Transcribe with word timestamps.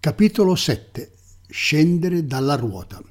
Capitolo 0.00 0.54
7 0.54 1.10
Scendere 1.48 2.24
dalla 2.24 2.54
ruota 2.54 3.02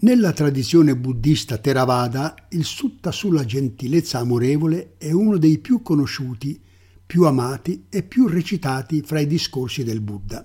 Nella 0.00 0.32
tradizione 0.34 0.94
buddista 0.96 1.56
Theravada, 1.56 2.34
il 2.50 2.64
sutta 2.64 3.10
sulla 3.10 3.46
gentilezza 3.46 4.18
amorevole 4.18 4.96
è 4.98 5.10
uno 5.10 5.38
dei 5.38 5.60
più 5.60 5.80
conosciuti, 5.80 6.60
più 7.06 7.24
amati 7.24 7.86
e 7.88 8.02
più 8.02 8.26
recitati 8.26 9.00
fra 9.00 9.18
i 9.18 9.26
discorsi 9.26 9.82
del 9.82 10.02
Buddha. 10.02 10.44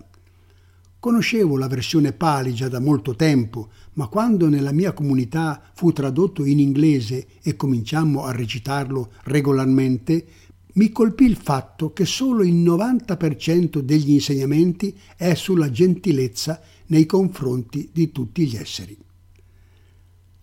Conoscevo 0.98 1.58
la 1.58 1.68
versione 1.68 2.14
Pali 2.14 2.54
già 2.54 2.70
da 2.70 2.80
molto 2.80 3.14
tempo, 3.14 3.70
ma 3.96 4.08
quando 4.08 4.48
nella 4.48 4.72
mia 4.72 4.94
comunità 4.94 5.62
fu 5.74 5.92
tradotto 5.92 6.46
in 6.46 6.60
inglese 6.60 7.28
e 7.42 7.58
cominciammo 7.58 8.24
a 8.24 8.32
recitarlo 8.32 9.12
regolarmente, 9.24 10.26
mi 10.74 10.92
colpì 10.92 11.26
il 11.26 11.36
fatto 11.36 11.94
che 11.94 12.06
solo 12.06 12.44
il 12.44 12.56
90% 12.56 13.80
degli 13.80 14.12
insegnamenti 14.12 14.98
è 15.16 15.36
sulla 15.36 15.70
gentilezza 15.70 16.62
nei 16.88 17.06
confronti 17.06 17.90
di 17.92 18.12
tutti 18.12 18.48
gli 18.48 18.56
esseri. 18.56 18.98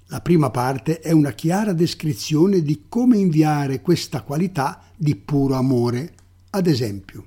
La 0.07 0.21
prima 0.21 0.51
parte 0.51 1.01
è 1.01 1.13
una 1.13 1.33
chiara 1.33 1.73
descrizione 1.73 2.63
di 2.63 2.85
come 2.89 3.17
inviare 3.17 3.81
questa 3.81 4.23
qualità 4.23 4.83
di 4.97 5.15
puro 5.17 5.55
amore, 5.55 6.15
ad 6.51 6.67
esempio, 6.67 7.27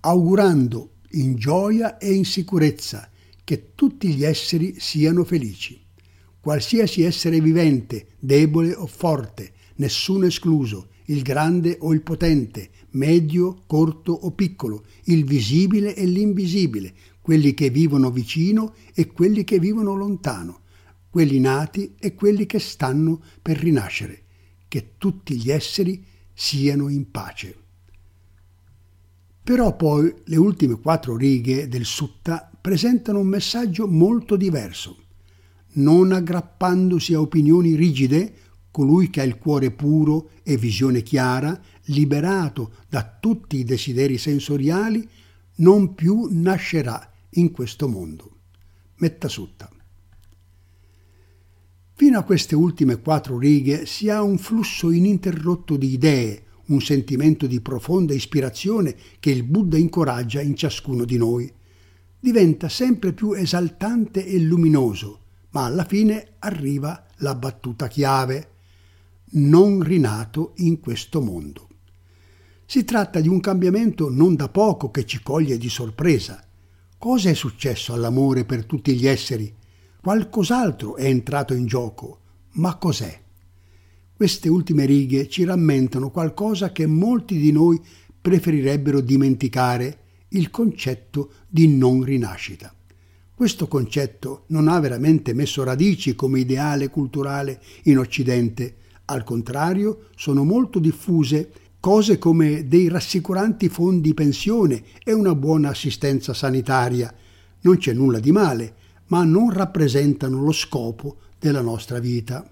augurando 0.00 0.90
in 1.12 1.36
gioia 1.36 1.98
e 1.98 2.12
in 2.12 2.24
sicurezza 2.24 3.08
che 3.42 3.72
tutti 3.74 4.14
gli 4.14 4.24
esseri 4.24 4.76
siano 4.78 5.22
felici. 5.24 5.80
Qualsiasi 6.40 7.02
essere 7.02 7.40
vivente, 7.40 8.08
debole 8.18 8.74
o 8.74 8.86
forte, 8.86 9.52
nessuno 9.76 10.26
escluso, 10.26 10.88
il 11.06 11.22
grande 11.22 11.76
o 11.80 11.92
il 11.92 12.02
potente, 12.02 12.70
medio, 12.90 13.62
corto 13.66 14.12
o 14.12 14.30
piccolo, 14.32 14.84
il 15.04 15.24
visibile 15.24 15.94
e 15.94 16.06
l'invisibile, 16.06 16.94
quelli 17.20 17.54
che 17.54 17.70
vivono 17.70 18.10
vicino 18.10 18.74
e 18.94 19.06
quelli 19.08 19.44
che 19.44 19.58
vivono 19.58 19.94
lontano, 19.94 20.60
quelli 21.10 21.40
nati 21.40 21.94
e 21.98 22.14
quelli 22.14 22.46
che 22.46 22.58
stanno 22.58 23.22
per 23.40 23.58
rinascere, 23.58 24.22
che 24.68 24.94
tutti 24.98 25.36
gli 25.36 25.50
esseri 25.50 26.04
siano 26.32 26.88
in 26.88 27.10
pace. 27.10 27.56
Però 29.44 29.76
poi 29.76 30.12
le 30.24 30.36
ultime 30.36 30.80
quattro 30.80 31.16
righe 31.16 31.68
del 31.68 31.84
Sutta 31.84 32.50
presentano 32.58 33.20
un 33.20 33.26
messaggio 33.26 33.86
molto 33.86 34.36
diverso. 34.36 34.96
Non 35.74 36.12
aggrappandosi 36.12 37.12
a 37.12 37.20
opinioni 37.20 37.74
rigide, 37.74 38.32
colui 38.74 39.08
che 39.08 39.20
ha 39.20 39.22
il 39.22 39.38
cuore 39.38 39.70
puro 39.70 40.30
e 40.42 40.56
visione 40.56 41.04
chiara, 41.04 41.56
liberato 41.84 42.72
da 42.88 43.18
tutti 43.20 43.58
i 43.58 43.62
desideri 43.62 44.18
sensoriali, 44.18 45.08
non 45.58 45.94
più 45.94 46.26
nascerà 46.28 47.08
in 47.34 47.52
questo 47.52 47.86
mondo. 47.86 48.30
Metta 48.96 49.28
sutta. 49.28 49.70
Fino 51.92 52.18
a 52.18 52.24
queste 52.24 52.56
ultime 52.56 53.00
quattro 53.00 53.38
righe 53.38 53.86
si 53.86 54.08
ha 54.08 54.20
un 54.22 54.38
flusso 54.38 54.90
ininterrotto 54.90 55.76
di 55.76 55.92
idee, 55.92 56.42
un 56.66 56.80
sentimento 56.80 57.46
di 57.46 57.60
profonda 57.60 58.12
ispirazione 58.12 58.96
che 59.20 59.30
il 59.30 59.44
Buddha 59.44 59.76
incoraggia 59.76 60.40
in 60.40 60.56
ciascuno 60.56 61.04
di 61.04 61.16
noi. 61.16 61.48
Diventa 62.18 62.68
sempre 62.68 63.12
più 63.12 63.34
esaltante 63.34 64.26
e 64.26 64.36
luminoso, 64.40 65.20
ma 65.50 65.66
alla 65.66 65.84
fine 65.84 66.32
arriva 66.40 67.06
la 67.18 67.36
battuta 67.36 67.86
chiave 67.86 68.48
non 69.34 69.82
rinato 69.82 70.52
in 70.56 70.80
questo 70.80 71.20
mondo. 71.20 71.68
Si 72.66 72.84
tratta 72.84 73.20
di 73.20 73.28
un 73.28 73.40
cambiamento 73.40 74.10
non 74.10 74.36
da 74.36 74.48
poco 74.48 74.90
che 74.90 75.04
ci 75.04 75.22
coglie 75.22 75.58
di 75.58 75.68
sorpresa. 75.68 76.44
Cosa 76.98 77.30
è 77.30 77.34
successo 77.34 77.92
all'amore 77.92 78.44
per 78.44 78.64
tutti 78.64 78.94
gli 78.94 79.06
esseri? 79.06 79.52
Qualcos'altro 80.00 80.96
è 80.96 81.04
entrato 81.04 81.54
in 81.54 81.66
gioco, 81.66 82.20
ma 82.52 82.76
cos'è? 82.76 83.22
Queste 84.14 84.48
ultime 84.48 84.86
righe 84.86 85.28
ci 85.28 85.44
rammentano 85.44 86.10
qualcosa 86.10 86.72
che 86.72 86.86
molti 86.86 87.38
di 87.38 87.52
noi 87.52 87.80
preferirebbero 88.20 89.00
dimenticare, 89.00 89.98
il 90.28 90.50
concetto 90.50 91.32
di 91.48 91.68
non 91.68 92.02
rinascita. 92.02 92.74
Questo 93.34 93.68
concetto 93.68 94.44
non 94.48 94.68
ha 94.68 94.78
veramente 94.80 95.34
messo 95.34 95.64
radici 95.64 96.14
come 96.14 96.40
ideale 96.40 96.88
culturale 96.88 97.60
in 97.84 97.98
Occidente, 97.98 98.76
al 99.06 99.24
contrario, 99.24 100.06
sono 100.16 100.44
molto 100.44 100.78
diffuse 100.78 101.50
cose 101.78 102.16
come 102.16 102.66
dei 102.66 102.88
rassicuranti 102.88 103.68
fondi 103.68 104.14
pensione 104.14 104.82
e 105.04 105.12
una 105.12 105.34
buona 105.34 105.68
assistenza 105.68 106.32
sanitaria. 106.32 107.12
Non 107.60 107.76
c'è 107.76 107.92
nulla 107.92 108.18
di 108.18 108.32
male, 108.32 108.74
ma 109.08 109.22
non 109.24 109.50
rappresentano 109.50 110.42
lo 110.42 110.52
scopo 110.52 111.16
della 111.38 111.60
nostra 111.60 111.98
vita. 111.98 112.48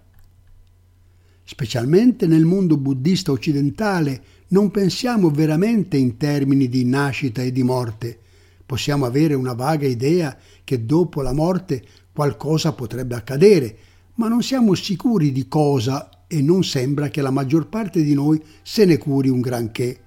Specialmente 1.45 2.27
nel 2.27 2.45
mondo 2.45 2.77
buddista 2.77 3.33
occidentale 3.33 4.23
non 4.49 4.71
pensiamo 4.71 5.31
veramente 5.31 5.97
in 5.97 6.19
termini 6.19 6.69
di 6.69 6.84
nascita 6.84 7.43
e 7.43 7.53
di 7.53 7.63
morte. 7.63 8.19
Possiamo 8.67 9.07
avere 9.07 9.33
una 9.33 9.55
vaga 9.55 9.87
idea 9.87 10.37
che 10.63 10.84
dopo 10.84 11.23
la 11.23 11.33
morte 11.33 11.83
qualcosa 12.13 12.75
potrebbe 12.75 13.15
accadere, 13.15 13.77
ma 14.17 14.29
non 14.29 14.43
siamo 14.43 14.75
sicuri 14.75 15.33
di 15.33 15.49
cosa 15.49 16.09
e 16.32 16.41
non 16.41 16.65
sembra 16.65 17.10
che 17.10 17.20
la 17.20 17.31
maggior 17.31 17.69
parte 17.69 18.03
di 18.03 18.15
noi 18.15 18.43
se 18.62 18.87
ne 18.87 18.97
curi 18.97 19.28
un 19.28 19.43
granché. 19.43 20.00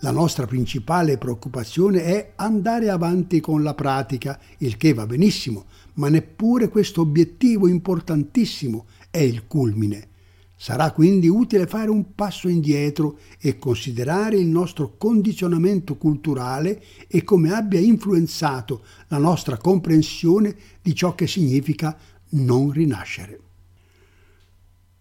La 0.00 0.10
nostra 0.10 0.44
principale 0.44 1.18
preoccupazione 1.18 2.02
è 2.02 2.32
andare 2.34 2.90
avanti 2.90 3.38
con 3.38 3.62
la 3.62 3.72
pratica, 3.72 4.40
il 4.58 4.76
che 4.76 4.92
va 4.92 5.06
benissimo, 5.06 5.66
ma 5.94 6.08
neppure 6.08 6.68
questo 6.68 7.02
obiettivo 7.02 7.68
importantissimo 7.68 8.86
è 9.08 9.18
il 9.18 9.46
culmine. 9.46 10.08
Sarà 10.56 10.90
quindi 10.90 11.28
utile 11.28 11.68
fare 11.68 11.90
un 11.90 12.12
passo 12.16 12.48
indietro 12.48 13.18
e 13.38 13.56
considerare 13.56 14.38
il 14.38 14.48
nostro 14.48 14.96
condizionamento 14.96 15.96
culturale 15.96 16.82
e 17.06 17.22
come 17.22 17.52
abbia 17.52 17.78
influenzato 17.78 18.82
la 19.06 19.18
nostra 19.18 19.56
comprensione 19.58 20.56
di 20.82 20.92
ciò 20.92 21.14
che 21.14 21.28
significa 21.28 21.96
non 22.30 22.72
rinascere 22.72 23.38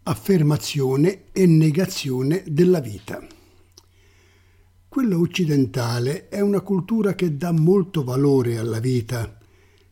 affermazione 0.03 1.25
e 1.31 1.45
negazione 1.45 2.44
della 2.47 2.79
vita. 2.79 3.23
Quella 4.89 5.17
occidentale 5.17 6.28
è 6.28 6.41
una 6.41 6.62
cultura 6.62 7.13
che 7.13 7.38
dà 7.38 7.51
molto 7.51 8.03
valore 8.03 8.57
alla 8.57 8.79
vita. 8.79 9.38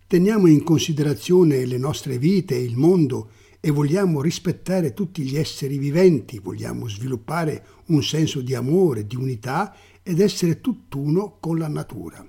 Teniamo 0.07 0.47
in 0.47 0.63
considerazione 0.63 1.63
le 1.65 1.77
nostre 1.77 2.17
vite 2.17 2.55
il 2.55 2.75
mondo 2.75 3.29
e 3.59 3.69
vogliamo 3.69 4.21
rispettare 4.21 4.93
tutti 4.93 5.21
gli 5.21 5.37
esseri 5.37 5.77
viventi, 5.77 6.39
vogliamo 6.39 6.89
sviluppare 6.89 7.63
un 7.87 8.01
senso 8.01 8.41
di 8.41 8.55
amore, 8.55 9.05
di 9.05 9.15
unità 9.15 9.75
ed 10.01 10.19
essere 10.19 10.59
tutt'uno 10.59 11.37
con 11.39 11.59
la 11.59 11.67
natura. 11.67 12.27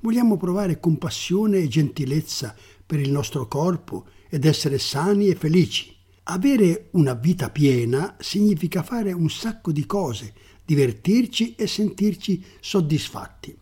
Vogliamo 0.00 0.36
provare 0.36 0.80
compassione 0.80 1.58
e 1.58 1.68
gentilezza 1.68 2.56
per 2.84 2.98
il 2.98 3.12
nostro 3.12 3.46
corpo 3.46 4.06
ed 4.28 4.44
essere 4.44 4.78
sani 4.78 5.28
e 5.28 5.36
felici. 5.36 6.00
Avere 6.24 6.88
una 6.92 7.14
vita 7.14 7.50
piena 7.50 8.14
significa 8.20 8.84
fare 8.84 9.12
un 9.12 9.28
sacco 9.28 9.72
di 9.72 9.84
cose, 9.86 10.32
divertirci 10.64 11.56
e 11.56 11.66
sentirci 11.66 12.44
soddisfatti. 12.60 13.56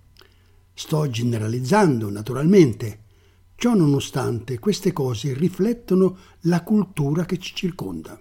Sto 0.74 1.08
generalizzando, 1.08 2.10
naturalmente. 2.10 3.04
Ciò 3.54 3.74
nonostante, 3.74 4.58
queste 4.58 4.92
cose 4.92 5.32
riflettono 5.32 6.18
la 6.40 6.62
cultura 6.62 7.24
che 7.24 7.38
ci 7.38 7.54
circonda. 7.54 8.20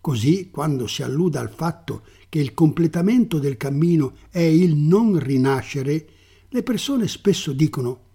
Così, 0.00 0.50
quando 0.50 0.88
si 0.88 1.04
alluda 1.04 1.38
al 1.38 1.50
fatto 1.50 2.02
che 2.28 2.40
il 2.40 2.54
completamento 2.54 3.38
del 3.38 3.56
cammino 3.56 4.16
è 4.30 4.40
il 4.40 4.74
non 4.74 5.18
rinascere, 5.20 6.08
le 6.48 6.62
persone 6.64 7.06
spesso 7.06 7.52
dicono 7.52 8.06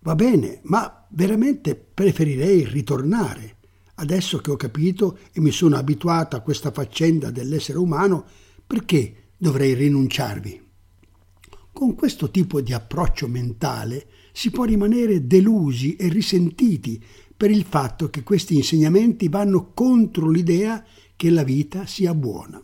Va 0.00 0.14
bene, 0.14 0.60
ma 0.64 1.06
veramente 1.10 1.74
preferirei 1.74 2.64
ritornare. 2.64 3.55
Adesso 3.98 4.38
che 4.38 4.50
ho 4.50 4.56
capito 4.56 5.18
e 5.32 5.40
mi 5.40 5.50
sono 5.50 5.76
abituato 5.76 6.36
a 6.36 6.40
questa 6.40 6.70
faccenda 6.70 7.30
dell'essere 7.30 7.78
umano, 7.78 8.24
perché 8.66 9.30
dovrei 9.36 9.74
rinunciarvi? 9.74 10.62
Con 11.72 11.94
questo 11.94 12.30
tipo 12.30 12.60
di 12.60 12.72
approccio 12.72 13.26
mentale 13.26 14.06
si 14.32 14.50
può 14.50 14.64
rimanere 14.64 15.26
delusi 15.26 15.96
e 15.96 16.08
risentiti 16.08 17.02
per 17.36 17.50
il 17.50 17.64
fatto 17.64 18.08
che 18.10 18.22
questi 18.22 18.54
insegnamenti 18.54 19.28
vanno 19.28 19.72
contro 19.72 20.30
l'idea 20.30 20.84
che 21.14 21.30
la 21.30 21.42
vita 21.42 21.86
sia 21.86 22.14
buona. 22.14 22.60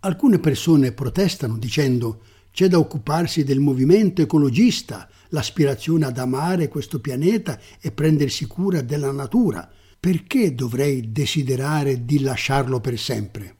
Alcune 0.00 0.38
persone 0.38 0.92
protestano 0.92 1.56
dicendo 1.56 2.22
c'è 2.52 2.68
da 2.68 2.78
occuparsi 2.78 3.44
del 3.44 3.60
movimento 3.60 4.22
ecologista, 4.22 5.08
l'aspirazione 5.28 6.06
ad 6.06 6.18
amare 6.18 6.68
questo 6.68 7.00
pianeta 7.00 7.60
e 7.80 7.92
prendersi 7.92 8.46
cura 8.46 8.82
della 8.82 9.12
natura, 9.12 9.68
perché 10.06 10.54
dovrei 10.54 11.10
desiderare 11.10 12.04
di 12.04 12.20
lasciarlo 12.20 12.78
per 12.78 12.96
sempre? 12.96 13.56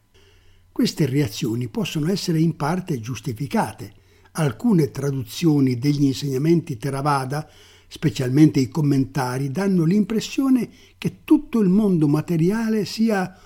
Queste 0.70 1.04
reazioni 1.04 1.66
possono 1.66 2.08
essere 2.08 2.38
in 2.38 2.54
parte 2.54 3.00
giustificate. 3.00 3.92
Alcune 4.30 4.92
traduzioni 4.92 5.76
degli 5.76 6.04
insegnamenti 6.04 6.76
Theravada, 6.76 7.50
specialmente 7.88 8.60
i 8.60 8.68
commentari, 8.68 9.50
danno 9.50 9.82
l'impressione 9.82 10.68
che 10.98 11.24
tutto 11.24 11.58
il 11.58 11.68
mondo 11.68 12.06
materiale 12.06 12.84
sia 12.84 13.36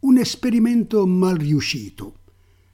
un 0.00 0.18
esperimento 0.18 1.06
mal 1.06 1.36
riuscito. 1.36 2.16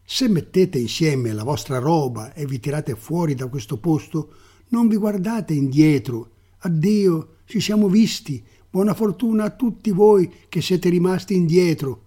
Se 0.05 0.27
mettete 0.27 0.79
insieme 0.79 1.33
la 1.33 1.45
vostra 1.45 1.79
roba 1.79 2.35
e 2.35 2.45
vi 2.45 2.59
tirate 2.59 2.97
fuori 2.97 3.37
da 3.37 3.47
questo 3.47 3.79
posto, 3.79 4.35
non 4.71 4.89
vi 4.89 4.97
guardate 4.97 5.55
indietro. 5.55 6.31
Addio, 6.59 7.37
ci 7.45 7.61
siamo 7.61 7.89
visti. 7.89 8.45
Buona 8.69 8.95
fortuna 8.95 9.45
a 9.45 9.51
tutti 9.51 9.91
voi 9.91 10.31
che 10.49 10.61
siete 10.61 10.89
rimasti 10.89 11.35
indietro. 11.35 12.03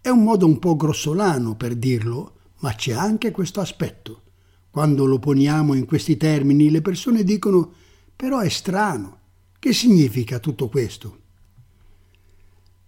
È 0.00 0.08
un 0.08 0.22
modo 0.22 0.46
un 0.46 0.58
po' 0.58 0.76
grossolano 0.76 1.56
per 1.56 1.76
dirlo, 1.76 2.32
ma 2.60 2.74
c'è 2.74 2.92
anche 2.92 3.30
questo 3.30 3.60
aspetto. 3.60 4.22
Quando 4.70 5.04
lo 5.04 5.18
poniamo 5.18 5.74
in 5.74 5.84
questi 5.84 6.16
termini, 6.16 6.70
le 6.70 6.82
persone 6.82 7.22
dicono 7.22 7.72
però 8.16 8.40
è 8.40 8.48
strano. 8.48 9.18
Che 9.58 9.72
significa 9.72 10.38
tutto 10.40 10.68
questo? 10.68 11.18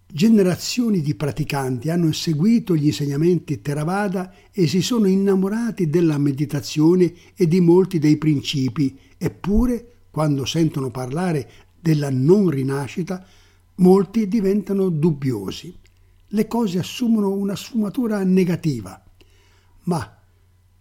Generazioni 0.08 1.00
di 1.00 1.14
praticanti 1.14 1.90
hanno 1.90 2.10
seguito 2.12 2.74
gli 2.74 2.86
insegnamenti 2.86 3.60
Theravada 3.60 4.32
e 4.50 4.66
si 4.66 4.80
sono 4.80 5.06
innamorati 5.06 5.90
della 5.90 6.16
meditazione 6.16 7.12
e 7.34 7.46
di 7.46 7.60
molti 7.60 7.98
dei 7.98 8.16
principi, 8.16 8.98
eppure, 9.18 9.92
quando 10.10 10.44
sentono 10.46 10.90
parlare 10.90 11.50
della 11.80 12.10
non 12.10 12.48
rinascita, 12.48 13.24
molti 13.76 14.28
diventano 14.28 14.88
dubbiosi. 14.88 15.74
Le 16.28 16.46
cose 16.46 16.78
assumono 16.78 17.30
una 17.30 17.56
sfumatura 17.56 18.22
negativa. 18.24 19.02
Ma 19.84 20.18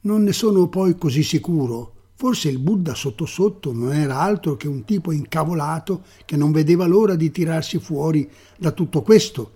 non 0.01 0.24
ne 0.24 0.33
sono 0.33 0.68
poi 0.68 0.97
così 0.97 1.24
sicuro 1.24 1.95
Forse 2.18 2.47
il 2.47 2.59
Buddha 2.59 2.95
sotto 2.95 3.25
sotto 3.25 3.74
non 3.74 3.92
era 3.92 4.21
altro 4.21 4.56
che 4.56 4.69
un 4.69 4.86
tipo 4.86 5.12
incavolato 5.12 6.06
che 6.24 6.38
non 6.38 6.53
vedeva 6.53 6.86
l'ora 6.86 7.15
di 7.15 7.30
tirarsi 7.30 7.77
fuori 7.77 8.30
da 8.57 8.71
tutto 8.71 9.01
questo, 9.01 9.51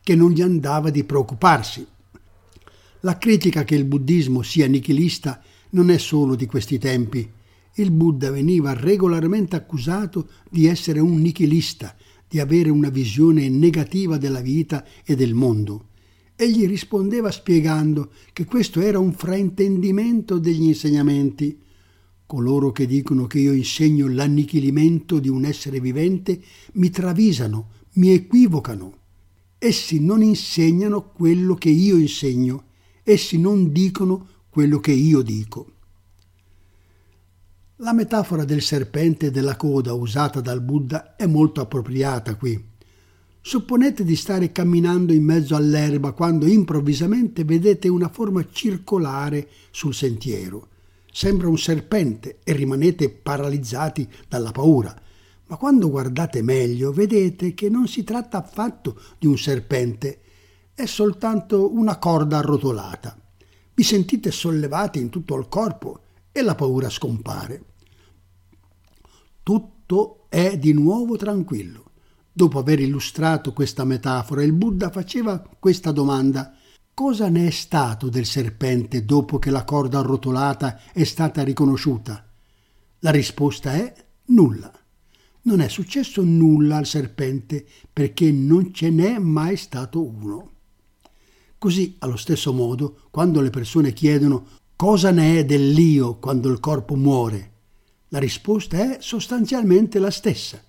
che 0.00 0.14
non 0.14 0.30
gli 0.30 0.40
andava 0.40 0.90
di 0.90 1.02
preoccuparsi. 1.02 1.84
La 3.00 3.18
critica 3.18 3.64
che 3.64 3.74
il 3.74 3.84
buddismo 3.84 4.42
sia 4.42 4.68
nichilista 4.68 5.42
non 5.70 5.90
è 5.90 5.98
solo 5.98 6.36
di 6.36 6.46
questi 6.46 6.78
tempi. 6.78 7.28
Il 7.74 7.90
Buddha 7.90 8.30
veniva 8.30 8.72
regolarmente 8.72 9.56
accusato 9.56 10.28
di 10.50 10.66
essere 10.66 11.00
un 11.00 11.20
nichilista, 11.20 11.96
di 12.28 12.40
avere 12.40 12.70
una 12.70 12.88
visione 12.88 13.48
negativa 13.48 14.16
della 14.16 14.40
vita 14.40 14.84
e 15.04 15.16
del 15.16 15.34
mondo. 15.34 15.88
Egli 16.36 16.66
rispondeva 16.66 17.30
spiegando 17.30 18.10
che 18.32 18.44
questo 18.44 18.80
era 18.80 18.98
un 18.98 19.12
fraintendimento 19.12 20.38
degli 20.38 20.64
insegnamenti 20.64 21.62
Coloro 22.26 22.72
che 22.72 22.86
dicono 22.86 23.26
che 23.26 23.38
io 23.38 23.52
insegno 23.52 24.08
l'annichilimento 24.08 25.18
di 25.18 25.28
un 25.28 25.44
essere 25.44 25.78
vivente 25.78 26.42
mi 26.74 26.88
travisano, 26.88 27.68
mi 27.94 28.12
equivocano. 28.12 28.98
Essi 29.58 30.00
non 30.00 30.22
insegnano 30.22 31.12
quello 31.12 31.54
che 31.54 31.68
io 31.68 31.96
insegno, 31.96 32.64
essi 33.02 33.38
non 33.38 33.72
dicono 33.72 34.26
quello 34.48 34.80
che 34.80 34.92
io 34.92 35.20
dico. 35.20 35.73
La 37.84 37.92
metafora 37.92 38.44
del 38.44 38.62
serpente 38.62 39.26
e 39.26 39.30
della 39.30 39.56
coda 39.56 39.92
usata 39.92 40.40
dal 40.40 40.62
Buddha 40.62 41.16
è 41.16 41.26
molto 41.26 41.60
appropriata 41.60 42.34
qui. 42.34 42.72
Supponete 43.42 44.04
di 44.04 44.16
stare 44.16 44.52
camminando 44.52 45.12
in 45.12 45.22
mezzo 45.22 45.54
all'erba 45.54 46.12
quando 46.12 46.46
improvvisamente 46.46 47.44
vedete 47.44 47.88
una 47.88 48.08
forma 48.08 48.42
circolare 48.50 49.48
sul 49.70 49.92
sentiero 49.92 50.68
sembra 51.14 51.46
un 51.46 51.58
serpente 51.58 52.38
e 52.42 52.54
rimanete 52.54 53.08
paralizzati 53.08 54.10
dalla 54.26 54.50
paura. 54.50 54.92
Ma 55.46 55.56
quando 55.56 55.88
guardate 55.88 56.42
meglio 56.42 56.90
vedete 56.90 57.54
che 57.54 57.68
non 57.68 57.86
si 57.86 58.02
tratta 58.02 58.38
affatto 58.38 58.98
di 59.16 59.28
un 59.28 59.38
serpente, 59.38 60.20
è 60.74 60.86
soltanto 60.86 61.72
una 61.72 61.98
corda 61.98 62.38
arrotolata. 62.38 63.16
Vi 63.74 63.82
sentite 63.84 64.32
sollevati 64.32 64.98
in 64.98 65.08
tutto 65.08 65.36
il 65.36 65.46
corpo 65.48 66.00
e 66.32 66.42
la 66.42 66.56
paura 66.56 66.90
scompare. 66.90 67.73
Tutto 69.44 70.24
è 70.30 70.58
di 70.58 70.72
nuovo 70.72 71.16
tranquillo. 71.16 71.92
Dopo 72.32 72.58
aver 72.58 72.80
illustrato 72.80 73.52
questa 73.52 73.84
metafora, 73.84 74.42
il 74.42 74.54
Buddha 74.54 74.90
faceva 74.90 75.46
questa 75.60 75.92
domanda 75.92 76.56
Cosa 76.94 77.28
ne 77.28 77.48
è 77.48 77.50
stato 77.50 78.08
del 78.08 78.24
serpente 78.24 79.04
dopo 79.04 79.40
che 79.40 79.50
la 79.50 79.64
corda 79.64 79.98
arrotolata 79.98 80.80
è 80.92 81.02
stata 81.02 81.42
riconosciuta? 81.42 82.24
La 83.00 83.10
risposta 83.10 83.74
è 83.74 83.92
nulla. 84.26 84.72
Non 85.42 85.60
è 85.60 85.68
successo 85.68 86.22
nulla 86.22 86.76
al 86.76 86.86
serpente 86.86 87.66
perché 87.92 88.30
non 88.30 88.72
ce 88.72 88.90
n'è 88.90 89.18
mai 89.18 89.56
stato 89.56 90.02
uno. 90.02 90.52
Così, 91.58 91.96
allo 91.98 92.16
stesso 92.16 92.52
modo, 92.52 93.00
quando 93.10 93.40
le 93.40 93.50
persone 93.50 93.92
chiedono 93.92 94.46
cosa 94.76 95.10
ne 95.10 95.40
è 95.40 95.44
dell'io 95.44 96.18
quando 96.18 96.48
il 96.48 96.60
corpo 96.60 96.94
muore, 96.94 97.53
la 98.14 98.20
risposta 98.20 98.78
è 98.78 98.98
sostanzialmente 99.00 99.98
la 99.98 100.12
stessa. 100.12 100.62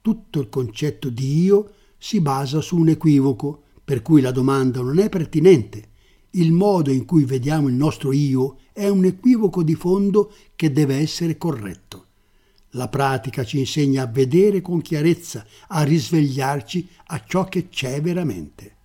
Tutto 0.00 0.38
il 0.38 0.48
concetto 0.48 1.08
di 1.08 1.42
io 1.42 1.72
si 1.98 2.20
basa 2.20 2.60
su 2.60 2.76
un 2.76 2.88
equivoco 2.88 3.62
per 3.82 4.00
cui 4.00 4.20
la 4.20 4.30
domanda 4.30 4.80
non 4.80 5.00
è 5.00 5.08
pertinente. 5.08 5.88
Il 6.30 6.52
modo 6.52 6.92
in 6.92 7.04
cui 7.04 7.24
vediamo 7.24 7.66
il 7.66 7.74
nostro 7.74 8.12
io 8.12 8.58
è 8.72 8.86
un 8.86 9.04
equivoco 9.06 9.64
di 9.64 9.74
fondo 9.74 10.32
che 10.54 10.70
deve 10.70 10.94
essere 10.98 11.36
corretto. 11.36 12.06
La 12.70 12.86
pratica 12.86 13.42
ci 13.42 13.58
insegna 13.58 14.04
a 14.04 14.06
vedere 14.06 14.60
con 14.60 14.80
chiarezza, 14.80 15.44
a 15.66 15.82
risvegliarci 15.82 16.88
a 17.06 17.24
ciò 17.26 17.46
che 17.46 17.68
c'è 17.70 18.00
veramente. 18.00 18.76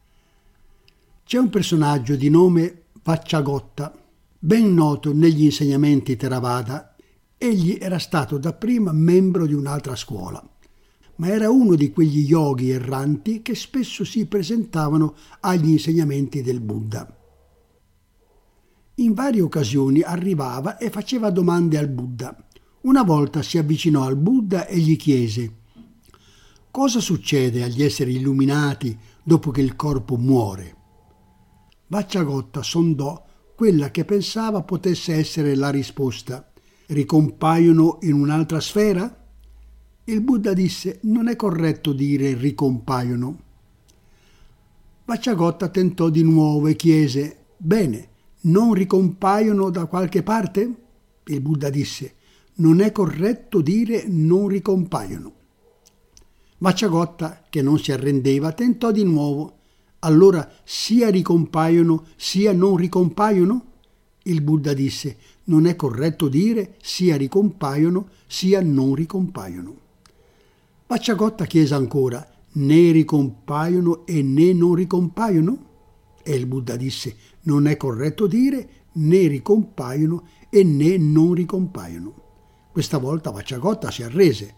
C'è 1.25 1.37
un 1.37 1.51
personaggio 1.51 2.15
di 2.15 2.29
nome 2.31 2.85
Vacciagotta, 3.03 3.95
ben 4.39 4.73
noto 4.73 5.13
negli 5.13 5.43
insegnamenti 5.43 6.15
Theravada. 6.15 6.88
Egli 7.39 7.77
era 7.79 7.97
stato 7.97 8.37
dapprima 8.37 8.91
membro 8.91 9.47
di 9.47 9.53
un'altra 9.53 9.95
scuola 9.95 10.47
ma 11.19 11.27
era 11.27 11.49
uno 11.49 11.75
di 11.75 11.91
quegli 11.91 12.25
yogi 12.25 12.69
erranti 12.69 13.41
che 13.41 13.53
spesso 13.53 14.03
si 14.05 14.25
presentavano 14.25 15.15
agli 15.41 15.69
insegnamenti 15.69 16.41
del 16.41 16.61
Buddha. 16.61 17.13
In 18.95 19.13
varie 19.13 19.41
occasioni 19.41 20.01
arrivava 20.01 20.77
e 20.77 20.89
faceva 20.89 21.29
domande 21.29 21.77
al 21.77 21.89
Buddha. 21.89 22.35
Una 22.81 23.03
volta 23.03 23.41
si 23.41 23.57
avvicinò 23.57 24.05
al 24.05 24.15
Buddha 24.15 24.65
e 24.65 24.77
gli 24.77 24.95
chiese 24.95 25.55
Cosa 26.71 27.01
succede 27.01 27.63
agli 27.63 27.83
esseri 27.83 28.15
illuminati 28.15 28.97
dopo 29.21 29.51
che 29.51 29.61
il 29.61 29.75
corpo 29.75 30.15
muore? 30.15 30.75
Vacciagotta 31.87 32.61
sondò 32.63 33.25
quella 33.55 33.91
che 33.91 34.05
pensava 34.05 34.61
potesse 34.61 35.15
essere 35.15 35.55
la 35.55 35.69
risposta. 35.69 36.48
Ricompaiono 36.91 37.99
in 38.01 38.13
un'altra 38.13 38.59
sfera? 38.59 39.15
Il 40.05 40.21
Buddha 40.21 40.53
disse 40.53 40.97
non 41.03 41.27
è 41.27 41.35
corretto 41.35 41.93
dire 41.93 42.33
ricompaiono. 42.33 43.39
Vacciagotta 45.05 45.69
tentò 45.69 46.09
di 46.09 46.23
nuovo 46.23 46.65
e 46.65 46.75
chiese 46.75 47.45
bene, 47.57 48.07
non 48.41 48.73
ricompaiono 48.73 49.69
da 49.69 49.85
qualche 49.85 50.23
parte? 50.23 50.75
Il 51.25 51.41
Buddha 51.41 51.69
disse 51.69 52.15
non 52.55 52.81
è 52.81 52.91
corretto 52.91 53.61
dire 53.61 54.05
non 54.07 54.47
ricompaiono. 54.47 55.33
Vacciagotta, 56.57 57.45
che 57.51 57.61
non 57.61 57.77
si 57.77 57.91
arrendeva, 57.91 58.51
tentò 58.51 58.89
di 58.91 59.03
nuovo. 59.03 59.57
Allora 59.99 60.51
sia 60.63 61.11
ricompaiono 61.11 62.05
sia 62.15 62.51
non 62.51 62.77
ricompaiono? 62.77 63.65
Il 64.23 64.41
Buddha 64.41 64.73
disse 64.73 65.17
non 65.49 65.65
è 65.65 65.75
corretto 65.75 66.27
dire 66.27 66.75
sia 66.81 67.17
ricompaiono 67.17 68.09
sia 68.25 68.61
non 68.61 68.93
ricompaiono. 68.95 69.75
Pacciagotta 70.85 71.45
chiese 71.45 71.73
ancora, 71.73 72.25
né 72.53 72.91
ricompaiono 72.91 74.05
e 74.05 74.21
né 74.21 74.53
non 74.53 74.75
ricompaiono? 74.75 75.67
E 76.23 76.35
il 76.35 76.45
Buddha 76.45 76.75
disse, 76.75 77.15
non 77.41 77.67
è 77.67 77.77
corretto 77.77 78.27
dire 78.27 78.69
né 78.93 79.27
ricompaiono 79.27 80.27
e 80.49 80.63
né 80.63 80.97
non 80.97 81.33
ricompaiono. 81.33 82.13
Questa 82.71 82.97
volta 82.97 83.31
Vacciagotta 83.31 83.91
si 83.91 84.03
arrese. 84.03 84.55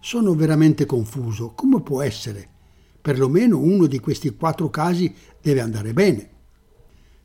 Sono 0.00 0.34
veramente 0.34 0.84
confuso. 0.84 1.52
Come 1.54 1.80
può 1.80 2.02
essere? 2.02 2.48
Perlomeno 3.00 3.58
uno 3.58 3.86
di 3.86 4.00
questi 4.00 4.34
quattro 4.34 4.68
casi 4.70 5.14
deve 5.40 5.60
andare 5.60 5.92
bene. 5.92 6.30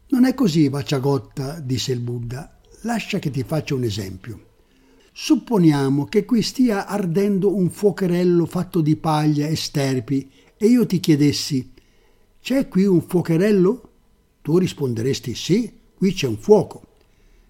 Non 0.10 0.26
è 0.26 0.34
così, 0.34 0.70
Vacciagotta, 0.70 1.60
disse 1.60 1.92
il 1.92 2.00
Buddha. 2.00 2.59
Lascia 2.84 3.20
che 3.20 3.30
ti 3.30 3.44
faccia 3.44 3.76
un 3.76 3.84
esempio. 3.84 4.48
Supponiamo 5.12 6.06
che 6.06 6.24
qui 6.24 6.42
stia 6.42 6.88
ardendo 6.88 7.54
un 7.54 7.70
fuocherello 7.70 8.46
fatto 8.46 8.80
di 8.80 8.96
paglia 8.96 9.48
e 9.48 9.58
sterpi 9.58 10.32
e 10.56 10.68
io 10.68 10.86
ti 10.86 11.02
chiedessi 11.02 11.74
c'è 12.42 12.70
qui 12.70 12.86
un 12.86 13.02
fuocherello? 13.02 13.90
Tu 14.42 14.58
risponderesti 14.58 15.36
sì, 15.36 15.72
qui 15.94 16.14
c'è 16.14 16.28
un 16.28 16.38
fuoco. 16.38 16.84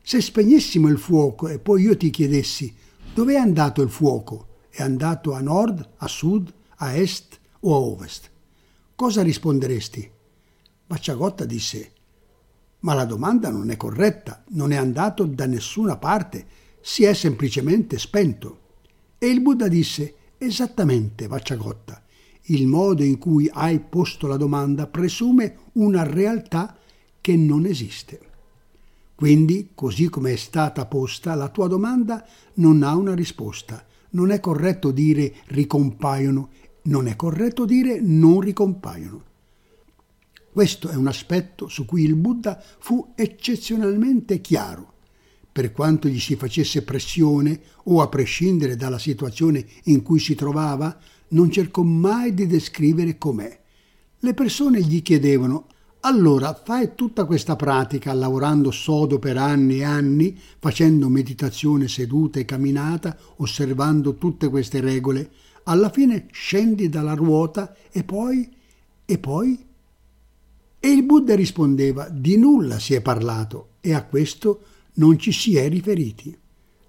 Se 0.01 0.19
spegnessimo 0.19 0.88
il 0.88 0.98
fuoco 0.98 1.48
e 1.48 1.59
poi 1.59 1.83
io 1.83 1.95
ti 1.95 2.09
chiedessi 2.09 2.74
dove 3.13 3.33
è 3.33 3.38
andato 3.38 3.83
il 3.83 3.89
fuoco? 3.89 4.48
È 4.69 4.81
andato 4.81 5.33
a 5.33 5.41
nord, 5.41 5.88
a 5.98 6.07
sud, 6.07 6.51
a 6.77 6.95
est 6.95 7.39
o 7.59 7.75
a 7.75 7.77
ovest? 7.77 8.31
Cosa 8.95 9.21
risponderesti? 9.21 10.09
Vacciagotta 10.88 11.45
disse 11.45 11.91
ma 12.81 12.93
la 12.93 13.05
domanda 13.05 13.50
non 13.50 13.69
è 13.69 13.77
corretta, 13.77 14.43
non 14.50 14.71
è 14.71 14.75
andato 14.75 15.25
da 15.25 15.45
nessuna 15.45 15.98
parte, 15.98 16.45
si 16.81 17.03
è 17.03 17.13
semplicemente 17.13 17.98
spento. 17.98 18.59
E 19.17 19.27
il 19.27 19.41
Buddha 19.41 19.67
disse 19.67 20.15
esattamente, 20.38 21.27
Vacciagotta, 21.27 22.01
il 22.43 22.67
modo 22.67 23.03
in 23.03 23.17
cui 23.17 23.50
hai 23.51 23.79
posto 23.79 24.27
la 24.27 24.38
domanda 24.38 24.88
presume 24.88 25.57
una 25.74 26.03
realtà 26.03 26.77
che 27.19 27.36
non 27.36 27.65
esiste. 27.65 28.19
Quindi, 29.13 29.71
così 29.75 30.07
come 30.07 30.31
è 30.31 30.36
stata 30.38 30.86
posta, 30.86 31.36
la 31.36 31.50
tua 31.50 31.67
domanda 31.67 32.25
non 32.55 32.83
ha 32.83 32.95
una 32.95 33.13
risposta. 33.13 33.86
Non 34.12 34.31
è 34.31 34.39
corretto 34.39 34.91
dire 34.91 35.33
ricompaiono, 35.48 36.50
non 36.83 37.07
è 37.07 37.15
corretto 37.15 37.65
dire 37.65 38.00
non 38.01 38.39
ricompaiono. 38.39 39.24
Questo 40.59 40.89
è 40.89 40.95
un 40.95 41.07
aspetto 41.07 41.69
su 41.69 41.85
cui 41.85 42.03
il 42.03 42.15
Buddha 42.15 42.61
fu 42.79 43.13
eccezionalmente 43.15 44.41
chiaro. 44.41 44.91
Per 45.49 45.71
quanto 45.71 46.09
gli 46.09 46.19
si 46.19 46.35
facesse 46.35 46.81
pressione 46.81 47.61
o 47.85 48.01
a 48.01 48.09
prescindere 48.09 48.75
dalla 48.75 48.99
situazione 48.99 49.65
in 49.83 50.01
cui 50.01 50.19
si 50.19 50.35
trovava, 50.35 50.99
non 51.29 51.49
cercò 51.49 51.81
mai 51.83 52.33
di 52.33 52.45
descrivere 52.45 53.17
com'è. 53.17 53.57
Le 54.19 54.33
persone 54.33 54.81
gli 54.81 55.01
chiedevano 55.01 55.67
allora 56.01 56.53
fai 56.53 56.93
tutta 56.93 57.23
questa 57.23 57.55
pratica 57.55 58.11
lavorando 58.11 58.69
sodo 58.69 59.17
per 59.17 59.37
anni 59.37 59.77
e 59.77 59.83
anni, 59.85 60.37
facendo 60.59 61.07
meditazione 61.07 61.87
seduta 61.87 62.37
e 62.37 62.43
camminata, 62.43 63.17
osservando 63.37 64.15
tutte 64.15 64.49
queste 64.49 64.81
regole. 64.81 65.31
Alla 65.63 65.89
fine 65.89 66.25
scendi 66.31 66.89
dalla 66.89 67.13
ruota 67.13 67.73
e 67.89 68.03
poi... 68.03 68.49
e 69.05 69.17
poi... 69.19 69.67
E 70.79 70.89
il 70.89 71.03
Buddha 71.03 71.36
rispondeva, 71.36 72.07
di 72.09 72.38
nulla 72.38 72.79
si 72.79 72.93
è 72.93 73.01
parlato 73.01 73.71
e 73.81 73.93
a 73.93 74.03
questo 74.05 74.62
non 74.93 75.19
ci 75.19 75.31
si 75.31 75.57
è 75.57 75.67
riferiti. 75.67 76.38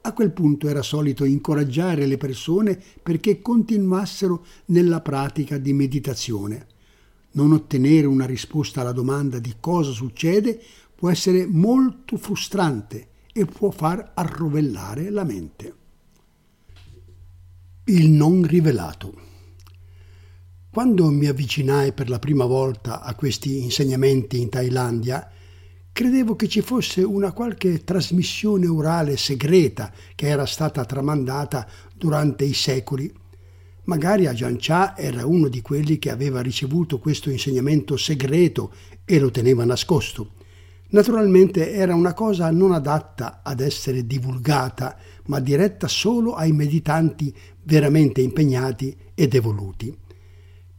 A 0.02 0.12
quel 0.12 0.30
punto 0.30 0.68
era 0.68 0.82
solito 0.82 1.24
incoraggiare 1.24 2.06
le 2.06 2.16
persone 2.16 2.80
perché 3.02 3.42
continuassero 3.42 4.44
nella 4.66 5.00
pratica 5.00 5.58
di 5.58 5.72
meditazione. 5.72 6.66
Non 7.32 7.52
ottenere 7.52 8.06
una 8.06 8.26
risposta 8.26 8.80
alla 8.80 8.92
domanda 8.92 9.38
di 9.38 9.54
cosa 9.60 9.90
succede 9.90 10.60
può 10.94 11.10
essere 11.10 11.46
molto 11.46 12.16
frustrante 12.16 13.08
e 13.32 13.44
può 13.44 13.70
far 13.70 14.12
arrovellare 14.14 15.10
la 15.10 15.24
mente. 15.24 15.74
Il 17.84 18.10
non 18.10 18.42
rivelato. 18.42 19.29
Quando 20.70 21.10
mi 21.10 21.26
avvicinai 21.26 21.92
per 21.92 22.08
la 22.08 22.18
prima 22.18 22.44
volta 22.44 23.02
a 23.02 23.14
questi 23.14 23.62
insegnamenti 23.62 24.40
in 24.40 24.48
Thailandia, 24.48 25.28
credevo 25.92 26.36
che 26.36 26.48
ci 26.48 26.60
fosse 26.60 27.02
una 27.02 27.32
qualche 27.32 27.82
trasmissione 27.82 28.66
orale 28.66 29.16
segreta 29.16 29.92
che 30.14 30.28
era 30.28 30.46
stata 30.46 30.84
tramandata 30.84 31.66
durante 31.96 32.44
i 32.44 32.54
secoli 32.54 33.12
Magari 33.90 34.26
Ajahn 34.26 34.56
Chah 34.56 34.96
era 34.96 35.26
uno 35.26 35.48
di 35.48 35.62
quelli 35.62 35.98
che 35.98 36.10
aveva 36.10 36.40
ricevuto 36.40 37.00
questo 37.00 37.28
insegnamento 37.28 37.96
segreto 37.96 38.72
e 39.04 39.18
lo 39.18 39.32
teneva 39.32 39.64
nascosto. 39.64 40.34
Naturalmente 40.90 41.72
era 41.72 41.96
una 41.96 42.14
cosa 42.14 42.52
non 42.52 42.70
adatta 42.70 43.40
ad 43.42 43.58
essere 43.58 44.06
divulgata, 44.06 44.96
ma 45.26 45.40
diretta 45.40 45.88
solo 45.88 46.34
ai 46.34 46.52
meditanti 46.52 47.34
veramente 47.62 48.20
impegnati 48.20 48.96
ed 49.12 49.34
evoluti. 49.34 49.96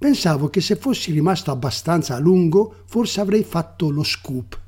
Pensavo 0.01 0.49
che 0.49 0.61
se 0.61 0.77
fossi 0.77 1.11
rimasto 1.11 1.51
abbastanza 1.51 2.15
a 2.15 2.19
lungo, 2.19 2.73
forse 2.85 3.21
avrei 3.21 3.43
fatto 3.43 3.91
lo 3.91 4.01
scoop. 4.01 4.59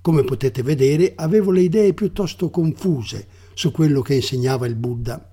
Come 0.00 0.24
potete 0.24 0.64
vedere, 0.64 1.12
avevo 1.14 1.52
le 1.52 1.60
idee 1.60 1.94
piuttosto 1.94 2.50
confuse 2.50 3.28
su 3.54 3.70
quello 3.70 4.02
che 4.02 4.14
insegnava 4.14 4.66
il 4.66 4.74
Buddha. 4.74 5.24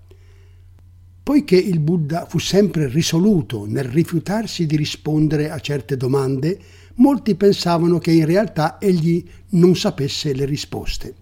Poiché 1.23 1.55
il 1.55 1.79
Buddha 1.79 2.27
fu 2.27 2.37
sempre 2.37 2.87
risoluto 2.87 3.65
nel 3.65 3.85
rifiutarsi 3.85 4.67
di 4.67 4.75
rispondere 4.75 5.49
a 5.49 5.57
certe 5.57 5.97
domande, 5.97 6.59
molti 6.97 7.33
pensavano 7.33 7.97
che 7.97 8.11
in 8.11 8.25
realtà 8.25 8.79
egli 8.79 9.27
non 9.53 9.75
sapesse 9.75 10.35
le 10.35 10.45
risposte. 10.45 11.15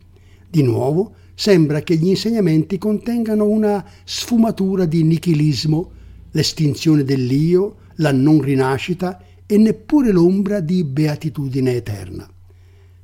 Di 0.50 0.64
nuovo, 0.64 1.16
sembra 1.34 1.80
che 1.80 1.96
gli 1.96 2.10
insegnamenti 2.10 2.78
contengano 2.78 3.48
una 3.48 3.86
sfumatura 4.04 4.84
di 4.84 5.02
nichilismo, 5.02 5.92
l'estinzione 6.32 7.06
dell'io, 7.06 7.78
la 7.96 8.12
non 8.12 8.42
rinascita 8.42 9.22
e 9.46 9.58
neppure 9.58 10.12
l'ombra 10.12 10.60
di 10.60 10.84
beatitudine 10.84 11.76
eterna. 11.76 12.30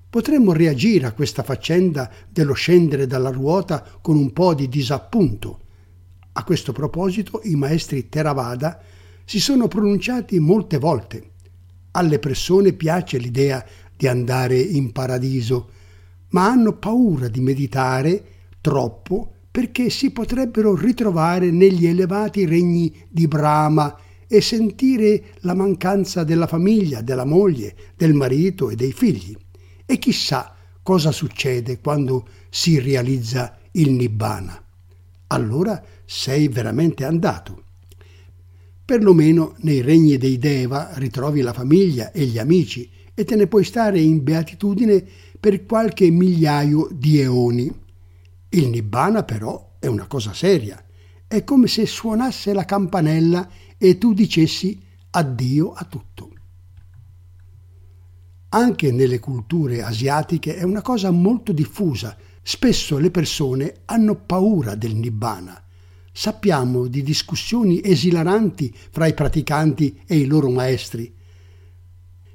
Potremmo 0.09 0.53
reagire 0.53 1.05
a 1.05 1.11
questa 1.11 1.43
faccenda 1.43 2.09
dello 2.29 2.53
scendere 2.53 3.05
dalla 3.05 3.29
ruota 3.29 3.85
con 4.01 4.15
un 4.15 4.31
po' 4.31 4.53
di 4.53 4.69
disappunto, 4.69 5.59
a 6.31 6.43
questo 6.43 6.71
proposito 6.71 7.41
i 7.43 7.55
maestri 7.55 8.07
Theravada 8.09 8.79
si 9.25 9.39
sono 9.39 9.67
pronunciati 9.67 10.39
molte 10.39 10.77
volte. 10.77 11.31
Alle 11.91 12.19
persone 12.19 12.73
piace 12.73 13.17
l'idea 13.17 13.65
di 13.95 14.07
andare 14.07 14.57
in 14.57 14.91
paradiso, 14.91 15.69
ma 16.29 16.47
hanno 16.47 16.73
paura 16.73 17.27
di 17.27 17.41
meditare 17.41 18.23
troppo 18.61 19.33
perché 19.49 19.89
si 19.89 20.11
potrebbero 20.11 20.75
ritrovare 20.75 21.49
negli 21.49 21.87
elevati 21.87 22.45
regni 22.45 22.93
di 23.09 23.27
Brahma 23.27 23.97
e 24.27 24.41
sentire 24.41 25.35
la 25.39 25.53
mancanza 25.53 26.23
della 26.23 26.47
famiglia, 26.47 27.01
della 27.01 27.25
moglie, 27.25 27.75
del 27.95 28.13
marito 28.13 28.69
e 28.69 28.75
dei 28.75 28.91
figli. 28.91 29.35
E 29.85 29.97
chissà 29.97 30.55
cosa 30.83 31.11
succede 31.11 31.79
quando 31.79 32.27
si 32.49 32.79
realizza 32.79 33.57
il 33.71 33.91
Nibbana. 33.91 34.61
Allora 35.27 35.83
sei 36.05 36.47
veramente 36.47 37.03
andato. 37.05 37.63
Perlomeno 38.85 39.55
nei 39.59 39.81
regni 39.81 40.17
dei 40.17 40.37
Deva 40.37 40.91
ritrovi 40.93 41.41
la 41.41 41.51
famiglia 41.51 42.11
e 42.11 42.23
gli 42.23 42.37
amici 42.37 42.89
e 43.13 43.25
te 43.25 43.35
ne 43.35 43.47
puoi 43.47 43.63
stare 43.63 43.99
in 43.99 44.23
beatitudine 44.23 45.03
per 45.39 45.65
qualche 45.65 46.09
migliaio 46.09 46.87
di 46.91 47.19
eoni. 47.19 47.69
Il 48.49 48.69
Nibbana 48.69 49.23
però 49.23 49.75
è 49.79 49.87
una 49.87 50.07
cosa 50.07 50.33
seria. 50.33 50.81
È 51.27 51.43
come 51.43 51.67
se 51.67 51.85
suonasse 51.85 52.53
la 52.53 52.63
campanella 52.63 53.49
e 53.77 53.97
tu 53.97 54.13
dicessi 54.13 54.81
addio 55.11 55.73
a 55.73 55.83
tutto. 55.85 56.31
Anche 58.49 58.91
nelle 58.91 59.19
culture 59.19 59.83
asiatiche 59.83 60.55
è 60.55 60.63
una 60.63 60.81
cosa 60.81 61.11
molto 61.11 61.51
diffusa. 61.51 62.15
Spesso 62.41 62.97
le 62.97 63.11
persone 63.11 63.81
hanno 63.85 64.15
paura 64.15 64.75
del 64.75 64.95
Nibbana 64.95 65.61
sappiamo 66.17 66.87
di 66.87 67.03
discussioni 67.03 67.79
esilaranti 67.83 68.75
fra 68.89 69.05
i 69.05 69.13
praticanti 69.13 70.01
e 70.07 70.17
i 70.17 70.25
loro 70.25 70.49
maestri. 70.49 71.13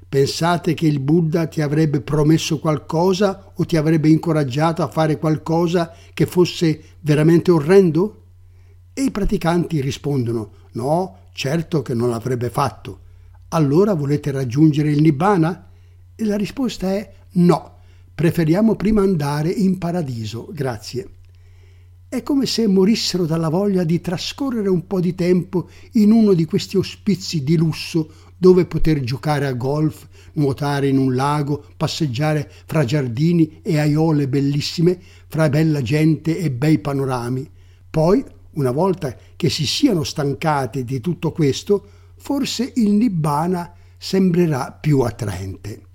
Pensate 0.07 0.73
che 0.73 0.87
il 0.87 1.01
Buddha 1.01 1.47
ti 1.47 1.59
avrebbe 1.59 1.99
promesso 1.99 2.59
qualcosa 2.59 3.51
o 3.53 3.65
ti 3.65 3.75
avrebbe 3.75 4.07
incoraggiato 4.07 4.83
a 4.83 4.87
fare 4.87 5.17
qualcosa 5.17 5.93
che 6.13 6.25
fosse 6.25 6.81
veramente 7.01 7.51
orrendo? 7.51 8.21
E 8.93 9.03
i 9.03 9.11
praticanti 9.11 9.81
rispondono 9.81 10.53
no, 10.73 11.17
certo 11.33 11.81
che 11.81 11.93
non 11.93 12.09
l'avrebbe 12.09 12.49
fatto. 12.49 12.99
Allora 13.49 13.93
volete 13.93 14.31
raggiungere 14.31 14.91
il 14.91 15.01
Nibbana? 15.01 15.69
E 16.15 16.23
la 16.23 16.37
risposta 16.37 16.93
è 16.93 17.13
no, 17.33 17.77
preferiamo 18.15 18.75
prima 18.75 19.01
andare 19.01 19.49
in 19.49 19.77
paradiso, 19.77 20.47
grazie. 20.51 21.09
È 22.07 22.21
come 22.21 22.45
se 22.45 22.67
morissero 22.67 23.25
dalla 23.25 23.49
voglia 23.49 23.83
di 23.83 23.99
trascorrere 23.99 24.69
un 24.69 24.85
po' 24.85 24.99
di 24.99 25.15
tempo 25.15 25.69
in 25.93 26.11
uno 26.11 26.33
di 26.33 26.45
questi 26.45 26.77
ospizi 26.77 27.43
di 27.43 27.57
lusso 27.57 28.11
dove 28.37 28.65
poter 28.65 28.99
giocare 28.99 29.47
a 29.47 29.53
golf, 29.53 30.07
nuotare 30.33 30.87
in 30.87 30.97
un 30.97 31.15
lago, 31.15 31.65
passeggiare 31.75 32.51
fra 32.65 32.85
giardini 32.85 33.61
e 33.63 33.79
aiole 33.79 34.27
bellissime, 34.27 34.99
fra 35.27 35.49
bella 35.49 35.81
gente 35.81 36.37
e 36.37 36.51
bei 36.51 36.77
panorami. 36.79 37.49
Poi, 37.89 38.23
una 38.53 38.71
volta 38.71 39.15
che 39.35 39.49
si 39.49 39.65
siano 39.65 40.03
stancati 40.03 40.83
di 40.83 40.99
tutto 40.99 41.31
questo, 41.31 41.85
forse 42.17 42.71
il 42.75 42.91
Nibbana 42.91 43.73
sembrerà 43.97 44.71
più 44.71 44.99
attraente. 44.99 45.87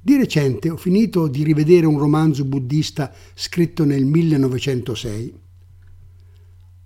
Di 0.00 0.16
recente 0.16 0.70
ho 0.70 0.76
finito 0.76 1.26
di 1.26 1.42
rivedere 1.42 1.86
un 1.86 1.98
romanzo 1.98 2.44
buddista 2.44 3.12
scritto 3.34 3.84
nel 3.84 4.04
1906. 4.04 5.34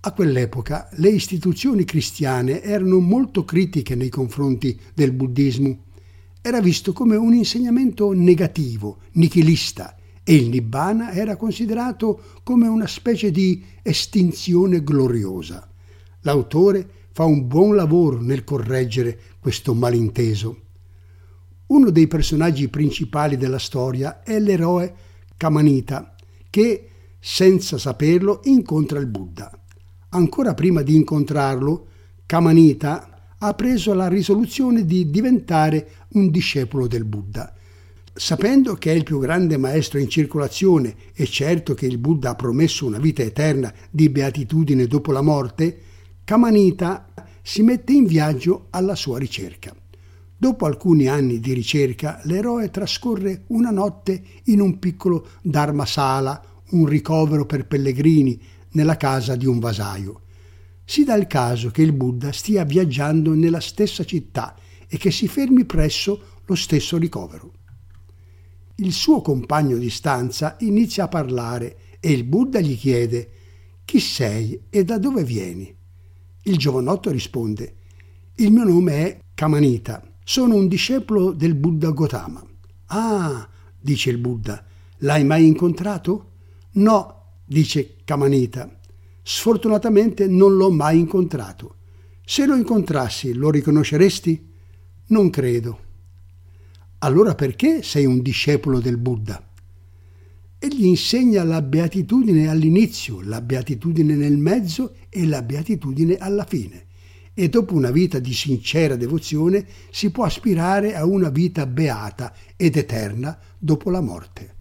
A 0.03 0.13
quell'epoca 0.13 0.89
le 0.93 1.09
istituzioni 1.09 1.85
cristiane 1.85 2.63
erano 2.63 2.99
molto 2.99 3.45
critiche 3.45 3.93
nei 3.93 4.09
confronti 4.09 4.79
del 4.95 5.11
buddismo. 5.11 5.83
Era 6.41 6.59
visto 6.59 6.91
come 6.91 7.15
un 7.15 7.33
insegnamento 7.35 8.11
negativo, 8.11 8.97
nichilista 9.11 9.95
e 10.23 10.35
il 10.35 10.49
Nibbana 10.49 11.13
era 11.13 11.35
considerato 11.35 12.21
come 12.43 12.67
una 12.67 12.87
specie 12.87 13.31
di 13.31 13.63
estinzione 13.81 14.83
gloriosa. 14.83 15.67
L'autore 16.21 16.87
fa 17.11 17.25
un 17.25 17.47
buon 17.47 17.75
lavoro 17.75 18.21
nel 18.21 18.43
correggere 18.43 19.19
questo 19.39 19.73
malinteso. 19.73 20.59
Uno 21.67 21.89
dei 21.89 22.07
personaggi 22.07 22.67
principali 22.67 23.37
della 23.37 23.59
storia 23.59 24.21
è 24.21 24.39
l'eroe 24.39 24.93
Kamanita, 25.37 26.15
che, 26.49 26.89
senza 27.19 27.77
saperlo, 27.77 28.41
incontra 28.43 28.99
il 28.99 29.07
Buddha. 29.07 29.51
Ancora 30.09 30.53
prima 30.53 30.81
di 30.83 30.95
incontrarlo, 30.95 31.87
Kamanita 32.25 33.33
ha 33.39 33.53
preso 33.53 33.93
la 33.93 34.07
risoluzione 34.07 34.85
di 34.85 35.09
diventare 35.09 35.89
un 36.09 36.29
discepolo 36.29 36.85
del 36.87 37.05
Buddha 37.05 37.55
Sapendo 38.13 38.75
che 38.75 38.91
è 38.91 38.93
il 38.93 39.05
più 39.05 39.19
grande 39.19 39.55
maestro 39.55 39.97
in 39.97 40.09
circolazione 40.09 40.95
e 41.13 41.25
certo 41.25 41.73
che 41.73 41.85
il 41.85 41.97
Buddha 41.97 42.31
ha 42.31 42.35
promesso 42.35 42.85
una 42.85 42.99
vita 42.99 43.23
eterna 43.23 43.73
di 43.89 44.09
beatitudine 44.09 44.85
dopo 44.85 45.13
la 45.13 45.21
morte, 45.21 45.79
Kamanita 46.25 47.13
si 47.41 47.61
mette 47.63 47.93
in 47.93 48.05
viaggio 48.05 48.67
alla 48.71 48.95
sua 48.95 49.17
ricerca. 49.17 49.73
Dopo 50.35 50.65
alcuni 50.65 51.07
anni 51.07 51.39
di 51.39 51.53
ricerca, 51.53 52.19
l'eroe 52.23 52.69
trascorre 52.69 53.43
una 53.47 53.71
notte 53.71 54.21
in 54.45 54.59
un 54.59 54.77
piccolo 54.77 55.27
dharmasala, 55.41 56.43
un 56.71 56.85
ricovero 56.85 57.45
per 57.45 57.65
pellegrini, 57.65 58.41
nella 58.71 58.97
casa 58.97 59.35
di 59.35 59.45
un 59.45 59.59
vasaio. 59.59 60.21
Si 60.83 61.05
dà 61.05 61.15
il 61.15 61.27
caso 61.27 61.71
che 61.71 61.81
il 61.81 61.93
Buddha 61.93 62.33
stia 62.33 62.65
viaggiando 62.65 63.33
nella 63.33 63.61
stessa 63.61 64.03
città 64.03 64.55
e 64.87 64.97
che 64.97 65.11
si 65.11 65.27
fermi 65.27 65.63
presso 65.63 66.21
lo 66.45 66.55
stesso 66.55 66.97
ricovero. 66.97 67.53
Il 68.81 68.93
suo 68.93 69.21
compagno 69.21 69.77
di 69.77 69.91
stanza 69.91 70.55
inizia 70.61 71.03
a 71.03 71.07
parlare 71.07 71.77
e 71.99 72.11
il 72.11 72.23
Buddha 72.23 72.59
gli 72.59 72.75
chiede 72.75 73.29
Chi 73.85 73.99
sei 73.99 74.59
e 74.71 74.83
da 74.83 74.97
dove 74.97 75.23
vieni? 75.23 75.71
Il 76.43 76.57
giovanotto 76.57 77.11
risponde 77.11 77.75
Il 78.37 78.51
mio 78.51 78.63
nome 78.63 78.93
è 78.93 79.19
Kamanita, 79.35 80.01
sono 80.23 80.55
un 80.55 80.67
discepolo 80.67 81.31
del 81.31 81.53
Buddha 81.53 81.91
Gotama. 81.91 82.43
Ah, 82.87 83.47
dice 83.79 84.09
il 84.09 84.17
Buddha, 84.17 84.65
l'hai 84.97 85.23
mai 85.25 85.45
incontrato? 85.45 86.31
No, 86.71 87.35
dice 87.45 87.97
Kamanita. 88.03 88.79
Sfortunatamente 89.21 90.25
non 90.25 90.55
l'ho 90.55 90.71
mai 90.71 90.97
incontrato. 90.97 91.75
Se 92.25 92.47
lo 92.47 92.55
incontrassi, 92.55 93.33
lo 93.33 93.51
riconosceresti? 93.51 94.49
Non 95.09 95.29
credo. 95.29 95.89
Allora 97.03 97.33
perché 97.33 97.81
sei 97.81 98.05
un 98.05 98.21
discepolo 98.21 98.79
del 98.79 98.97
Buddha? 98.97 99.43
Egli 100.59 100.85
insegna 100.85 101.43
la 101.43 101.63
beatitudine 101.63 102.47
all'inizio, 102.47 103.21
la 103.21 103.41
beatitudine 103.41 104.13
nel 104.13 104.37
mezzo 104.37 104.93
e 105.09 105.25
la 105.25 105.41
beatitudine 105.41 106.17
alla 106.17 106.45
fine. 106.45 106.85
E 107.33 107.49
dopo 107.49 107.73
una 107.73 107.89
vita 107.89 108.19
di 108.19 108.33
sincera 108.33 108.95
devozione 108.95 109.65
si 109.89 110.11
può 110.11 110.25
aspirare 110.25 110.93
a 110.93 111.03
una 111.03 111.29
vita 111.29 111.65
beata 111.65 112.35
ed 112.55 112.77
eterna 112.77 113.35
dopo 113.57 113.89
la 113.89 114.01
morte. 114.01 114.53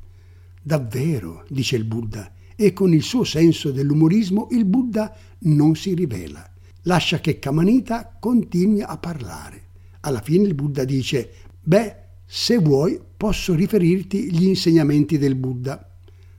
Davvero, 0.63 1.45
dice 1.47 1.77
il 1.77 1.85
Buddha, 1.85 2.33
e 2.57 2.73
con 2.73 2.95
il 2.95 3.03
suo 3.03 3.25
senso 3.25 3.71
dell'umorismo 3.71 4.49
il 4.53 4.65
Buddha 4.65 5.15
non 5.41 5.77
si 5.77 5.93
rivela. 5.93 6.51
Lascia 6.85 7.21
che 7.21 7.39
Kamanita 7.39 8.17
continui 8.19 8.81
a 8.81 8.97
parlare. 8.97 9.65
Alla 10.01 10.23
fine 10.23 10.47
il 10.47 10.55
Buddha 10.55 10.85
dice, 10.85 11.31
beh, 11.63 12.00
se 12.33 12.59
vuoi, 12.59 13.01
posso 13.17 13.55
riferirti 13.55 14.33
gli 14.33 14.45
insegnamenti 14.45 15.19
del 15.19 15.35
Buddha. 15.35 15.85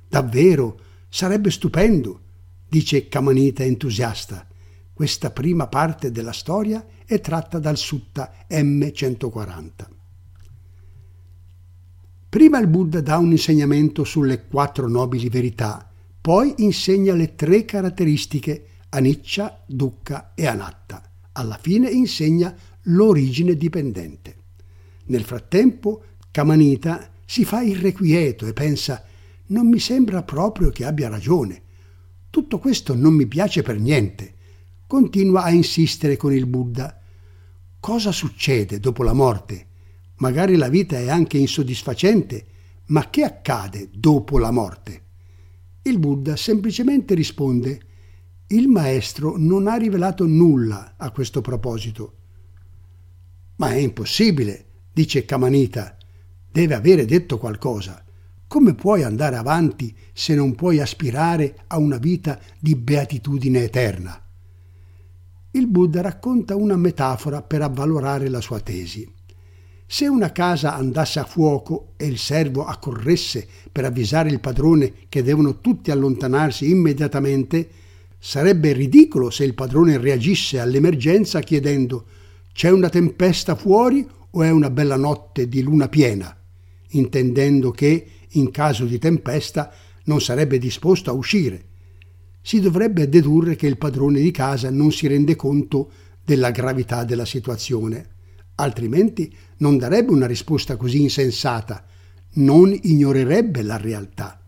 Davvero, 0.08 0.80
sarebbe 1.10 1.52
stupendo, 1.52 2.22
dice 2.70 3.10
Kamanita 3.10 3.66
entusiasta. 3.66 4.48
Questa 4.94 5.32
prima 5.32 5.68
parte 5.68 6.10
della 6.10 6.32
storia 6.32 6.86
è 7.06 7.20
tratta 7.20 7.60
dal 7.60 7.76
Sutta 7.76 8.32
M140. 8.50 9.70
Prima 12.30 12.58
il 12.58 12.68
Buddha 12.68 13.02
dà 13.02 13.18
un 13.18 13.32
insegnamento 13.32 14.06
sulle 14.06 14.48
quattro 14.48 14.88
nobili 14.88 15.28
verità, 15.28 15.92
poi 16.22 16.54
insegna 16.60 17.14
le 17.16 17.36
tre 17.36 17.66
caratteristiche 17.66 18.68
Aniccia, 18.88 19.62
Dukkha 19.66 20.32
e 20.36 20.48
Anatta. 20.48 21.04
Alla 21.34 21.60
fine 21.62 21.90
insegna 21.90 22.56
l'origine 22.84 23.58
dipendente. 23.58 24.40
Nel 25.12 25.26
frattempo, 25.26 26.04
Camanita 26.32 27.12
si 27.26 27.44
fa 27.44 27.62
irrequieto 27.62 28.48
e 28.48 28.54
pensa 28.54 29.04
non 29.48 29.68
mi 29.68 29.78
sembra 29.78 30.24
proprio 30.24 30.70
che 30.70 30.86
abbia 30.86 31.10
ragione. 31.10 31.62
Tutto 32.30 32.60
questo 32.60 32.96
non 32.96 33.14
mi 33.14 33.28
piace 33.28 33.62
per 33.62 33.78
niente. 33.78 34.34
Continua 34.88 35.44
a 35.44 35.50
insistere 35.50 36.16
con 36.16 36.34
il 36.34 36.46
Buddha. 36.46 36.98
Cosa 37.78 38.14
succede 38.14 38.80
dopo 38.80 39.04
la 39.04 39.12
morte? 39.12 39.68
Magari 40.16 40.56
la 40.56 40.70
vita 40.70 40.98
è 40.98 41.10
anche 41.10 41.38
insoddisfacente, 41.38 42.46
ma 42.86 43.10
che 43.10 43.26
accade 43.26 43.90
dopo 43.92 44.38
la 44.38 44.52
morte? 44.52 45.04
Il 45.82 46.00
Buddha 46.00 46.38
semplicemente 46.38 47.16
risponde 47.16 47.82
il 48.48 48.70
maestro 48.70 49.36
non 49.38 49.68
ha 49.68 49.76
rivelato 49.76 50.26
nulla 50.26 50.94
a 50.96 51.12
questo 51.12 51.42
proposito. 51.42 52.14
Ma 53.58 53.72
è 53.72 53.78
impossibile, 53.78 54.66
dice 54.92 55.26
Camanita, 55.26 55.96
deve 56.52 56.74
avere 56.74 57.06
detto 57.06 57.38
qualcosa. 57.38 58.04
Come 58.48 58.74
puoi 58.74 59.04
andare 59.04 59.38
avanti 59.38 59.96
se 60.12 60.36
non 60.36 60.56
puoi 60.56 60.80
aspirare 60.82 61.64
a 61.68 61.78
una 61.78 61.98
vita 61.98 62.40
di 62.60 62.76
beatitudine 62.76 63.64
eterna? 63.64 64.22
Il 65.52 65.68
Buddha 65.68 66.02
racconta 66.02 66.56
una 66.56 66.76
metafora 66.76 67.42
per 67.42 67.62
avvalorare 67.62 68.28
la 68.30 68.42
sua 68.42 68.60
tesi. 68.60 69.10
Se 69.86 70.08
una 70.08 70.32
casa 70.32 70.76
andasse 70.76 71.20
a 71.20 71.26
fuoco 71.26 71.94
e 71.98 72.06
il 72.06 72.18
servo 72.18 72.66
accorresse 72.66 73.48
per 73.72 73.86
avvisare 73.86 74.30
il 74.30 74.40
padrone 74.40 74.94
che 75.10 75.24
devono 75.24 75.60
tutti 75.60 75.92
allontanarsi 75.92 76.70
immediatamente, 76.70 77.70
sarebbe 78.18 78.72
ridicolo 78.72 79.30
se 79.30 79.44
il 79.44 79.54
padrone 79.54 79.98
reagisse 79.98 80.60
all'emergenza 80.60 81.40
chiedendo 81.42 82.06
c'è 82.54 82.70
una 82.70 82.90
tempesta 82.90 83.56
fuori 83.56 84.08
o 84.32 84.44
è 84.44 84.50
una 84.50 84.70
bella 84.70 84.96
notte 84.96 85.48
di 85.48 85.62
luna 85.62 85.88
piena, 85.88 86.36
intendendo 86.90 87.72
che, 87.72 88.08
in 88.30 88.52
caso 88.52 88.86
di 88.86 88.98
tempesta, 88.98 89.72
non 90.06 90.22
sarebbe 90.22 90.58
disposto 90.58 91.10
a 91.10 91.14
uscire. 91.14 91.66
Si 92.42 92.60
dovrebbe 92.60 93.08
dedurre 93.08 93.56
che 93.56 93.68
il 93.68 93.78
padrone 93.78 94.20
di 94.20 94.32
casa 94.32 94.70
non 94.72 94.92
si 94.92 95.08
rende 95.08 95.36
conto 95.36 95.92
della 96.24 96.52
gravità 96.52 97.04
della 97.04 97.26
situazione, 97.26 98.10
altrimenti 98.56 99.34
non 99.58 99.78
darebbe 99.78 100.12
una 100.12 100.28
risposta 100.28 100.76
così 100.76 101.02
insensata, 101.02 101.86
non 102.34 102.78
ignorerebbe 102.82 103.62
la 103.62 103.78
realtà. 103.78 104.42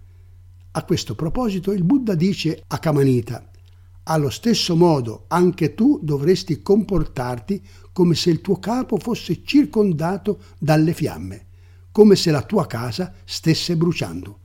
A 0.72 0.84
questo 0.86 1.13
proposito 1.13 1.72
il 1.72 1.84
Buddha 1.84 2.15
dice 2.15 2.63
a 2.67 2.80
Kamanita, 2.80 3.50
allo 4.04 4.30
stesso 4.30 4.76
modo 4.76 5.26
anche 5.28 5.76
tu 5.76 6.00
dovresti 6.02 6.62
comportarti 6.62 7.62
come 7.94 8.16
se 8.16 8.32
il 8.32 8.42
tuo 8.42 8.58
capo 8.58 8.98
fosse 8.98 9.44
circondato 9.46 10.40
dalle 10.58 10.94
fiamme, 10.94 11.46
come 11.92 12.16
se 12.16 12.32
la 12.32 12.42
tua 12.42 12.66
casa 12.66 13.14
stesse 13.24 13.78
bruciando. 13.78 14.40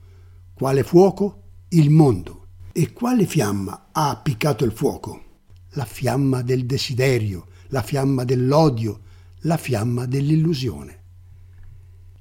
Quale 0.53 0.83
fuoco? 0.83 1.41
Il 1.69 1.89
mondo. 1.89 2.45
E 2.71 2.93
quale 2.93 3.25
fiamma 3.25 3.89
ha 3.91 4.09
appiccato 4.09 4.63
il 4.63 4.71
fuoco? 4.71 5.23
La 5.71 5.85
fiamma 5.85 6.43
del 6.43 6.65
desiderio, 6.65 7.47
la 7.69 7.81
fiamma 7.81 8.23
dell'odio, 8.23 9.01
la 9.41 9.57
fiamma 9.57 10.05
dell'illusione. 10.05 10.97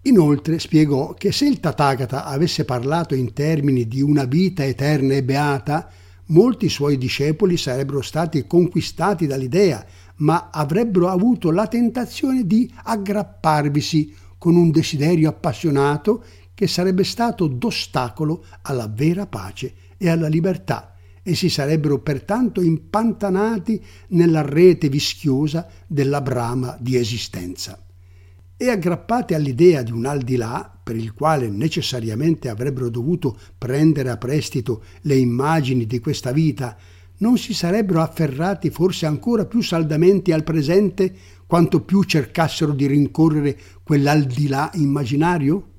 Inoltre 0.02 0.58
spiegò 0.58 1.12
che 1.12 1.32
se 1.32 1.46
il 1.46 1.60
Tathagata 1.60 2.24
avesse 2.24 2.64
parlato 2.64 3.14
in 3.14 3.34
termini 3.34 3.86
di 3.86 4.00
una 4.00 4.24
vita 4.24 4.64
eterna 4.64 5.14
e 5.14 5.22
beata, 5.22 5.90
molti 6.26 6.68
suoi 6.68 6.96
discepoli 6.96 7.56
sarebbero 7.56 8.00
stati 8.00 8.46
conquistati 8.46 9.26
dall'idea 9.26 9.84
ma 10.18 10.50
avrebbero 10.52 11.08
avuto 11.08 11.50
la 11.50 11.66
tentazione 11.66 12.46
di 12.46 12.70
aggrapparvisi 12.84 14.14
con 14.38 14.56
un 14.56 14.70
desiderio 14.70 15.28
appassionato 15.28 16.24
che 16.54 16.66
sarebbe 16.66 17.04
stato 17.04 17.46
d'ostacolo 17.46 18.44
alla 18.62 18.88
vera 18.88 19.26
pace 19.26 19.74
e 19.96 20.08
alla 20.08 20.28
libertà 20.28 20.94
e 21.22 21.34
si 21.34 21.50
sarebbero 21.50 21.98
pertanto 21.98 22.62
impantanati 22.62 23.84
nella 24.08 24.42
rete 24.42 24.88
vischiosa 24.88 25.68
della 25.86 26.22
brama 26.22 26.76
di 26.80 26.96
esistenza. 26.96 27.78
E 28.56 28.70
aggrappati 28.70 29.34
all'idea 29.34 29.82
di 29.82 29.92
un 29.92 30.06
al 30.06 30.22
di 30.22 30.36
là, 30.36 30.72
per 30.82 30.96
il 30.96 31.12
quale 31.12 31.48
necessariamente 31.48 32.48
avrebbero 32.48 32.88
dovuto 32.88 33.38
prendere 33.56 34.08
a 34.08 34.16
prestito 34.16 34.82
le 35.02 35.16
immagini 35.16 35.86
di 35.86 36.00
questa 36.00 36.32
vita 36.32 36.76
non 37.18 37.36
si 37.38 37.54
sarebbero 37.54 38.00
afferrati 38.00 38.70
forse 38.70 39.06
ancora 39.06 39.46
più 39.46 39.60
saldamente 39.60 40.32
al 40.32 40.44
presente 40.44 41.14
quanto 41.46 41.82
più 41.82 42.02
cercassero 42.02 42.72
di 42.72 42.86
rincorrere 42.86 43.58
quell'aldilà 43.82 44.70
immaginario? 44.74 45.72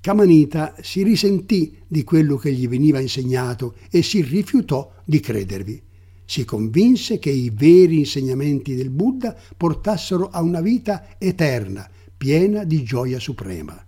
Kamanita 0.00 0.74
si 0.80 1.02
risentì 1.02 1.78
di 1.86 2.04
quello 2.04 2.36
che 2.36 2.52
gli 2.52 2.68
veniva 2.68 2.98
insegnato 2.98 3.76
e 3.90 4.02
si 4.02 4.20
rifiutò 4.20 4.92
di 5.04 5.20
credervi. 5.20 5.82
Si 6.24 6.44
convinse 6.44 7.18
che 7.18 7.30
i 7.30 7.50
veri 7.50 7.98
insegnamenti 7.98 8.74
del 8.74 8.90
Buddha 8.90 9.36
portassero 9.56 10.28
a 10.28 10.40
una 10.40 10.60
vita 10.60 11.06
eterna, 11.18 11.88
piena 12.16 12.64
di 12.64 12.82
gioia 12.82 13.18
suprema. 13.18 13.80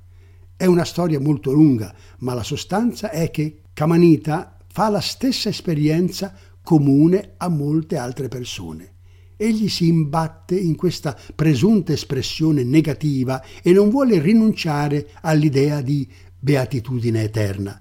È 0.56 0.66
una 0.66 0.84
storia 0.84 1.18
molto 1.18 1.52
lunga, 1.52 1.94
ma 2.18 2.34
la 2.34 2.42
sostanza 2.42 3.10
è 3.10 3.30
che 3.30 3.62
Kamanita 3.72 4.53
fa 4.74 4.88
la 4.88 5.00
stessa 5.00 5.50
esperienza 5.50 6.34
comune 6.60 7.34
a 7.36 7.48
molte 7.48 7.96
altre 7.96 8.26
persone. 8.26 8.94
Egli 9.36 9.68
si 9.68 9.86
imbatte 9.86 10.58
in 10.58 10.74
questa 10.74 11.16
presunta 11.32 11.92
espressione 11.92 12.64
negativa 12.64 13.40
e 13.62 13.70
non 13.70 13.88
vuole 13.88 14.18
rinunciare 14.18 15.10
all'idea 15.20 15.80
di 15.80 16.10
beatitudine 16.36 17.22
eterna. 17.22 17.80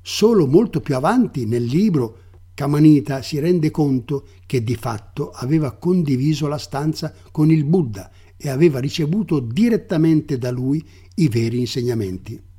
Solo 0.00 0.46
molto 0.46 0.80
più 0.80 0.94
avanti 0.94 1.46
nel 1.46 1.64
libro 1.64 2.18
Kamanita 2.54 3.22
si 3.22 3.40
rende 3.40 3.72
conto 3.72 4.28
che 4.46 4.62
di 4.62 4.76
fatto 4.76 5.30
aveva 5.30 5.72
condiviso 5.72 6.46
la 6.46 6.58
stanza 6.58 7.12
con 7.32 7.50
il 7.50 7.64
Buddha 7.64 8.08
e 8.36 8.50
aveva 8.50 8.78
ricevuto 8.78 9.40
direttamente 9.40 10.38
da 10.38 10.52
lui 10.52 10.80
i 11.16 11.26
veri 11.26 11.58
insegnamenti. 11.58 12.49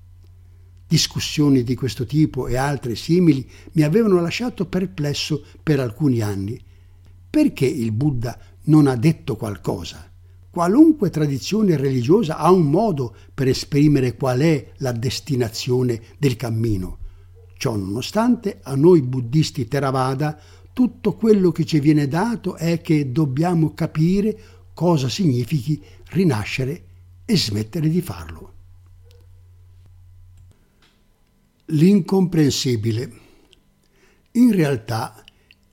Discussioni 0.91 1.63
di 1.63 1.73
questo 1.73 2.05
tipo 2.05 2.49
e 2.49 2.57
altre 2.57 2.95
simili 2.95 3.49
mi 3.73 3.83
avevano 3.83 4.19
lasciato 4.19 4.65
perplesso 4.65 5.41
per 5.63 5.79
alcuni 5.79 6.19
anni 6.19 6.61
perché 7.31 7.65
il 7.65 7.93
Buddha 7.93 8.37
non 8.63 8.87
ha 8.87 8.97
detto 8.97 9.37
qualcosa? 9.37 10.11
Qualunque 10.49 11.09
tradizione 11.09 11.77
religiosa 11.77 12.35
ha 12.35 12.51
un 12.51 12.69
modo 12.69 13.15
per 13.33 13.47
esprimere 13.47 14.17
qual 14.17 14.41
è 14.41 14.71
la 14.79 14.91
destinazione 14.91 16.01
del 16.17 16.35
cammino. 16.35 16.97
Ciò 17.55 17.77
nonostante, 17.77 18.59
a 18.61 18.75
noi 18.75 19.01
buddisti 19.01 19.65
Theravada 19.65 20.37
tutto 20.73 21.15
quello 21.15 21.53
che 21.53 21.63
ci 21.63 21.79
viene 21.79 22.09
dato 22.09 22.57
è 22.57 22.81
che 22.81 23.13
dobbiamo 23.13 23.73
capire 23.73 24.37
cosa 24.73 25.07
significhi 25.07 25.81
rinascere 26.09 26.83
e 27.23 27.37
smettere 27.37 27.87
di 27.87 28.01
farlo. 28.01 28.53
L'incomprensibile. 31.73 33.11
In 34.33 34.51
realtà 34.51 35.23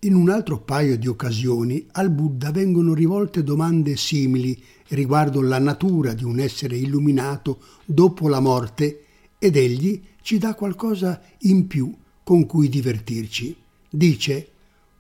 in 0.01 0.15
un 0.15 0.31
altro 0.31 0.61
paio 0.61 0.97
di 0.97 1.09
occasioni 1.09 1.89
al 1.91 2.11
Buddha 2.11 2.53
vengono 2.53 2.95
rivolte 2.95 3.43
domande 3.43 3.97
simili 3.97 4.57
riguardo 4.91 5.41
la 5.43 5.59
natura 5.59 6.15
di 6.15 6.23
un 6.23 6.39
essere 6.39 6.77
illuminato 6.77 7.61
dopo 7.85 8.29
la 8.29 8.39
morte 8.39 9.07
ed 9.41 9.57
egli 9.57 10.01
ci 10.23 10.39
dà 10.39 10.55
qualcosa 10.55 11.21
in 11.39 11.67
più 11.67 11.93
con 12.23 12.47
cui 12.47 12.69
divertirci. 12.69 13.57
Dice, 13.91 14.49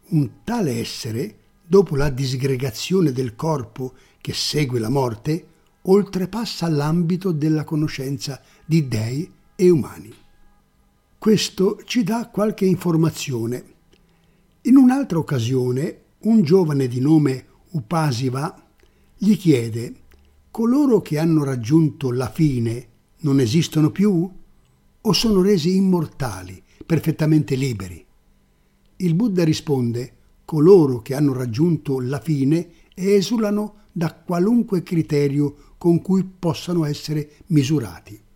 un 0.08 0.28
tale 0.42 0.80
essere, 0.80 1.36
dopo 1.64 1.94
la 1.94 2.10
disgregazione 2.10 3.12
del 3.12 3.36
corpo 3.36 3.92
che 4.20 4.32
segue 4.32 4.80
la 4.80 4.90
morte, 4.90 5.46
oltrepassa 5.82 6.68
l'ambito 6.68 7.30
della 7.30 7.62
conoscenza 7.62 8.42
di 8.64 8.88
dei 8.88 9.30
e 9.54 9.70
umani. 9.70 10.26
Questo 11.18 11.80
ci 11.84 12.04
dà 12.04 12.28
qualche 12.28 12.64
informazione 12.64 13.64
in 14.62 14.76
un'altra 14.76 15.18
occasione, 15.18 16.02
un 16.20 16.42
giovane 16.42 16.86
di 16.86 17.00
nome 17.00 17.46
Upasiva 17.70 18.56
gli 19.16 19.36
chiede: 19.36 19.94
Coloro 20.52 21.02
che 21.02 21.18
hanno 21.18 21.42
raggiunto 21.42 22.12
la 22.12 22.30
fine 22.30 22.88
non 23.22 23.40
esistono 23.40 23.90
più? 23.90 24.30
O 25.00 25.12
sono 25.12 25.42
resi 25.42 25.74
immortali, 25.74 26.62
perfettamente 26.86 27.56
liberi? 27.56 28.06
Il 28.98 29.14
Buddha 29.14 29.42
risponde: 29.42 30.12
Coloro 30.44 31.02
che 31.02 31.16
hanno 31.16 31.32
raggiunto 31.32 31.98
la 31.98 32.20
fine 32.20 32.68
esulano 32.94 33.86
da 33.90 34.14
qualunque 34.14 34.84
criterio 34.84 35.74
con 35.78 36.00
cui 36.00 36.22
possano 36.24 36.84
essere 36.84 37.28
misurati. 37.46 38.26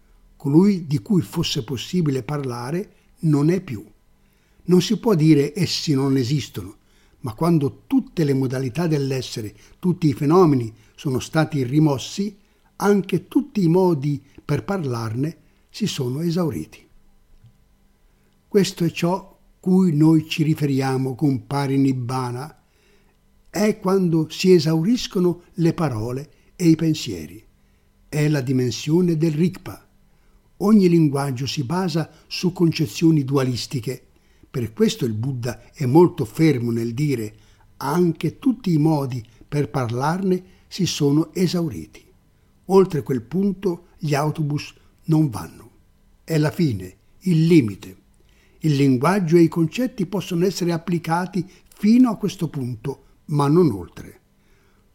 Colui 0.43 0.89
di 0.89 0.99
cui 0.99 1.23
fosse 1.23 1.63
possibile 1.63 2.25
parlare 2.25 2.95
non 3.21 3.49
è 3.49 3.61
più. 3.61 3.87
Non 4.65 4.83
si 4.83 4.99
può 4.99 5.15
dire 5.15 5.53
essi 5.55 5.95
non 5.95 6.17
esistono, 6.17 6.79
ma 7.21 7.33
quando 7.35 7.85
tutte 7.87 8.25
le 8.25 8.35
modalità 8.35 8.89
dell'essere, 8.89 9.55
tutti 9.79 10.09
i 10.09 10.13
fenomeni 10.15 10.75
sono 10.97 11.21
stati 11.21 11.63
rimossi, 11.63 12.37
anche 12.75 13.29
tutti 13.29 13.63
i 13.63 13.69
modi 13.69 14.21
per 14.45 14.65
parlarne 14.65 15.37
si 15.71 15.87
sono 15.87 16.23
esauriti. 16.23 16.89
Questo 18.49 18.85
è 18.85 18.91
ciò 18.91 19.39
cui 19.61 19.95
noi 19.95 20.29
ci 20.29 20.43
riferiamo 20.43 21.15
con 21.15 21.47
parinibbana, 21.47 22.65
è 23.49 23.79
quando 23.79 24.29
si 24.29 24.51
esauriscono 24.51 25.43
le 25.55 25.73
parole 25.73 26.33
e 26.57 26.67
i 26.67 26.75
pensieri. 26.75 27.41
È 28.09 28.27
la 28.27 28.41
dimensione 28.41 29.17
del 29.17 29.35
Rikpa. 29.35 29.87
Ogni 30.65 30.89
linguaggio 30.89 31.47
si 31.47 31.65
basa 31.65 32.11
su 32.27 32.53
concezioni 32.53 33.25
dualistiche 33.25 34.07
per 34.53 34.75
questo 34.75 35.07
il 35.07 35.15
Buddha 35.15 35.73
è 35.73 35.87
molto 35.87 36.27
fermo 36.27 36.71
nel 36.71 36.93
dire 36.93 37.35
anche 37.79 38.39
tutti 38.39 38.71
i 38.71 38.77
modi 38.77 39.25
per 39.49 39.71
parlarne 39.71 40.45
si 40.69 40.85
sono 40.85 41.33
esauriti. 41.33 42.05
Oltre 42.67 43.03
quel 43.03 43.23
punto 43.23 43.87
gli 43.97 44.15
autobus 44.15 44.75
non 45.05 45.31
vanno. 45.31 45.71
È 46.23 46.37
la 46.37 46.51
fine, 46.51 46.97
il 47.21 47.47
limite. 47.47 47.97
Il 48.59 48.77
linguaggio 48.77 49.39
e 49.39 49.41
i 49.41 49.49
concetti 49.49 50.05
possono 50.05 50.45
essere 50.45 50.73
applicati 50.73 51.49
fino 51.75 52.11
a 52.11 52.17
questo 52.17 52.49
punto, 52.49 53.05
ma 53.27 53.49
non 53.49 53.71
oltre. 53.71 54.21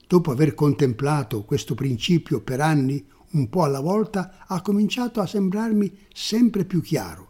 Dopo 0.07 0.29
aver 0.29 0.53
contemplato 0.53 1.43
questo 1.45 1.73
principio 1.73 2.41
per 2.41 2.61
anni, 2.61 3.03
un 3.31 3.49
po' 3.49 3.63
alla 3.63 3.81
volta, 3.81 4.45
ha 4.47 4.61
cominciato 4.61 5.21
a 5.21 5.27
sembrarmi 5.27 5.91
sempre 6.13 6.65
più 6.65 6.81
chiaro 6.81 7.27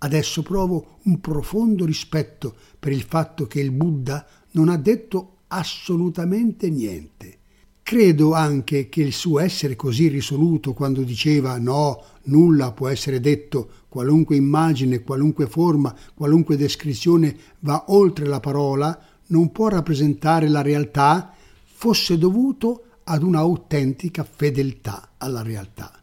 Adesso 0.00 0.42
provo 0.42 0.98
un 1.04 1.20
profondo 1.20 1.84
rispetto 1.84 2.54
per 2.78 2.92
il 2.92 3.02
fatto 3.02 3.48
che 3.48 3.60
il 3.60 3.72
Buddha 3.72 4.24
non 4.52 4.68
ha 4.68 4.76
detto 4.76 5.38
assolutamente 5.48 6.70
niente. 6.70 7.36
Credo 7.82 8.32
anche 8.32 8.88
che 8.88 9.02
il 9.02 9.12
suo 9.12 9.40
essere 9.40 9.74
così 9.74 10.06
risoluto 10.06 10.72
quando 10.72 11.02
diceva 11.02 11.58
no, 11.58 12.00
nulla 12.24 12.70
può 12.72 12.86
essere 12.86 13.18
detto, 13.18 13.70
qualunque 13.88 14.36
immagine, 14.36 15.02
qualunque 15.02 15.48
forma, 15.48 15.92
qualunque 16.14 16.56
descrizione 16.56 17.34
va 17.60 17.86
oltre 17.88 18.26
la 18.26 18.40
parola, 18.40 18.96
non 19.28 19.50
può 19.50 19.68
rappresentare 19.68 20.48
la 20.48 20.62
realtà, 20.62 21.34
fosse 21.64 22.18
dovuto 22.18 22.84
ad 23.10 23.22
una 23.22 23.38
autentica 23.38 24.22
fedeltà 24.22 25.12
alla 25.16 25.40
realtà. 25.40 25.98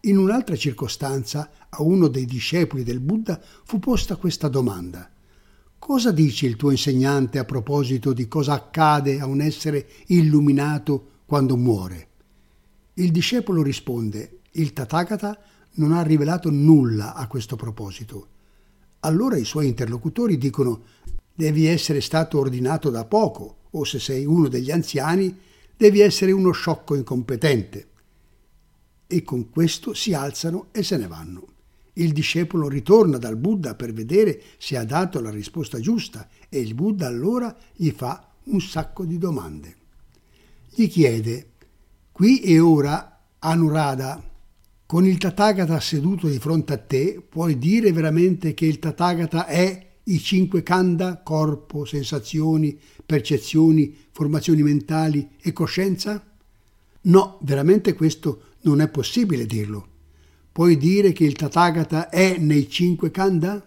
In 0.00 0.18
un'altra 0.18 0.56
circostanza 0.56 1.50
a 1.68 1.80
uno 1.80 2.08
dei 2.08 2.24
discepoli 2.24 2.82
del 2.82 2.98
Buddha 2.98 3.40
fu 3.62 3.78
posta 3.78 4.16
questa 4.16 4.48
domanda. 4.48 5.08
Cosa 5.78 6.10
dice 6.10 6.46
il 6.46 6.56
tuo 6.56 6.72
insegnante 6.72 7.38
a 7.38 7.44
proposito 7.44 8.12
di 8.12 8.26
cosa 8.26 8.54
accade 8.54 9.20
a 9.20 9.26
un 9.26 9.40
essere 9.40 9.86
illuminato 10.06 11.20
quando 11.24 11.56
muore? 11.56 12.08
Il 12.94 13.12
discepolo 13.12 13.62
risponde, 13.62 14.40
il 14.52 14.72
Tathagata 14.72 15.38
non 15.74 15.92
ha 15.92 16.02
rivelato 16.02 16.50
nulla 16.50 17.14
a 17.14 17.28
questo 17.28 17.54
proposito. 17.54 18.26
Allora 19.00 19.36
i 19.36 19.44
suoi 19.44 19.68
interlocutori 19.68 20.36
dicono, 20.36 20.82
devi 21.32 21.66
essere 21.66 22.00
stato 22.00 22.40
ordinato 22.40 22.90
da 22.90 23.04
poco, 23.04 23.58
o 23.70 23.84
se 23.84 24.00
sei 24.00 24.26
uno 24.26 24.48
degli 24.48 24.72
anziani, 24.72 25.50
devi 25.76 26.00
essere 26.00 26.32
uno 26.32 26.52
sciocco 26.52 26.94
incompetente 26.94 27.88
e 29.06 29.22
con 29.22 29.50
questo 29.50 29.92
si 29.92 30.14
alzano 30.14 30.68
e 30.72 30.82
se 30.82 30.96
ne 30.96 31.06
vanno. 31.06 31.46
Il 31.94 32.12
discepolo 32.12 32.68
ritorna 32.68 33.18
dal 33.18 33.36
Buddha 33.36 33.74
per 33.74 33.92
vedere 33.92 34.40
se 34.56 34.78
ha 34.78 34.84
dato 34.84 35.20
la 35.20 35.30
risposta 35.30 35.78
giusta 35.78 36.26
e 36.48 36.60
il 36.60 36.74
Buddha 36.74 37.06
allora 37.06 37.54
gli 37.74 37.90
fa 37.90 38.30
un 38.44 38.60
sacco 38.60 39.04
di 39.04 39.18
domande. 39.18 39.76
Gli 40.70 40.88
chiede, 40.88 41.50
qui 42.10 42.40
e 42.40 42.58
ora, 42.58 43.20
Anuradha, 43.38 44.30
con 44.86 45.06
il 45.06 45.18
Tathagata 45.18 45.78
seduto 45.80 46.28
di 46.28 46.38
fronte 46.38 46.72
a 46.72 46.78
te, 46.78 47.22
puoi 47.26 47.58
dire 47.58 47.92
veramente 47.92 48.54
che 48.54 48.64
il 48.64 48.78
Tathagata 48.78 49.46
è 49.46 49.90
i 50.04 50.18
cinque 50.18 50.62
kanda, 50.62 51.22
corpo, 51.22 51.84
sensazioni, 51.84 52.78
percezioni, 53.04 53.94
formazioni 54.10 54.62
mentali 54.62 55.28
e 55.40 55.52
coscienza? 55.52 56.24
No, 57.02 57.38
veramente 57.42 57.94
questo 57.94 58.42
non 58.62 58.80
è 58.80 58.88
possibile 58.88 59.46
dirlo. 59.46 59.88
Puoi 60.52 60.76
dire 60.76 61.12
che 61.12 61.24
il 61.24 61.34
Tathagata 61.34 62.08
è 62.10 62.36
nei 62.38 62.68
cinque 62.68 63.10
kanda? 63.10 63.64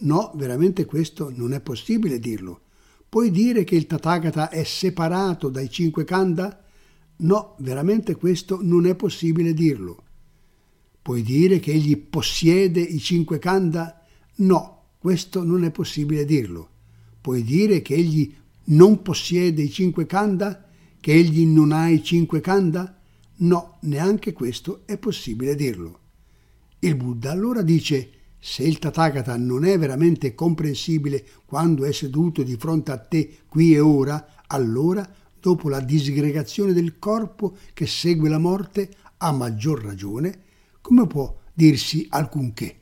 No, 0.00 0.32
veramente 0.36 0.84
questo 0.84 1.32
non 1.34 1.52
è 1.52 1.60
possibile 1.60 2.18
dirlo. 2.18 2.62
Puoi 3.08 3.30
dire 3.30 3.64
che 3.64 3.74
il 3.74 3.86
Tathagata 3.86 4.48
è 4.48 4.64
separato 4.64 5.48
dai 5.48 5.70
cinque 5.70 6.04
kanda? 6.04 6.62
No, 7.18 7.56
veramente 7.58 8.16
questo 8.16 8.58
non 8.62 8.86
è 8.86 8.94
possibile 8.94 9.54
dirlo. 9.54 10.02
Puoi 11.00 11.22
dire 11.22 11.58
che 11.58 11.72
egli 11.72 11.96
possiede 11.96 12.80
i 12.80 12.98
cinque 12.98 13.38
kanda? 13.38 14.04
No, 14.36 14.77
questo 14.98 15.44
non 15.44 15.64
è 15.64 15.70
possibile 15.70 16.24
dirlo. 16.24 16.68
Puoi 17.20 17.42
dire 17.42 17.82
che 17.82 17.94
egli 17.94 18.34
non 18.64 19.02
possiede 19.02 19.62
i 19.62 19.70
cinque 19.70 20.06
kanda? 20.06 20.66
Che 21.00 21.12
egli 21.12 21.46
non 21.46 21.72
ha 21.72 21.88
i 21.88 22.02
cinque 22.02 22.40
kanda? 22.40 22.98
No, 23.36 23.78
neanche 23.82 24.32
questo 24.32 24.82
è 24.84 24.98
possibile 24.98 25.54
dirlo. 25.54 26.00
Il 26.80 26.96
Buddha 26.96 27.30
allora 27.30 27.62
dice 27.62 28.10
se 28.40 28.62
il 28.62 28.78
Tathagata 28.78 29.36
non 29.36 29.64
è 29.64 29.78
veramente 29.78 30.34
comprensibile 30.34 31.24
quando 31.44 31.84
è 31.84 31.92
seduto 31.92 32.42
di 32.42 32.56
fronte 32.56 32.92
a 32.92 32.98
te 32.98 33.38
qui 33.48 33.74
e 33.74 33.80
ora, 33.80 34.44
allora, 34.46 35.08
dopo 35.40 35.68
la 35.68 35.80
disgregazione 35.80 36.72
del 36.72 36.98
corpo 36.98 37.56
che 37.74 37.86
segue 37.86 38.28
la 38.28 38.38
morte, 38.38 38.90
a 39.18 39.32
maggior 39.32 39.82
ragione, 39.82 40.42
come 40.80 41.06
può 41.06 41.36
dirsi 41.52 42.06
alcunché? 42.10 42.77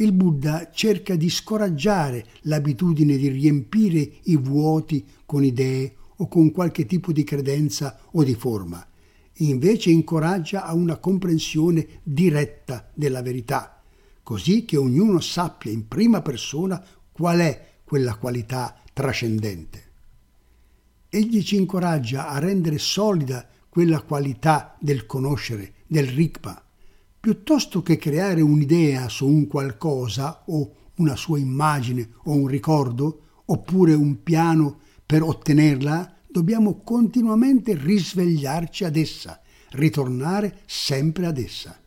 Il 0.00 0.12
Buddha 0.12 0.70
cerca 0.72 1.14
di 1.16 1.30
scoraggiare 1.30 2.26
l'abitudine 2.42 3.16
di 3.16 3.28
riempire 3.28 4.10
i 4.24 4.36
vuoti 4.36 5.04
con 5.24 5.44
idee 5.44 5.94
o 6.16 6.28
con 6.28 6.50
qualche 6.50 6.86
tipo 6.86 7.12
di 7.12 7.24
credenza 7.24 7.98
o 8.12 8.24
di 8.24 8.34
forma. 8.34 8.84
Invece 9.40 9.90
incoraggia 9.90 10.64
a 10.64 10.74
una 10.74 10.96
comprensione 10.98 12.00
diretta 12.02 12.90
della 12.94 13.22
verità 13.22 13.78
così 14.28 14.66
che 14.66 14.76
ognuno 14.76 15.20
sappia 15.20 15.72
in 15.72 15.88
prima 15.88 16.20
persona 16.20 16.84
qual 17.10 17.38
è 17.38 17.76
quella 17.82 18.16
qualità 18.16 18.76
trascendente. 18.92 19.84
Egli 21.08 21.42
ci 21.42 21.56
incoraggia 21.56 22.28
a 22.28 22.38
rendere 22.38 22.76
solida 22.76 23.48
quella 23.70 24.02
qualità 24.02 24.76
del 24.78 25.06
conoscere, 25.06 25.76
del 25.86 26.08
rikpa, 26.08 26.62
piuttosto 27.28 27.82
che 27.82 27.98
creare 27.98 28.40
un'idea 28.40 29.10
su 29.10 29.28
un 29.28 29.46
qualcosa 29.48 30.44
o 30.46 30.92
una 30.94 31.14
sua 31.14 31.38
immagine 31.38 32.08
o 32.24 32.32
un 32.32 32.46
ricordo, 32.46 33.42
oppure 33.44 33.92
un 33.92 34.22
piano 34.22 34.78
per 35.04 35.20
ottenerla, 35.22 36.20
dobbiamo 36.26 36.80
continuamente 36.82 37.74
risvegliarci 37.74 38.84
ad 38.84 38.96
essa, 38.96 39.42
ritornare 39.72 40.60
sempre 40.64 41.26
ad 41.26 41.36
essa 41.36 41.78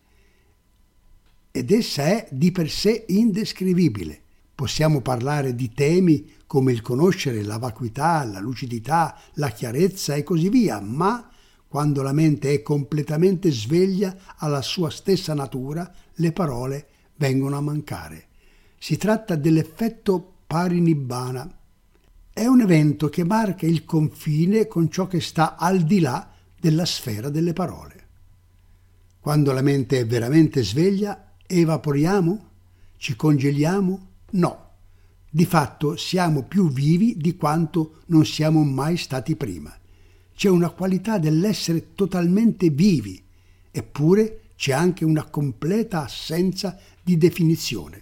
ed 1.50 1.72
essa 1.72 2.04
è 2.04 2.28
di 2.30 2.52
per 2.52 2.70
sé 2.70 3.06
indescrivibile. 3.08 4.22
Possiamo 4.54 5.02
parlare 5.02 5.56
di 5.56 5.74
temi 5.74 6.34
come 6.46 6.72
il 6.72 6.84
conoscere, 6.84 7.42
la 7.42 7.58
vacuità, 7.58 8.24
la 8.26 8.40
lucidità, 8.40 9.20
la 9.34 9.50
chiarezza 9.50 10.14
e 10.14 10.22
così 10.22 10.50
via, 10.50 10.80
ma 10.80 11.31
quando 11.72 12.02
la 12.02 12.12
mente 12.12 12.54
è 12.54 12.62
completamente 12.62 13.50
sveglia 13.50 14.14
alla 14.36 14.62
sua 14.62 14.90
stessa 14.90 15.34
natura, 15.34 15.90
le 16.16 16.34
parole 16.34 16.88
vengono 17.16 17.56
a 17.56 17.62
mancare. 17.62 18.26
Si 18.78 18.98
tratta 18.98 19.38
dell'effetto 19.38 20.34
parinibbana. 20.48 21.50
È 22.34 22.46
un 22.46 22.60
evento 22.60 23.08
che 23.08 23.24
marca 23.24 23.66
il 23.66 23.86
confine 23.86 24.68
con 24.68 24.92
ciò 24.92 25.08
che 25.08 25.22
sta 25.22 25.56
al 25.56 25.84
di 25.84 26.02
là 26.02 26.30
della 26.60 26.84
sfera 26.84 27.30
delle 27.30 27.54
parole. 27.54 28.08
Quando 29.22 29.54
la 29.54 29.62
mente 29.62 30.00
è 30.00 30.06
veramente 30.06 30.66
sveglia, 30.66 31.36
Evaporiamo? 31.48 32.50
Ci 32.98 33.16
congeliamo? 33.16 34.08
No. 34.32 34.70
Di 35.30 35.46
fatto 35.46 35.96
siamo 35.96 36.44
più 36.44 36.70
vivi 36.70 37.16
di 37.16 37.38
quanto 37.38 38.02
non 38.08 38.26
siamo 38.26 38.62
mai 38.66 38.98
stati 38.98 39.38
prima. 39.38 39.74
C'è 40.42 40.50
una 40.50 40.72
qualità 40.72 41.20
dell'essere 41.20 41.94
totalmente 41.94 42.72
vivi, 42.72 43.24
eppure 43.70 44.46
c'è 44.56 44.72
anche 44.72 45.06
una 45.06 45.26
completa 45.26 46.04
assenza 46.04 46.80
di 47.04 47.16
definizione. 47.16 48.02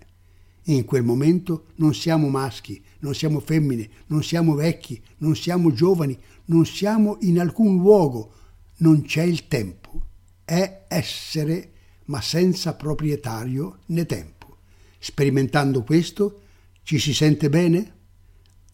In 0.68 0.86
quel 0.86 1.04
momento 1.04 1.66
non 1.76 1.94
siamo 1.94 2.30
maschi, 2.30 2.82
non 3.00 3.14
siamo 3.14 3.42
femmine, 3.42 3.90
non 4.06 4.24
siamo 4.24 4.56
vecchi, 4.56 5.04
non 5.18 5.36
siamo 5.36 5.74
giovani, 5.74 6.18
non 6.46 6.66
siamo 6.66 7.18
in 7.24 7.42
alcun 7.42 7.76
luogo, 7.76 8.32
non 8.78 9.02
c'è 9.02 9.24
il 9.24 9.50
tempo. 9.50 10.02
È 10.46 10.86
essere 10.88 11.72
ma 12.06 12.22
senza 12.22 12.74
proprietario 12.74 13.80
né 13.88 14.06
tempo. 14.06 14.60
Sperimentando 14.98 15.84
questo, 15.84 16.44
ci 16.84 17.00
si 17.00 17.14
sente 17.14 17.50
bene? 17.50 17.96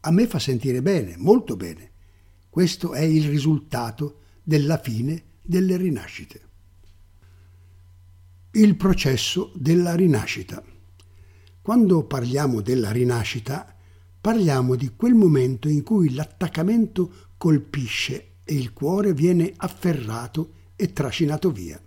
A 0.01 0.12
me 0.12 0.28
fa 0.28 0.38
sentire 0.38 0.84
bene, 0.84 1.15
molto 1.17 1.56
bene. 1.56 1.93
Questo 2.56 2.94
è 2.94 3.02
il 3.02 3.28
risultato 3.28 4.20
della 4.41 4.78
fine 4.78 5.24
delle 5.41 5.76
rinascite. 5.76 6.41
Il 8.52 8.78
processo 8.78 9.52
della 9.56 9.94
rinascita. 9.94 10.63
Quando 11.62 12.06
parliamo 12.06 12.62
della 12.62 12.91
rinascita, 12.91 13.76
parliamo 14.22 14.76
di 14.76 14.91
quel 14.96 15.15
momento 15.15 15.68
in 15.68 15.84
cui 15.84 16.13
l'attaccamento 16.13 17.34
colpisce 17.36 18.36
e 18.46 18.54
il 18.54 18.72
cuore 18.72 19.13
viene 19.13 19.52
afferrato 19.58 20.54
e 20.78 20.94
trascinato 20.94 21.52
via. 21.52 21.78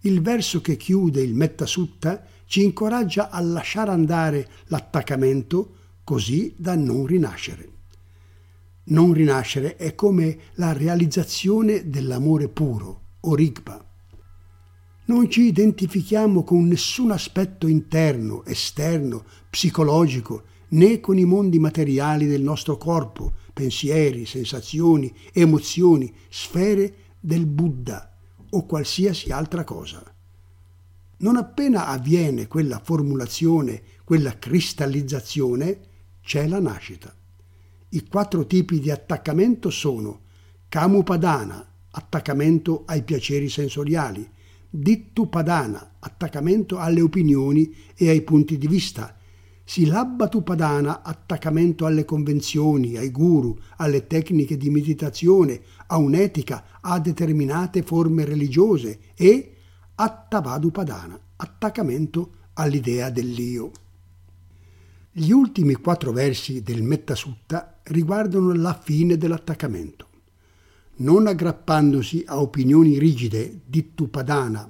Il 0.00 0.22
verso 0.22 0.60
che 0.60 0.76
chiude 0.76 1.22
il 1.22 1.34
Mettasutta 1.34 2.26
ci 2.46 2.64
incoraggia 2.64 3.30
a 3.30 3.40
lasciare 3.40 3.92
andare 3.92 4.50
l'attaccamento 4.64 5.76
così 6.02 6.52
da 6.58 6.74
non 6.74 7.06
rinascere. 7.06 7.73
Non 8.86 9.12
rinascere 9.12 9.76
è 9.76 9.94
come 9.94 10.38
la 10.54 10.72
realizzazione 10.72 11.88
dell'amore 11.88 12.48
puro, 12.48 13.00
o 13.20 13.34
rigpa. 13.34 13.82
Non 15.06 15.30
ci 15.30 15.42
identifichiamo 15.42 16.44
con 16.44 16.66
nessun 16.66 17.10
aspetto 17.10 17.66
interno, 17.66 18.44
esterno, 18.44 19.24
psicologico, 19.48 20.44
né 20.68 21.00
con 21.00 21.18
i 21.18 21.24
mondi 21.24 21.58
materiali 21.58 22.26
del 22.26 22.42
nostro 22.42 22.76
corpo, 22.76 23.32
pensieri, 23.54 24.26
sensazioni, 24.26 25.14
emozioni, 25.32 26.12
sfere 26.28 26.94
del 27.20 27.46
Buddha 27.46 28.14
o 28.50 28.66
qualsiasi 28.66 29.30
altra 29.30 29.64
cosa. 29.64 30.02
Non 31.18 31.36
appena 31.36 31.86
avviene 31.86 32.48
quella 32.48 32.80
formulazione, 32.82 33.82
quella 34.04 34.38
cristallizzazione, 34.38 35.80
c'è 36.22 36.46
la 36.46 36.60
nascita. 36.60 37.14
I 37.94 38.08
quattro 38.08 38.44
tipi 38.44 38.80
di 38.80 38.90
attaccamento 38.90 39.70
sono 39.70 40.22
Kamupadana, 40.68 41.64
attaccamento 41.92 42.82
ai 42.86 43.04
piaceri 43.04 43.48
sensoriali, 43.48 44.28
Dittupadana, 44.68 45.98
attaccamento 46.00 46.78
alle 46.78 47.00
opinioni 47.00 47.72
e 47.94 48.08
ai 48.08 48.22
punti 48.22 48.58
di 48.58 48.66
vista, 48.66 49.16
Silabbatupadana, 49.62 51.04
attaccamento 51.04 51.86
alle 51.86 52.04
convenzioni, 52.04 52.96
ai 52.96 53.12
guru, 53.12 53.56
alle 53.76 54.08
tecniche 54.08 54.56
di 54.56 54.70
meditazione, 54.70 55.60
a 55.86 55.96
un'etica, 55.96 56.80
a 56.80 56.98
determinate 56.98 57.84
forme 57.84 58.24
religiose 58.24 58.98
e 59.14 59.54
Attavadupadana, 59.94 61.16
attaccamento 61.36 62.32
all'idea 62.54 63.08
dell'io. 63.10 63.70
Gli 65.16 65.30
ultimi 65.30 65.74
quattro 65.74 66.10
versi 66.10 66.60
del 66.64 66.82
Mettasutta 66.82 67.78
riguardano 67.84 68.52
la 68.52 68.76
fine 68.76 69.16
dell'attaccamento. 69.16 70.08
Non 70.96 71.28
aggrappandosi 71.28 72.24
a 72.26 72.40
opinioni 72.40 72.98
rigide, 72.98 73.60
dittupadana, 73.64 74.68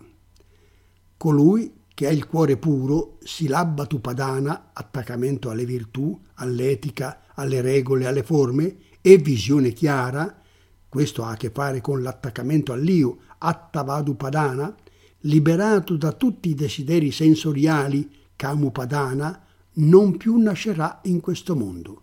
colui 1.16 1.72
che 1.94 2.06
ha 2.06 2.10
il 2.10 2.26
cuore 2.26 2.58
puro, 2.58 3.16
si 3.22 3.48
labba 3.48 3.86
tupadana, 3.86 4.72
attaccamento 4.74 5.48
alle 5.48 5.64
virtù, 5.64 6.20
all'etica, 6.34 7.22
alle 7.36 7.62
regole, 7.62 8.04
alle 8.04 8.22
forme, 8.22 8.76
e 9.00 9.16
visione 9.16 9.70
chiara, 9.70 10.42
questo 10.90 11.24
ha 11.24 11.30
a 11.30 11.36
che 11.38 11.48
fare 11.48 11.80
con 11.80 12.02
l'attaccamento 12.02 12.74
all'io, 12.74 13.16
attavadupadana, 13.38 14.76
liberato 15.20 15.96
da 15.96 16.12
tutti 16.12 16.50
i 16.50 16.54
desideri 16.54 17.10
sensoriali, 17.10 18.10
kamupadana, 18.36 19.43
non 19.74 20.16
più 20.16 20.36
nascerà 20.36 21.00
in 21.04 21.20
questo 21.20 21.56
mondo. 21.56 22.02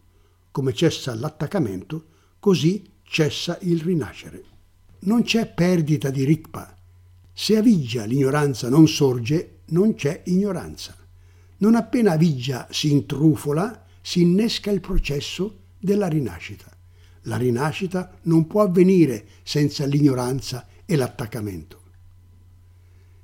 Come 0.52 0.74
cessa 0.74 1.16
l'attaccamento, 1.16 2.06
così 2.40 2.84
cessa 3.04 3.58
il 3.62 3.82
rinascere. 3.82 4.44
Non 5.02 5.24
c'è 5.24 5.48
perdita 5.48 6.10
di 6.10 6.24
rikpa. 6.24 6.76
Se 7.34 7.56
a 7.56 7.62
Viggia 7.62 8.04
l'ignoranza 8.06 8.70
non 8.70 8.88
sorge, 8.88 9.60
non 9.68 9.96
c'è 9.96 10.24
ignoranza. 10.26 10.96
Non 11.58 11.76
appena 11.76 12.18
Viggia 12.18 12.68
si 12.70 12.92
intrufola, 12.92 13.86
si 14.02 14.22
innesca 14.22 14.72
il 14.72 14.82
processo 14.82 15.60
della 15.80 16.08
rinascita. 16.08 16.70
La 17.26 17.38
rinascita 17.38 18.18
non 18.24 18.48
può 18.48 18.64
avvenire 18.64 19.26
senza 19.44 19.86
l'ignoranza 19.86 20.68
e 20.86 20.96
l'attaccamento. 20.96 21.80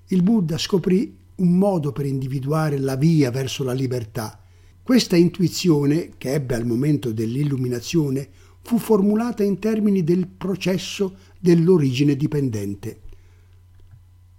Il 0.07 0.23
Buddha 0.23 0.57
scoprì 0.57 1.16
un 1.37 1.57
modo 1.57 1.91
per 1.91 2.05
individuare 2.05 2.77
la 2.77 2.95
via 2.95 3.31
verso 3.31 3.63
la 3.63 3.73
libertà. 3.73 4.41
Questa 4.81 5.15
intuizione, 5.15 6.11
che 6.17 6.33
ebbe 6.33 6.55
al 6.55 6.65
momento 6.65 7.11
dell'illuminazione, 7.11 8.29
fu 8.61 8.77
formulata 8.77 9.43
in 9.43 9.59
termini 9.59 10.03
del 10.03 10.27
processo 10.27 11.17
dell'origine 11.39 12.15
dipendente. 12.15 13.01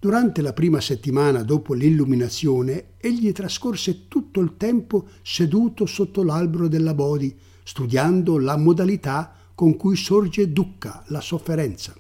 Durante 0.01 0.43
la 0.43 0.53
prima 0.53 0.81
settimana 0.81 1.43
dopo 1.43 1.75
l'illuminazione, 1.75 2.91
egli 2.99 3.33
trascorse 3.33 4.07
tutto 4.07 4.41
il 4.41 4.57
tempo 4.57 5.09
seduto 5.23 5.87
sotto 5.87 6.23
l'albero 6.23 6.69
della 6.69 6.95
Bodhi, 6.95 7.37
studiando 7.65 8.39
la 8.39 8.57
modalità 8.57 9.35
con 9.55 9.77
cui 9.77 9.97
sorge 9.97 10.53
dukkha, 10.53 11.05
la 11.09 11.21
sofferenza. 11.21 11.97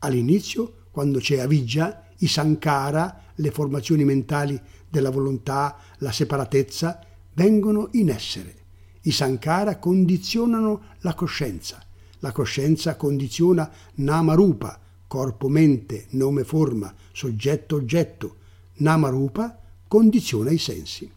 All'inizio, 0.00 0.74
quando 0.90 1.20
c'è 1.20 1.38
avijja, 1.38 2.01
i 2.22 2.28
sankara, 2.28 3.22
le 3.34 3.50
formazioni 3.50 4.04
mentali 4.04 4.60
della 4.88 5.10
volontà, 5.10 5.76
la 5.98 6.12
separatezza, 6.12 7.00
vengono 7.34 7.88
in 7.92 8.10
essere. 8.10 8.54
I 9.02 9.10
sankara 9.10 9.78
condizionano 9.78 10.82
la 11.00 11.14
coscienza. 11.14 11.84
La 12.20 12.30
coscienza 12.30 12.96
condiziona 12.96 13.70
namarupa, 13.94 14.78
corpo-mente, 15.08 16.06
nome-forma, 16.10 16.94
soggetto-oggetto. 17.12 18.36
Namarupa 18.74 19.58
condiziona 19.88 20.50
i 20.50 20.58
sensi. 20.58 21.10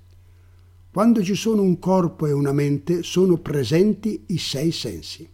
Quando 0.92 1.24
ci 1.24 1.36
sono 1.36 1.62
un 1.62 1.78
corpo 1.78 2.26
e 2.26 2.32
una 2.32 2.54
mente 2.54 3.04
sono 3.04 3.38
presenti 3.38 4.24
i 4.28 4.38
sei 4.38 4.72
sensi. 4.72 5.30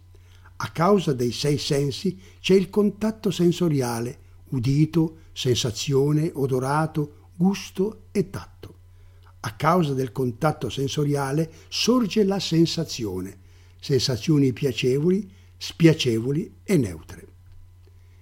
A 0.56 0.70
causa 0.70 1.12
dei 1.12 1.32
sei 1.32 1.56
sensi 1.56 2.18
c'è 2.40 2.54
il 2.54 2.68
contatto 2.68 3.30
sensoriale, 3.30 4.18
udito, 4.50 5.16
sensazione, 5.32 6.30
odorato, 6.32 7.28
gusto 7.34 8.04
e 8.12 8.30
tatto. 8.30 8.74
A 9.40 9.54
causa 9.56 9.92
del 9.94 10.12
contatto 10.12 10.68
sensoriale 10.68 11.50
sorge 11.68 12.22
la 12.24 12.38
sensazione, 12.38 13.38
sensazioni 13.80 14.52
piacevoli, 14.52 15.28
spiacevoli 15.56 16.58
e 16.62 16.76
neutre. 16.76 17.26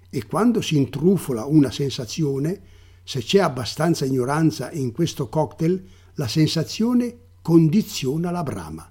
E 0.08 0.26
quando 0.26 0.60
si 0.60 0.76
intrufola 0.76 1.44
una 1.44 1.70
sensazione, 1.70 2.60
se 3.04 3.20
c'è 3.20 3.40
abbastanza 3.40 4.04
ignoranza 4.04 4.70
in 4.72 4.92
questo 4.92 5.28
cocktail, 5.28 5.86
la 6.14 6.28
sensazione 6.28 7.18
condiziona 7.42 8.30
la 8.30 8.42
brama. 8.42 8.90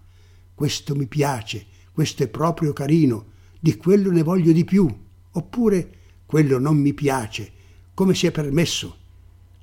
Questo 0.53 0.95
mi 0.95 1.07
piace, 1.07 1.65
questo 1.91 2.23
è 2.23 2.27
proprio 2.27 2.73
carino, 2.73 3.25
di 3.59 3.75
quello 3.75 4.11
ne 4.11 4.23
voglio 4.23 4.51
di 4.51 4.63
più, 4.63 4.87
oppure 5.31 5.97
quello 6.25 6.59
non 6.59 6.77
mi 6.77 6.93
piace, 6.93 7.51
come 7.99 8.15
si 8.15 8.27
è 8.27 8.31
permesso. 8.31 8.95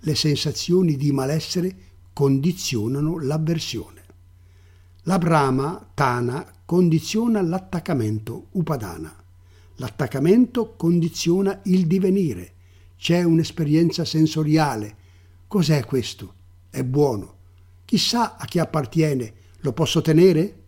Le 0.01 0.14
sensazioni 0.14 0.96
di 0.96 1.11
malessere 1.11 1.75
condizionano 2.12 3.18
l'avversione. 3.18 4.05
La 5.05 5.16
brama, 5.16 5.88
tana, 5.94 6.46
condiziona 6.66 7.40
l'attaccamento, 7.40 8.49
upadana. 8.51 9.16
L'attaccamento 9.77 10.75
condiziona 10.77 11.62
il 11.64 11.87
divenire. 11.87 12.53
C'è 12.99 13.22
un'esperienza 13.22 14.05
sensoriale. 14.05 14.96
Cos'è 15.46 15.87
questo? 15.87 16.35
È 16.68 16.85
buono. 16.85 17.37
Chissà 17.87 18.37
a 18.37 18.44
chi 18.44 18.59
appartiene. 18.59 19.33
Lo 19.61 19.72
posso 19.72 20.03
tenere? 20.03 20.62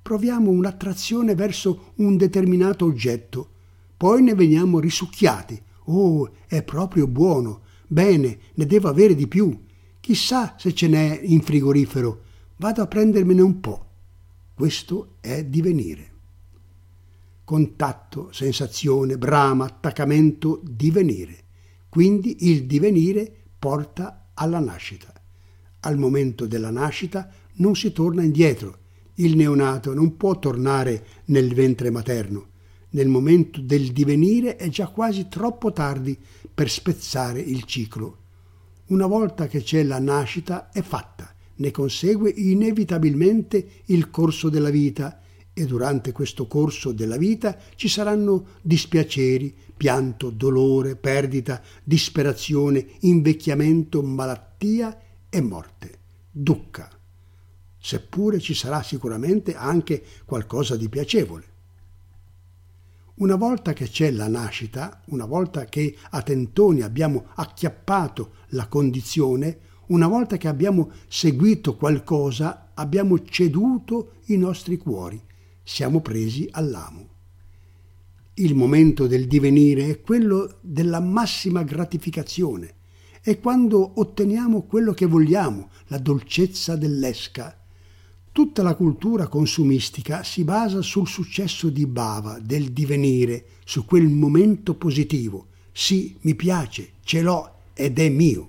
Proviamo 0.00 0.52
un'attrazione 0.52 1.34
verso 1.34 1.94
un 1.96 2.16
determinato 2.16 2.84
oggetto. 2.84 3.48
Poi 3.96 4.22
ne 4.22 4.36
veniamo 4.36 4.78
risucchiati. 4.78 5.66
Oh, 5.90 6.30
è 6.46 6.62
proprio 6.62 7.06
buono. 7.06 7.62
Bene, 7.86 8.38
ne 8.54 8.66
devo 8.66 8.88
avere 8.88 9.14
di 9.14 9.26
più. 9.26 9.64
Chissà 10.00 10.54
se 10.58 10.72
ce 10.74 10.88
n'è 10.88 11.20
in 11.22 11.42
frigorifero. 11.42 12.22
Vado 12.56 12.82
a 12.82 12.86
prendermene 12.86 13.40
un 13.40 13.60
po'. 13.60 13.86
Questo 14.54 15.16
è 15.20 15.44
divenire 15.44 16.16
contatto, 17.48 18.30
sensazione, 18.30 19.16
brama, 19.16 19.64
attaccamento, 19.64 20.60
divenire. 20.62 21.44
Quindi 21.88 22.50
il 22.50 22.66
divenire 22.66 23.32
porta 23.58 24.32
alla 24.34 24.58
nascita. 24.58 25.10
Al 25.80 25.96
momento 25.96 26.46
della 26.46 26.68
nascita 26.68 27.32
non 27.54 27.74
si 27.74 27.90
torna 27.92 28.22
indietro. 28.22 28.80
Il 29.14 29.34
neonato 29.34 29.94
non 29.94 30.18
può 30.18 30.38
tornare 30.38 31.06
nel 31.26 31.54
ventre 31.54 31.88
materno. 31.88 32.48
Nel 32.90 33.08
momento 33.08 33.60
del 33.60 33.92
divenire 33.92 34.56
è 34.56 34.68
già 34.68 34.88
quasi 34.88 35.28
troppo 35.28 35.72
tardi 35.72 36.18
per 36.52 36.70
spezzare 36.70 37.40
il 37.40 37.64
ciclo. 37.64 38.16
Una 38.86 39.06
volta 39.06 39.46
che 39.46 39.62
c'è 39.62 39.82
la 39.82 39.98
nascita 39.98 40.70
è 40.70 40.80
fatta, 40.80 41.34
ne 41.56 41.70
consegue 41.70 42.30
inevitabilmente 42.30 43.82
il 43.86 44.10
corso 44.10 44.48
della 44.48 44.70
vita 44.70 45.20
e 45.52 45.66
durante 45.66 46.12
questo 46.12 46.46
corso 46.46 46.92
della 46.92 47.16
vita 47.16 47.58
ci 47.74 47.88
saranno 47.88 48.46
dispiaceri, 48.62 49.52
pianto, 49.76 50.30
dolore, 50.30 50.96
perdita, 50.96 51.60
disperazione, 51.82 52.86
invecchiamento, 53.00 54.00
malattia 54.02 54.96
e 55.28 55.40
morte. 55.40 55.98
Dukkha. 56.30 56.88
Seppure 57.76 58.38
ci 58.38 58.54
sarà 58.54 58.82
sicuramente 58.82 59.54
anche 59.54 60.02
qualcosa 60.24 60.76
di 60.76 60.88
piacevole. 60.88 61.47
Una 63.18 63.34
volta 63.34 63.72
che 63.72 63.88
c'è 63.88 64.12
la 64.12 64.28
nascita, 64.28 65.02
una 65.06 65.24
volta 65.24 65.64
che 65.64 65.96
a 66.10 66.22
tentoni 66.22 66.82
abbiamo 66.82 67.26
acchiappato 67.34 68.34
la 68.50 68.68
condizione, 68.68 69.58
una 69.86 70.06
volta 70.06 70.36
che 70.36 70.46
abbiamo 70.46 70.92
seguito 71.08 71.74
qualcosa, 71.74 72.70
abbiamo 72.74 73.24
ceduto 73.24 74.12
i 74.26 74.36
nostri 74.36 74.76
cuori, 74.76 75.20
siamo 75.64 76.00
presi 76.00 76.46
all'amo. 76.52 77.08
Il 78.34 78.54
momento 78.54 79.08
del 79.08 79.26
divenire 79.26 79.88
è 79.88 80.00
quello 80.00 80.58
della 80.60 81.00
massima 81.00 81.64
gratificazione, 81.64 82.74
è 83.20 83.40
quando 83.40 83.98
otteniamo 83.98 84.62
quello 84.62 84.92
che 84.92 85.06
vogliamo, 85.06 85.70
la 85.88 85.98
dolcezza 85.98 86.76
dell'esca. 86.76 87.58
Tutta 88.38 88.62
la 88.62 88.76
cultura 88.76 89.26
consumistica 89.26 90.22
si 90.22 90.44
basa 90.44 90.80
sul 90.80 91.08
successo 91.08 91.70
di 91.70 91.86
Bava, 91.88 92.38
del 92.40 92.70
divenire, 92.70 93.46
su 93.64 93.84
quel 93.84 94.06
momento 94.06 94.74
positivo. 94.74 95.48
Sì, 95.72 96.16
mi 96.20 96.36
piace, 96.36 96.90
ce 97.02 97.20
l'ho 97.20 97.54
ed 97.74 97.98
è 97.98 98.08
mio. 98.08 98.48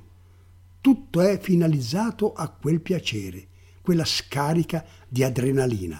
Tutto 0.80 1.21
è 1.21 1.39
finalizzato 1.39 2.34
a 2.34 2.49
quel 2.49 2.82
piacere, 2.82 3.47
quella 3.82 4.06
scarica 4.06 4.86
di 5.08 5.23
adrenalina. 5.23 5.99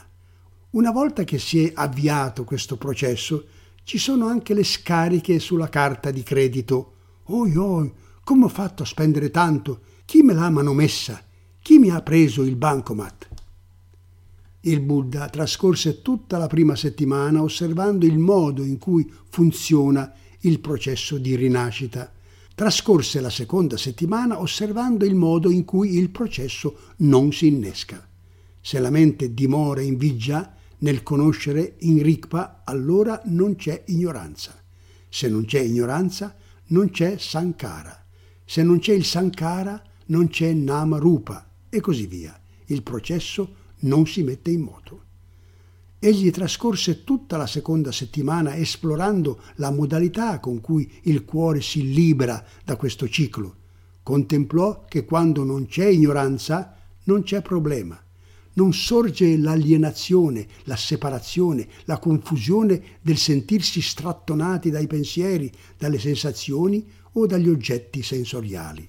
Una 0.70 0.92
volta 0.92 1.24
che 1.24 1.40
si 1.40 1.66
è 1.66 1.72
avviato 1.74 2.44
questo 2.44 2.78
processo, 2.78 3.48
ci 3.82 3.98
sono 3.98 4.28
anche 4.28 4.54
le 4.54 4.64
scariche 4.64 5.40
sulla 5.40 5.68
carta 5.68 6.12
di 6.12 6.22
credito. 6.22 6.94
Oi 7.24 7.58
oi, 7.58 7.92
come 8.24 8.46
ho 8.46 8.50
fatto 8.50 8.84
a 8.84 8.86
spendere 8.86 9.32
tanto? 9.32 9.82
Chi 10.06 10.22
me 10.22 10.36
l'ha 10.36 10.52
manomessa? 10.52 11.20
Chi 11.60 11.80
mi 11.80 11.90
ha 11.90 12.04
preso 12.04 12.44
il 12.44 12.56
bancomat? 12.56 13.29
Il 14.62 14.82
Buddha 14.82 15.30
trascorse 15.30 16.02
tutta 16.02 16.38
la 16.38 16.48
prima 16.48 16.76
settimana 16.76 17.42
osservando 17.42 18.06
il 18.06 18.18
modo 18.18 18.62
in 18.62 18.78
cui 18.78 19.10
funziona 19.30 20.14
il 20.42 20.60
processo 20.60 21.18
di 21.18 21.36
rinascita. 21.38 22.12
Trascorse 22.56 23.22
la 23.22 23.30
seconda 23.30 23.78
settimana 23.78 24.42
osservando 24.42 25.06
il 25.06 25.16
modo 25.16 25.50
in 25.50 25.64
cui 25.64 25.98
il 25.98 26.10
processo 26.10 26.76
non 26.98 27.32
si 27.32 27.48
innesca. 27.48 28.06
Se 28.60 28.80
la 28.80 28.90
mente 28.90 29.34
dimora 29.34 29.80
in 29.80 29.96
viggia, 29.96 30.54
nel 30.80 31.04
conoscere 31.04 31.76
in 31.80 32.04
Rikpa 32.04 32.64
allora 32.66 33.22
non 33.28 33.56
c'è 33.56 33.84
ignoranza. 33.88 34.54
Se 35.08 35.30
non 35.30 35.46
c'è 35.46 35.62
ignoranza, 35.62 36.36
non 36.68 36.90
c'è 36.90 37.18
Sankara. 37.18 38.06
Se 38.44 38.62
non 38.62 38.80
c'è 38.80 38.92
il 38.94 39.06
Sankara, 39.06 39.82
non 40.08 40.28
c'è 40.28 40.52
Nama 40.52 40.98
Rupa 40.98 41.50
e 41.70 41.80
così 41.80 42.08
via. 42.08 42.38
Il 42.66 42.84
processo 42.84 43.56
non 43.82 44.06
si 44.08 44.24
mette 44.24 44.52
in 44.52 44.62
moto. 44.62 45.04
Egli 46.00 46.32
trascorse 46.32 47.04
tutta 47.04 47.38
la 47.38 47.48
seconda 47.48 47.92
settimana 47.92 48.56
esplorando 48.56 49.42
la 49.56 49.72
modalità 49.72 50.40
con 50.40 50.62
cui 50.62 50.90
il 51.04 51.26
cuore 51.26 51.62
si 51.62 51.94
libera 51.94 52.44
da 52.64 52.78
questo 52.78 53.08
ciclo. 53.10 53.56
Contemplò 54.02 54.86
che 54.88 55.04
quando 55.04 55.44
non 55.44 55.66
c'è 55.68 55.88
ignoranza 55.88 56.76
non 57.04 57.24
c'è 57.24 57.42
problema 57.42 58.02
non 58.60 58.74
sorge 58.74 59.38
l'alienazione, 59.38 60.46
la 60.66 60.76
separazione, 60.76 61.66
la 61.86 61.98
confusione 61.98 63.00
del 63.02 63.18
sentirsi 63.18 63.82
strattonati 63.82 64.70
dai 64.70 64.86
pensieri, 64.86 65.50
dalle 65.78 65.98
sensazioni 65.98 66.86
o 67.14 67.26
dagli 67.26 67.48
oggetti 67.48 68.04
sensoriali. 68.04 68.88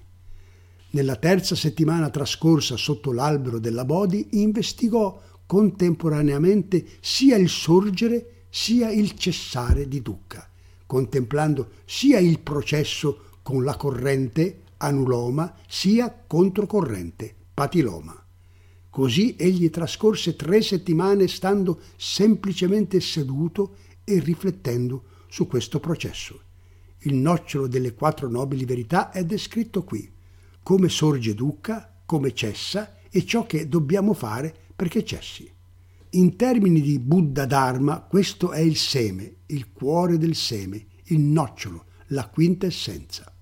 Nella 0.93 1.15
terza 1.17 1.55
settimana 1.55 2.11
trascorsa 2.11 2.77
sotto 2.77 3.13
l'albero 3.13 3.61
della 3.61 3.85
Bodhi 3.85 4.27
investigò 4.43 5.21
contemporaneamente 5.47 6.85
sia 7.01 7.37
il 7.37 7.49
sorgere 7.49 8.47
sia 8.51 8.91
il 8.91 9.15
cessare 9.17 9.87
di 9.87 10.03
Dukkha, 10.03 10.49
contemplando 10.87 11.71
sia 11.85 12.19
il 12.19 12.41
processo 12.41 13.39
con 13.43 13.63
la 13.63 13.77
corrente 13.77 14.63
anuloma 14.79 15.55
sia 15.69 16.25
controcorrente 16.27 17.35
patiloma. 17.55 18.25
Così 18.91 19.37
egli 19.39 19.71
trascorse 19.71 20.35
tre 20.35 20.61
settimane 20.61 21.29
stando 21.29 21.81
semplicemente 21.97 23.01
seduto 23.01 23.77
e 24.03 24.19
riflettendo 24.19 25.05
su 25.29 25.47
questo 25.47 25.79
processo. 25.79 26.41
il 27.05 27.15
nocciolo 27.15 27.67
delle 27.67 27.95
quattro 27.95 28.29
nobili 28.29 28.65
verità, 28.65 29.11
è 29.11 29.25
descritto 29.25 29.85
qui, 29.85 30.11
come 30.63 30.89
sorge 30.89 31.35
Dukkha, 31.35 32.03
come 32.05 32.33
cessa 32.35 32.97
e 33.11 33.25
ciò 33.25 33.47
che 33.47 33.69
dobbiamo 33.69 34.15
fare 34.15 34.55
perché 34.75 35.05
cessi. 35.05 35.51
In 36.11 36.37
termini 36.37 36.81
di 36.81 36.99
Buddha 36.99 37.47
Dharma, 37.47 38.01
questo 38.01 38.51
è 38.51 38.61
il 38.61 38.77
seme, 38.77 39.37
il 39.47 39.73
cuore 39.73 40.19
del 40.19 40.35
seme, 40.35 40.87
il 41.05 41.21
nocciolo, 41.21 41.85
la 42.09 42.29
quinta 42.29 42.67
essenza. 42.67 43.33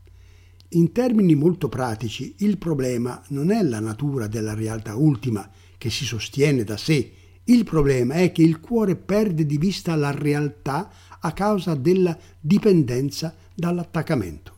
In 0.73 0.93
termini 0.93 1.35
molto 1.35 1.69
pratici, 1.69 2.35
il 2.39 2.59
problema 2.59 3.23
non 3.29 3.51
è 3.51 3.63
la 3.63 3.81
natura 3.81 4.27
della 4.27 4.53
realtà 4.53 4.97
ultima 4.97 5.51
che 5.79 5.89
si 5.89 6.05
sostiene 6.05 6.65
da 6.65 6.77
sé, 6.77 7.13
il 7.45 7.65
problema 7.65 8.15
è 8.15 8.33
che 8.33 8.43
il 8.43 8.61
cuore 8.61 8.95
perde 8.95 9.47
di 9.47 9.57
vista 9.57 9.95
la 9.95 10.11
realtà 10.11 10.91
a 11.21 11.33
causa 11.33 11.75
della 11.75 12.17
dipendenza 12.39 13.35
dall'attaccamento. 13.55 14.57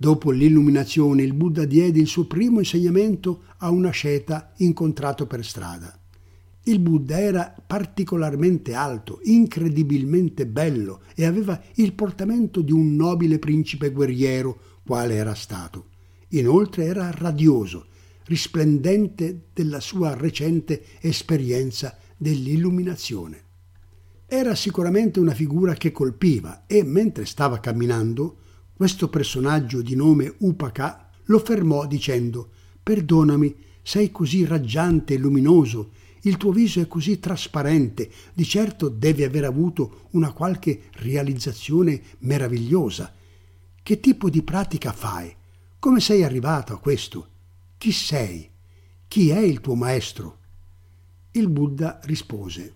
Dopo 0.00 0.30
l'illuminazione 0.30 1.22
il 1.22 1.34
Buddha 1.34 1.66
diede 1.66 2.00
il 2.00 2.06
suo 2.06 2.26
primo 2.26 2.60
insegnamento 2.60 3.42
a 3.58 3.68
una 3.68 3.90
sceta 3.90 4.54
incontrato 4.56 5.26
per 5.26 5.44
strada. 5.44 5.94
Il 6.62 6.78
Buddha 6.78 7.20
era 7.20 7.54
particolarmente 7.66 8.72
alto, 8.72 9.20
incredibilmente 9.24 10.46
bello 10.46 11.02
e 11.14 11.26
aveva 11.26 11.60
il 11.74 11.92
portamento 11.92 12.62
di 12.62 12.72
un 12.72 12.96
nobile 12.96 13.38
principe 13.38 13.90
guerriero, 13.90 14.78
quale 14.86 15.16
era 15.16 15.34
stato. 15.34 15.88
Inoltre 16.28 16.86
era 16.86 17.10
radioso, 17.10 17.88
risplendente 18.24 19.48
della 19.52 19.80
sua 19.80 20.14
recente 20.14 20.82
esperienza 21.00 21.94
dell'illuminazione. 22.16 23.42
Era 24.24 24.54
sicuramente 24.54 25.20
una 25.20 25.34
figura 25.34 25.74
che 25.74 25.92
colpiva 25.92 26.64
e 26.66 26.84
mentre 26.84 27.26
stava 27.26 27.60
camminando, 27.60 28.38
questo 28.80 29.10
personaggio 29.10 29.82
di 29.82 29.94
nome 29.94 30.36
Upaka 30.38 31.10
lo 31.24 31.38
fermò 31.38 31.86
dicendo 31.86 32.48
Perdonami, 32.82 33.54
sei 33.82 34.10
così 34.10 34.46
raggiante 34.46 35.12
e 35.12 35.18
luminoso 35.18 35.90
il 36.22 36.38
tuo 36.38 36.50
viso 36.50 36.80
è 36.80 36.88
così 36.88 37.20
trasparente, 37.20 38.10
di 38.32 38.42
certo 38.42 38.88
devi 38.88 39.22
aver 39.22 39.44
avuto 39.44 40.06
una 40.12 40.32
qualche 40.32 40.84
realizzazione 40.92 42.00
meravigliosa. 42.20 43.12
Che 43.82 44.00
tipo 44.00 44.30
di 44.30 44.40
pratica 44.40 44.92
fai? 44.92 45.30
Come 45.78 46.00
sei 46.00 46.24
arrivato 46.24 46.72
a 46.72 46.78
questo? 46.78 47.28
Chi 47.76 47.92
sei? 47.92 48.48
Chi 49.06 49.28
è 49.28 49.40
il 49.40 49.60
tuo 49.60 49.74
maestro? 49.74 50.38
Il 51.32 51.50
Buddha 51.50 52.00
rispose, 52.04 52.74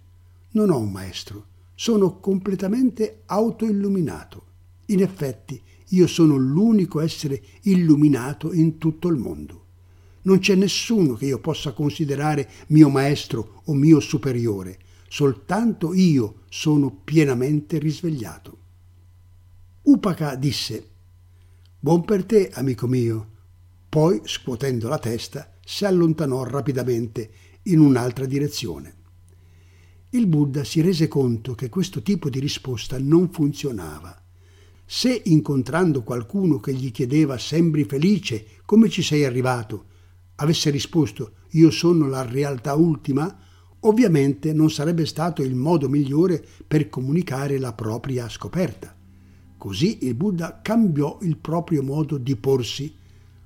non 0.50 0.68
ho 0.68 0.76
un 0.76 0.92
maestro, 0.92 1.46
sono 1.74 2.20
completamente 2.20 3.22
autoilluminato. 3.24 4.42
In 4.88 5.00
effetti, 5.00 5.62
io 5.88 6.06
sono 6.06 6.36
l'unico 6.36 7.00
essere 7.00 7.42
illuminato 7.62 8.52
in 8.52 8.78
tutto 8.78 9.08
il 9.08 9.16
mondo. 9.16 9.62
Non 10.22 10.38
c'è 10.38 10.54
nessuno 10.54 11.14
che 11.14 11.26
io 11.26 11.38
possa 11.38 11.72
considerare 11.72 12.48
mio 12.68 12.88
maestro 12.88 13.62
o 13.64 13.74
mio 13.74 14.00
superiore, 14.00 14.78
soltanto 15.08 15.92
io 15.92 16.42
sono 16.48 16.90
pienamente 16.90 17.78
risvegliato. 17.78 18.58
Upaka 19.82 20.34
disse, 20.34 20.88
Buon 21.78 22.04
per 22.04 22.24
te, 22.24 22.48
amico 22.54 22.86
mio. 22.86 23.32
Poi, 23.90 24.22
scuotendo 24.24 24.88
la 24.88 24.98
testa, 24.98 25.52
si 25.62 25.84
allontanò 25.84 26.42
rapidamente 26.44 27.30
in 27.64 27.78
un'altra 27.78 28.24
direzione. 28.24 28.94
Il 30.10 30.26
Buddha 30.26 30.64
si 30.64 30.80
rese 30.80 31.08
conto 31.08 31.54
che 31.54 31.68
questo 31.68 32.00
tipo 32.00 32.30
di 32.30 32.40
risposta 32.40 32.98
non 32.98 33.30
funzionava. 33.30 34.23
Se 34.86 35.22
incontrando 35.24 36.02
qualcuno 36.02 36.60
che 36.60 36.74
gli 36.74 36.90
chiedeva 36.90 37.38
sembri 37.38 37.84
felice, 37.84 38.44
come 38.64 38.88
ci 38.88 39.02
sei 39.02 39.24
arrivato, 39.24 39.86
avesse 40.36 40.70
risposto 40.70 41.32
io 41.50 41.70
sono 41.70 42.08
la 42.08 42.22
realtà 42.22 42.74
ultima, 42.74 43.38
ovviamente 43.80 44.52
non 44.52 44.70
sarebbe 44.70 45.06
stato 45.06 45.42
il 45.42 45.54
modo 45.54 45.88
migliore 45.88 46.44
per 46.66 46.88
comunicare 46.88 47.58
la 47.58 47.72
propria 47.72 48.28
scoperta. 48.28 48.94
Così 49.56 49.98
il 50.02 50.14
Buddha 50.14 50.60
cambiò 50.62 51.18
il 51.22 51.36
proprio 51.36 51.82
modo 51.82 52.18
di 52.18 52.36
porsi, 52.36 52.92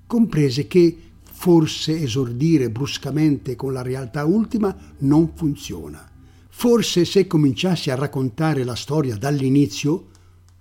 comprese 0.07 0.67
che 0.67 0.97
forse 1.23 2.01
esordire 2.01 2.71
bruscamente 2.71 3.55
con 3.55 3.73
la 3.73 3.83
realtà 3.83 4.25
ultima 4.25 4.75
non 4.99 5.33
funziona. 5.35 6.11
Forse 6.49 7.05
se 7.05 7.27
cominciassi 7.29 7.91
a 7.91 7.95
raccontare 7.95 8.65
la 8.65 8.75
storia 8.75 9.17
dall'inizio, 9.17 10.09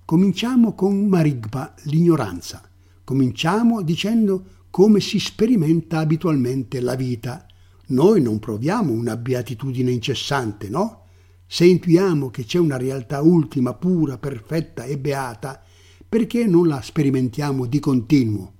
cominciamo 0.08 0.74
con 0.74 1.06
Marigba, 1.06 1.76
l'ignoranza. 1.84 2.62
Cominciamo 3.04 3.82
dicendo 3.82 4.64
come 4.70 5.02
si 5.02 5.20
sperimenta 5.20 6.00
abitualmente 6.00 6.80
la 6.80 6.96
vita. 6.96 7.46
Noi 7.88 8.22
non 8.22 8.40
proviamo 8.40 8.94
una 8.94 9.18
beatitudine 9.18 9.92
incessante, 9.92 10.70
no? 10.70 11.08
Se 11.46 11.66
intuiamo 11.66 12.30
che 12.30 12.46
c'è 12.46 12.58
una 12.58 12.78
realtà 12.78 13.20
ultima, 13.20 13.74
pura, 13.74 14.18
perfetta 14.18 14.86
e 14.86 14.98
beata, 14.98 15.62
perché 16.08 16.46
non 16.46 16.70
la 16.70 16.82
sperimentiamo 16.82 17.66
di 17.66 17.80
continuo? 17.80 18.54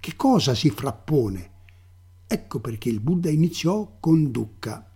Che 0.00 0.16
cosa 0.16 0.54
si 0.54 0.70
frappone? 0.70 1.50
Ecco 2.26 2.60
perché 2.60 2.88
il 2.88 3.00
Buddha 3.00 3.28
iniziò 3.28 3.98
con 4.00 4.30
Dukkha. 4.30 4.90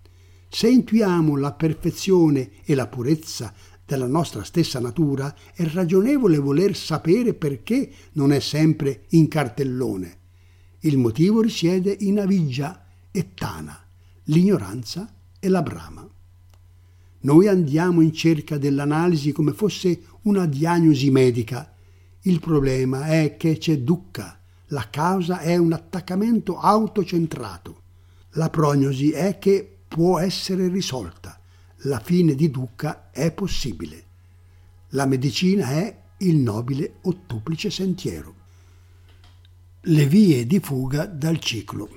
Se 0.48 0.70
intuiamo 0.70 1.36
la 1.36 1.52
perfezione 1.52 2.50
e 2.64 2.74
la 2.74 2.86
purezza 2.86 3.52
della 3.86 4.06
nostra 4.06 4.42
stessa 4.42 4.80
natura, 4.80 5.34
è 5.54 5.64
ragionevole 5.64 6.38
voler 6.38 6.76
sapere 6.76 7.32
perché 7.34 7.90
non 8.12 8.32
è 8.32 8.40
sempre 8.40 9.04
in 9.10 9.28
cartellone. 9.28 10.18
Il 10.80 10.98
motivo 10.98 11.40
risiede 11.40 11.96
in 12.00 12.18
Aviggia 12.18 12.84
e 13.12 13.32
Tana, 13.34 13.80
l'ignoranza 14.24 15.08
e 15.38 15.48
la 15.48 15.62
brama. 15.62 16.06
Noi 17.20 17.48
andiamo 17.48 18.02
in 18.02 18.12
cerca 18.12 18.58
dell'analisi 18.58 19.32
come 19.32 19.52
fosse 19.52 20.00
una 20.22 20.46
diagnosi 20.46 21.10
medica. 21.10 21.72
Il 22.22 22.40
problema 22.40 23.06
è 23.06 23.36
che 23.36 23.56
c'è 23.58 23.78
dukkha, 23.78 24.38
la 24.70 24.88
causa 24.90 25.38
è 25.40 25.56
un 25.56 25.72
attaccamento 25.72 26.58
autocentrato. 26.58 27.82
La 28.32 28.50
prognosi 28.50 29.10
è 29.10 29.38
che 29.38 29.76
può 29.88 30.18
essere 30.18 30.68
risolta. 30.68 31.40
La 31.86 32.00
fine 32.00 32.34
di 32.34 32.50
dukkha 32.50 33.10
è 33.12 33.30
possibile. 33.32 34.04
La 34.90 35.06
medicina 35.06 35.68
è 35.68 35.96
il 36.18 36.36
nobile 36.36 36.96
ottuplice 37.02 37.70
sentiero 37.70 38.34
le 39.88 40.06
vie 40.06 40.46
di 40.46 40.58
fuga 40.58 41.06
dal 41.06 41.38
ciclo. 41.38 41.88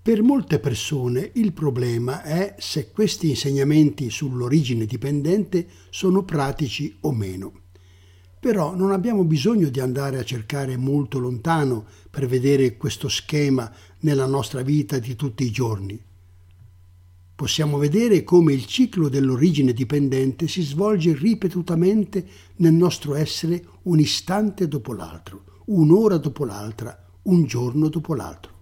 Per 0.00 0.22
molte 0.22 0.60
persone 0.60 1.32
il 1.34 1.52
problema 1.52 2.22
è 2.22 2.54
se 2.58 2.92
questi 2.92 3.30
insegnamenti 3.30 4.10
sull'origine 4.10 4.86
dipendente 4.86 5.66
sono 5.90 6.22
pratici 6.22 6.96
o 7.00 7.10
meno. 7.12 7.62
Però 8.38 8.76
non 8.76 8.92
abbiamo 8.92 9.24
bisogno 9.24 9.70
di 9.70 9.80
andare 9.80 10.18
a 10.18 10.24
cercare 10.24 10.76
molto 10.76 11.18
lontano 11.18 11.84
per 12.10 12.28
vedere 12.28 12.76
questo 12.76 13.08
schema 13.08 13.68
nella 14.00 14.26
nostra 14.26 14.62
vita 14.62 15.00
di 15.00 15.16
tutti 15.16 15.42
i 15.42 15.50
giorni 15.50 16.00
possiamo 17.36 17.78
vedere 17.78 18.22
come 18.22 18.52
il 18.52 18.64
ciclo 18.64 19.08
dell'origine 19.08 19.72
dipendente 19.72 20.46
si 20.46 20.62
svolge 20.62 21.14
ripetutamente 21.14 22.24
nel 22.56 22.74
nostro 22.74 23.16
essere 23.16 23.64
un 23.82 23.98
istante 23.98 24.68
dopo 24.68 24.92
l'altro, 24.92 25.62
un'ora 25.66 26.16
dopo 26.16 26.44
l'altra, 26.44 26.96
un 27.22 27.44
giorno 27.44 27.88
dopo 27.88 28.14
l'altro. 28.14 28.52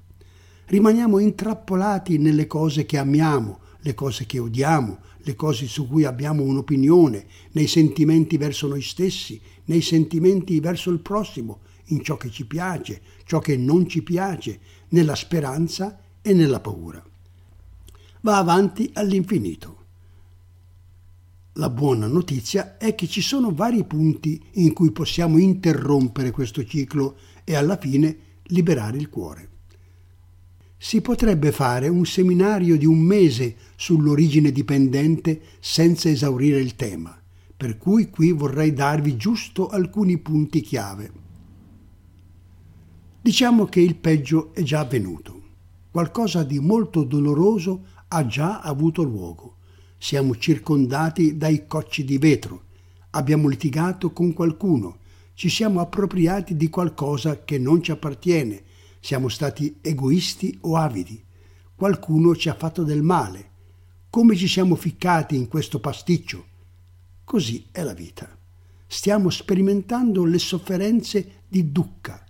Rimaniamo 0.67 1.19
intrappolati 1.19 2.17
nelle 2.17 2.47
cose 2.47 2.87
che 2.87 2.97
amiamo, 2.97 3.61
le 3.81 3.95
cose 3.95 4.25
che 4.25 4.39
odiamo, 4.39 5.01
le 5.19 5.35
cose 5.35 5.67
su 5.67 5.87
cui 5.87 6.05
abbiamo 6.05 6.43
un'opinione, 6.43 7.27
nei 7.53 7.67
sentimenti 7.67 8.39
verso 8.39 8.69
noi 8.69 8.81
stessi, 8.81 9.39
nei 9.67 9.83
sentimenti 9.83 10.59
verso 10.61 10.91
il 10.91 11.01
prossimo, 11.01 11.61
in 11.87 12.03
ciò 12.03 12.17
che 12.17 12.31
ci 12.31 12.47
piace, 12.47 13.03
ciò 13.25 13.39
che 13.39 13.57
non 13.57 13.87
ci 13.87 14.03
piace, 14.03 14.61
nella 14.89 15.15
speranza 15.15 16.01
e 16.23 16.33
nella 16.33 16.61
paura 16.61 17.05
va 18.23 18.39
avanti 18.39 18.91
all'infinito. 18.95 19.81
La 21.57 21.69
buona 21.69 22.07
notizia 22.07 22.79
è 22.79 22.95
che 22.95 23.07
ci 23.07 23.21
sono 23.21 23.53
vari 23.53 23.85
punti 23.85 24.43
in 24.53 24.73
cui 24.73 24.91
possiamo 24.91 25.39
interrompere 25.39 26.31
questo 26.31 26.65
ciclo 26.65 27.17
e 27.45 27.55
alla 27.55 27.77
fine 27.77 28.17
liberare 28.45 28.97
il 28.97 29.11
cuore. 29.11 29.49
Si 30.79 31.01
potrebbe 31.01 31.53
fare 31.53 31.89
un 31.89 32.07
seminario 32.07 32.77
di 32.79 32.87
un 32.87 32.99
mese 32.99 33.57
sull'origine 33.77 34.51
dipendente 34.51 35.43
senza 35.61 36.09
esaurire 36.09 36.61
il 36.61 36.75
tema, 36.75 37.17
per 37.57 37.77
cui 37.77 38.09
qui 38.09 38.33
vorrei 38.33 38.73
darvi 38.73 39.17
giusto 39.17 39.69
alcuni 39.69 40.19
punti 40.19 40.61
chiave. 40.61 41.13
Diciamo 43.21 43.67
che 43.67 43.81
il 43.81 43.95
peggio 43.97 44.53
è 44.55 44.63
già 44.63 44.81
avvenuto. 44.81 45.41
Qualcosa 45.91 46.43
di 46.43 46.59
molto 46.59 47.05
doloroso 47.05 47.85
ha 48.13 48.27
già 48.27 48.61
avuto 48.61 49.03
luogo. 49.03 49.57
siamo 49.97 50.37
circondati 50.37 51.37
dai 51.37 51.69
cocci 51.69 52.05
di 52.05 52.19
vetro, 52.19 52.65
abbiamo 53.11 53.47
litigato 53.47 54.11
con 54.11 54.33
qualcuno, 54.33 54.99
ci 55.35 55.49
siamo 55.49 55.81
appropriati 55.81 56.57
di 56.57 56.69
qualcosa 56.69 57.45
che 57.45 57.57
non 57.57 57.81
ci 57.83 57.93
appartiene, 57.93 58.65
siamo 58.99 59.29
stati 59.29 59.79
egoisti 59.81 60.59
o 60.63 60.77
avidi, 60.77 61.23
qualcuno 61.77 62.35
ci 62.35 62.49
ha 62.49 62.55
fatto 62.55 62.83
del 62.83 63.03
male. 63.03 63.51
Come 64.11 64.35
ci 64.35 64.49
siamo 64.49 64.75
ficcati 64.75 65.37
in 65.37 65.47
questo 65.47 65.79
pasticcio? 65.79 66.45
Così 67.23 67.67
è 67.71 67.85
la 67.85 67.95
vita. 67.95 68.29
Stiamo 68.89 69.31
sperimentando 69.31 70.25
le 70.25 70.39
sofferenze 70.39 71.43
di 71.47 71.71
Dukkha, 71.71 72.22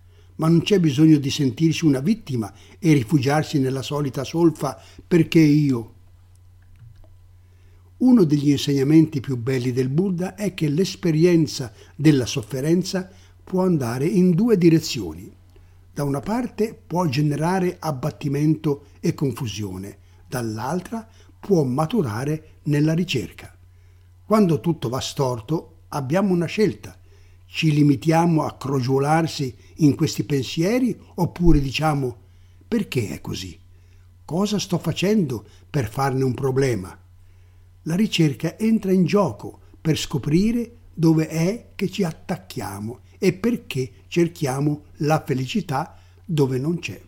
ma 0.42 0.48
non 0.48 0.62
c'è 0.62 0.80
bisogno 0.80 1.18
di 1.18 1.30
sentirsi 1.30 1.84
una 1.84 2.00
vittima 2.00 2.52
e 2.80 2.92
rifugiarsi 2.94 3.60
nella 3.60 3.80
solita 3.80 4.24
solfa 4.24 4.76
perché 5.06 5.38
io, 5.38 5.94
uno 7.98 8.24
degli 8.24 8.50
insegnamenti 8.50 9.20
più 9.20 9.36
belli 9.36 9.70
del 9.70 9.88
Buddha 9.88 10.34
è 10.34 10.52
che 10.52 10.68
l'esperienza 10.68 11.72
della 11.94 12.26
sofferenza 12.26 13.08
può 13.44 13.62
andare 13.62 14.04
in 14.04 14.32
due 14.32 14.58
direzioni. 14.58 15.32
Da 15.94 16.02
una 16.02 16.18
parte 16.18 16.76
può 16.84 17.06
generare 17.06 17.76
abbattimento 17.78 18.86
e 18.98 19.14
confusione, 19.14 19.98
dall'altra 20.26 21.06
può 21.38 21.62
maturare 21.62 22.58
nella 22.64 22.94
ricerca. 22.94 23.56
Quando 24.24 24.58
tutto 24.58 24.88
va 24.88 24.98
storto 24.98 25.82
abbiamo 25.88 26.32
una 26.32 26.46
scelta. 26.46 26.98
Ci 27.52 27.72
limitiamo 27.72 28.44
a 28.44 28.56
crogiolarsi 28.56 29.54
in 29.76 29.94
questi 29.94 30.24
pensieri 30.24 30.98
oppure 31.16 31.60
diciamo 31.60 32.16
perché 32.66 33.10
è 33.10 33.20
così? 33.20 33.58
Cosa 34.24 34.58
sto 34.58 34.78
facendo 34.78 35.44
per 35.68 35.88
farne 35.88 36.24
un 36.24 36.32
problema? 36.32 36.96
la 37.82 37.96
ricerca 37.96 38.58
entra 38.58 38.92
in 38.92 39.04
gioco 39.04 39.60
per 39.80 39.96
scoprire 39.96 40.76
dove 40.94 41.26
è 41.28 41.70
che 41.74 41.90
ci 41.90 42.04
attacchiamo 42.04 43.00
e 43.18 43.32
perché 43.32 43.90
cerchiamo 44.08 44.84
la 44.98 45.22
felicità 45.24 45.98
dove 46.24 46.58
non 46.58 46.78
c'è. 46.78 47.00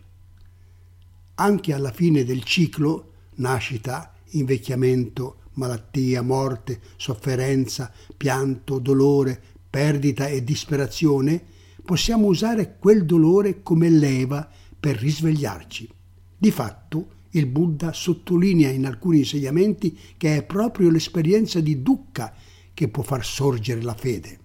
Anche 1.35 1.73
alla 1.73 1.91
fine 1.91 2.23
del 2.23 2.43
ciclo, 2.43 3.11
nascita, 3.35 4.13
invecchiamento, 4.31 5.37
malattia, 5.53 6.21
morte, 6.21 6.81
sofferenza, 6.97 7.91
pianto, 8.15 8.79
dolore, 8.79 9.43
perdita 9.75 10.27
e 10.27 10.41
disperazione, 10.41 11.43
possiamo 11.83 12.27
usare 12.27 12.77
quel 12.79 13.05
dolore 13.05 13.61
come 13.61 13.89
leva 13.89 14.49
per 14.79 14.95
risvegliarci. 14.95 15.89
Di 16.37 16.49
fatto, 16.49 17.07
il 17.31 17.45
Buddha 17.47 17.91
sottolinea 17.91 18.69
in 18.69 18.85
alcuni 18.85 19.17
insegnamenti 19.17 19.99
che 20.15 20.37
è 20.37 20.43
proprio 20.43 20.89
l'esperienza 20.89 21.59
di 21.59 21.81
dukkha 21.81 22.33
che 22.73 22.87
può 22.87 23.03
far 23.03 23.25
sorgere 23.25 23.81
la 23.81 23.93
fede. 23.93 24.39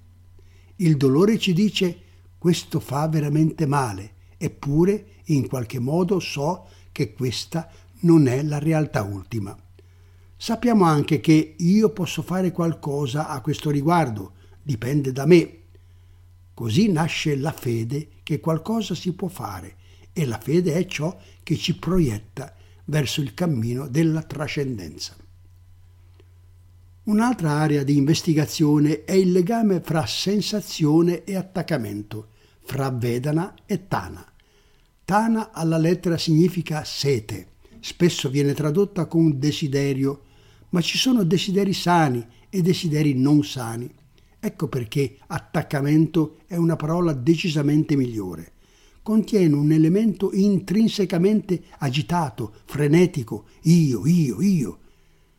Il 0.76 0.96
dolore 0.96 1.38
ci 1.38 1.52
dice 1.52 1.98
questo 2.36 2.80
fa 2.80 3.06
veramente 3.06 3.66
male, 3.66 4.14
eppure 4.36 5.20
in 5.26 5.46
qualche 5.46 5.78
modo 5.78 6.18
so 6.18 6.66
che 6.90 7.12
questa 7.12 7.70
non 8.00 8.26
è 8.26 8.42
la 8.42 8.58
realtà 8.58 9.04
ultima. 9.04 9.56
Sappiamo 10.36 10.82
anche 10.82 11.20
che 11.20 11.54
io 11.56 11.90
posso 11.90 12.22
fare 12.22 12.50
qualcosa 12.50 13.28
a 13.28 13.40
questo 13.40 13.70
riguardo, 13.70 14.32
dipende 14.70 15.10
da 15.10 15.26
me. 15.26 15.58
Così 16.54 16.92
nasce 16.92 17.34
la 17.34 17.50
fede 17.50 18.08
che 18.22 18.38
qualcosa 18.38 18.94
si 18.94 19.12
può 19.14 19.26
fare 19.26 19.74
e 20.12 20.24
la 20.26 20.38
fede 20.38 20.74
è 20.74 20.86
ciò 20.86 21.18
che 21.42 21.56
ci 21.56 21.76
proietta 21.76 22.54
verso 22.84 23.20
il 23.20 23.34
cammino 23.34 23.88
della 23.88 24.22
trascendenza. 24.22 25.16
Un'altra 27.04 27.50
area 27.50 27.82
di 27.82 27.96
investigazione 27.96 29.02
è 29.04 29.12
il 29.12 29.32
legame 29.32 29.80
fra 29.80 30.06
sensazione 30.06 31.24
e 31.24 31.34
attaccamento, 31.34 32.28
fra 32.62 32.90
Vedana 32.90 33.54
e 33.66 33.88
Tana. 33.88 34.24
Tana 35.04 35.50
alla 35.50 35.78
lettera 35.78 36.16
significa 36.16 36.84
sete, 36.84 37.54
spesso 37.80 38.28
viene 38.28 38.54
tradotta 38.54 39.06
con 39.06 39.36
desiderio, 39.36 40.22
ma 40.68 40.80
ci 40.80 40.96
sono 40.96 41.24
desideri 41.24 41.72
sani 41.72 42.24
e 42.48 42.62
desideri 42.62 43.14
non 43.14 43.42
sani. 43.42 43.98
Ecco 44.40 44.68
perché 44.68 45.18
attaccamento 45.26 46.38
è 46.46 46.56
una 46.56 46.76
parola 46.76 47.12
decisamente 47.12 47.94
migliore 47.94 48.52
contiene 49.02 49.54
un 49.54 49.72
elemento 49.72 50.30
intrinsecamente 50.32 51.62
agitato, 51.78 52.54
frenetico, 52.64 53.46
io, 53.62 54.06
io, 54.06 54.40
io. 54.40 54.78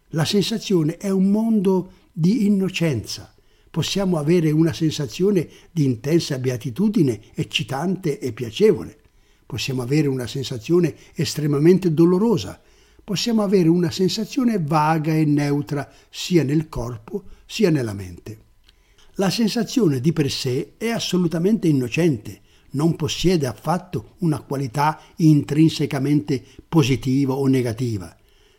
La 0.10 0.26
sensazione 0.26 0.98
è 0.98 1.10
un 1.10 1.30
mondo 1.30 1.92
di 2.12 2.46
innocenza. 2.46 3.34
Possiamo 3.70 4.18
avere 4.18 4.52
una 4.52 4.74
sensazione 4.74 5.48
di 5.72 5.86
intensa 5.86 6.38
beatitudine, 6.38 7.22
eccitante 7.34 8.20
e 8.20 8.34
piacevole. 8.34 8.98
Possiamo 9.46 9.82
avere 9.82 10.08
una 10.08 10.28
sensazione 10.28 10.94
estremamente 11.14 11.94
dolorosa. 11.94 12.60
Possiamo 13.04 13.42
avere 13.42 13.70
una 13.70 13.92
sensazione 13.92 14.60
vaga 14.60 15.14
e 15.16 15.24
neutra 15.24 15.90
sia 16.10 16.44
nel 16.44 16.68
corpo 16.68 17.24
sia 17.46 17.70
nella 17.70 17.94
mente. 17.94 18.51
La 19.22 19.30
sensazione 19.30 20.02
di 20.02 20.14
per 20.14 20.32
sé 20.32 20.74
è 20.78 20.90
assolutamente 20.90 21.68
innocente, 21.68 22.42
non 22.72 22.96
possiede 22.96 23.46
affatto 23.46 24.16
una 24.22 24.42
qualità 24.42 25.00
intrinsecamente 25.18 26.44
positiva 26.68 27.36
o 27.36 27.46
negativa. 27.46 28.18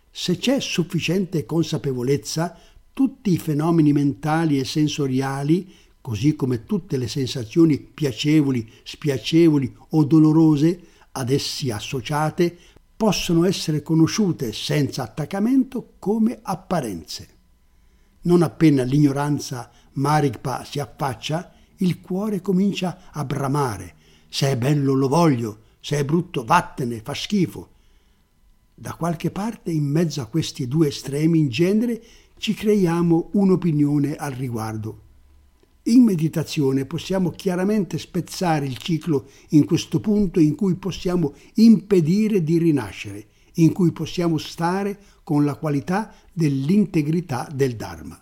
Se 0.09 0.39
c'è 0.39 0.61
sufficiente 0.61 1.45
consapevolezza, 1.47 2.57
tutti 2.93 3.33
i 3.33 3.39
fenomeni 3.39 3.93
mentali 3.93 4.61
e 4.61 4.65
sensoriali, 4.65 5.69
così 6.01 6.37
come 6.37 6.65
tutte 6.65 6.97
le 6.97 7.09
sensazioni 7.09 7.81
piacevoli, 7.81 8.71
spiacevoli 8.85 9.75
o 9.89 10.05
dolorose 10.05 10.81
ad 11.11 11.31
essi 11.31 11.73
associate, 11.73 12.57
possono 12.97 13.47
essere 13.47 13.83
conosciute 13.83 14.53
senza 14.53 15.03
attaccamento 15.03 15.95
come 15.99 16.39
apparenze. 16.41 17.29
Non 18.25 18.43
appena 18.43 18.85
l'ignoranza 18.85 19.69
marigpa 19.95 20.65
si 20.65 20.79
affaccia, 20.79 21.53
il 21.79 22.01
cuore 22.01 22.41
comincia 22.41 23.11
a 23.13 23.25
bramare, 23.25 23.95
se 24.29 24.51
è 24.51 24.57
bello 24.57 24.95
lo 24.95 25.09
voglio, 25.09 25.59
se 25.81 25.99
è 25.99 26.05
brutto 26.05 26.45
vattene, 26.45 27.01
fa 27.01 27.15
schifo. 27.15 27.71
Da 28.75 28.95
qualche 28.95 29.31
parte 29.31 29.71
in 29.71 29.85
mezzo 29.85 30.21
a 30.21 30.27
questi 30.27 30.67
due 30.67 30.89
estremi 30.89 31.39
in 31.39 31.49
genere 31.49 32.03
ci 32.39 32.55
creiamo 32.55 33.31
un'opinione 33.33 34.17
al 34.17 34.33
riguardo. 34.33 35.01
In 35.87 36.05
meditazione 36.05 36.87
possiamo 36.87 37.31
chiaramente 37.31 37.99
spezzare 37.99 38.67
il 38.67 38.79
ciclo 38.79 39.29
in 39.51 39.65
questo 39.65 40.01
punto 40.01 40.39
in 40.39 40.55
cui 40.55 40.77
possiamo 40.77 41.35
impedire 41.55 42.43
di 42.43 42.59
rinascere, 42.59 43.27
in 43.55 43.73
cui 43.73 43.91
possiamo 43.91 44.39
stare 44.39 44.99
con 45.25 45.45
la 45.45 45.57
qualità 45.57 46.15
dell'integrità 46.33 47.49
del 47.53 47.75
Dharma. 47.75 48.19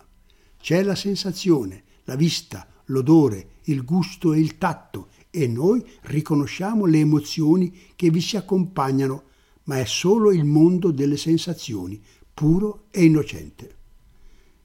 C'è 0.61 0.83
la 0.83 0.95
sensazione, 0.95 1.83
la 2.05 2.15
vista, 2.15 2.67
l'odore, 2.85 3.47
il 3.63 3.83
gusto 3.83 4.33
e 4.33 4.39
il 4.39 4.57
tatto 4.57 5.07
e 5.29 5.47
noi 5.47 5.83
riconosciamo 6.03 6.85
le 6.85 6.99
emozioni 6.99 7.75
che 7.95 8.09
vi 8.09 8.21
si 8.21 8.37
accompagnano, 8.37 9.23
ma 9.63 9.79
è 9.79 9.85
solo 9.85 10.31
il 10.31 10.43
mondo 10.43 10.91
delle 10.91 11.17
sensazioni, 11.17 12.01
puro 12.33 12.85
e 12.91 13.03
innocente. 13.03 13.75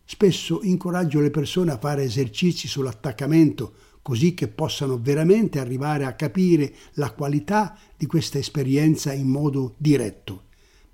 Spesso 0.04 0.60
incoraggio 0.62 1.20
le 1.20 1.30
persone 1.30 1.72
a 1.72 1.78
fare 1.78 2.04
esercizi 2.04 2.68
sull'attaccamento 2.68 3.72
così 4.02 4.34
che 4.34 4.46
possano 4.46 5.00
veramente 5.00 5.58
arrivare 5.58 6.04
a 6.04 6.14
capire 6.14 6.72
la 6.92 7.10
qualità 7.10 7.76
di 7.96 8.06
questa 8.06 8.38
esperienza 8.38 9.12
in 9.12 9.26
modo 9.26 9.74
diretto. 9.78 10.44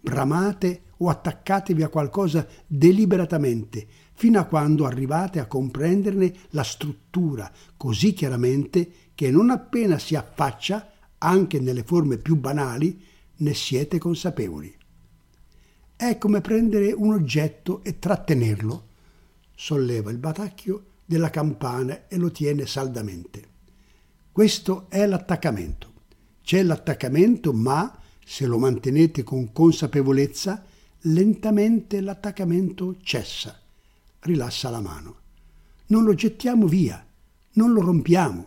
Bramate 0.00 0.84
o 0.96 1.10
attaccatevi 1.10 1.82
a 1.82 1.88
qualcosa 1.88 2.46
deliberatamente, 2.66 3.86
fino 4.22 4.38
a 4.38 4.44
quando 4.44 4.86
arrivate 4.86 5.40
a 5.40 5.46
comprenderne 5.46 6.32
la 6.50 6.62
struttura 6.62 7.50
così 7.76 8.12
chiaramente 8.12 8.88
che 9.16 9.32
non 9.32 9.50
appena 9.50 9.98
si 9.98 10.14
affaccia, 10.14 10.92
anche 11.18 11.58
nelle 11.58 11.82
forme 11.82 12.18
più 12.18 12.36
banali, 12.36 13.02
ne 13.38 13.52
siete 13.52 13.98
consapevoli. 13.98 14.72
È 15.96 16.18
come 16.18 16.40
prendere 16.40 16.92
un 16.92 17.14
oggetto 17.14 17.82
e 17.82 17.98
trattenerlo. 17.98 18.86
Solleva 19.56 20.12
il 20.12 20.18
batacchio 20.18 20.84
della 21.04 21.30
campana 21.30 22.06
e 22.06 22.16
lo 22.16 22.30
tiene 22.30 22.64
saldamente. 22.64 23.42
Questo 24.30 24.86
è 24.88 25.04
l'attaccamento. 25.04 25.94
C'è 26.44 26.62
l'attaccamento, 26.62 27.52
ma 27.52 27.92
se 28.24 28.46
lo 28.46 28.60
mantenete 28.60 29.24
con 29.24 29.52
consapevolezza, 29.52 30.64
lentamente 31.00 32.00
l'attaccamento 32.00 32.94
cessa. 33.02 33.56
Rilassa 34.22 34.70
la 34.70 34.80
mano. 34.80 35.16
Non 35.86 36.04
lo 36.04 36.14
gettiamo 36.14 36.66
via, 36.66 37.04
non 37.52 37.72
lo 37.72 37.80
rompiamo, 37.80 38.46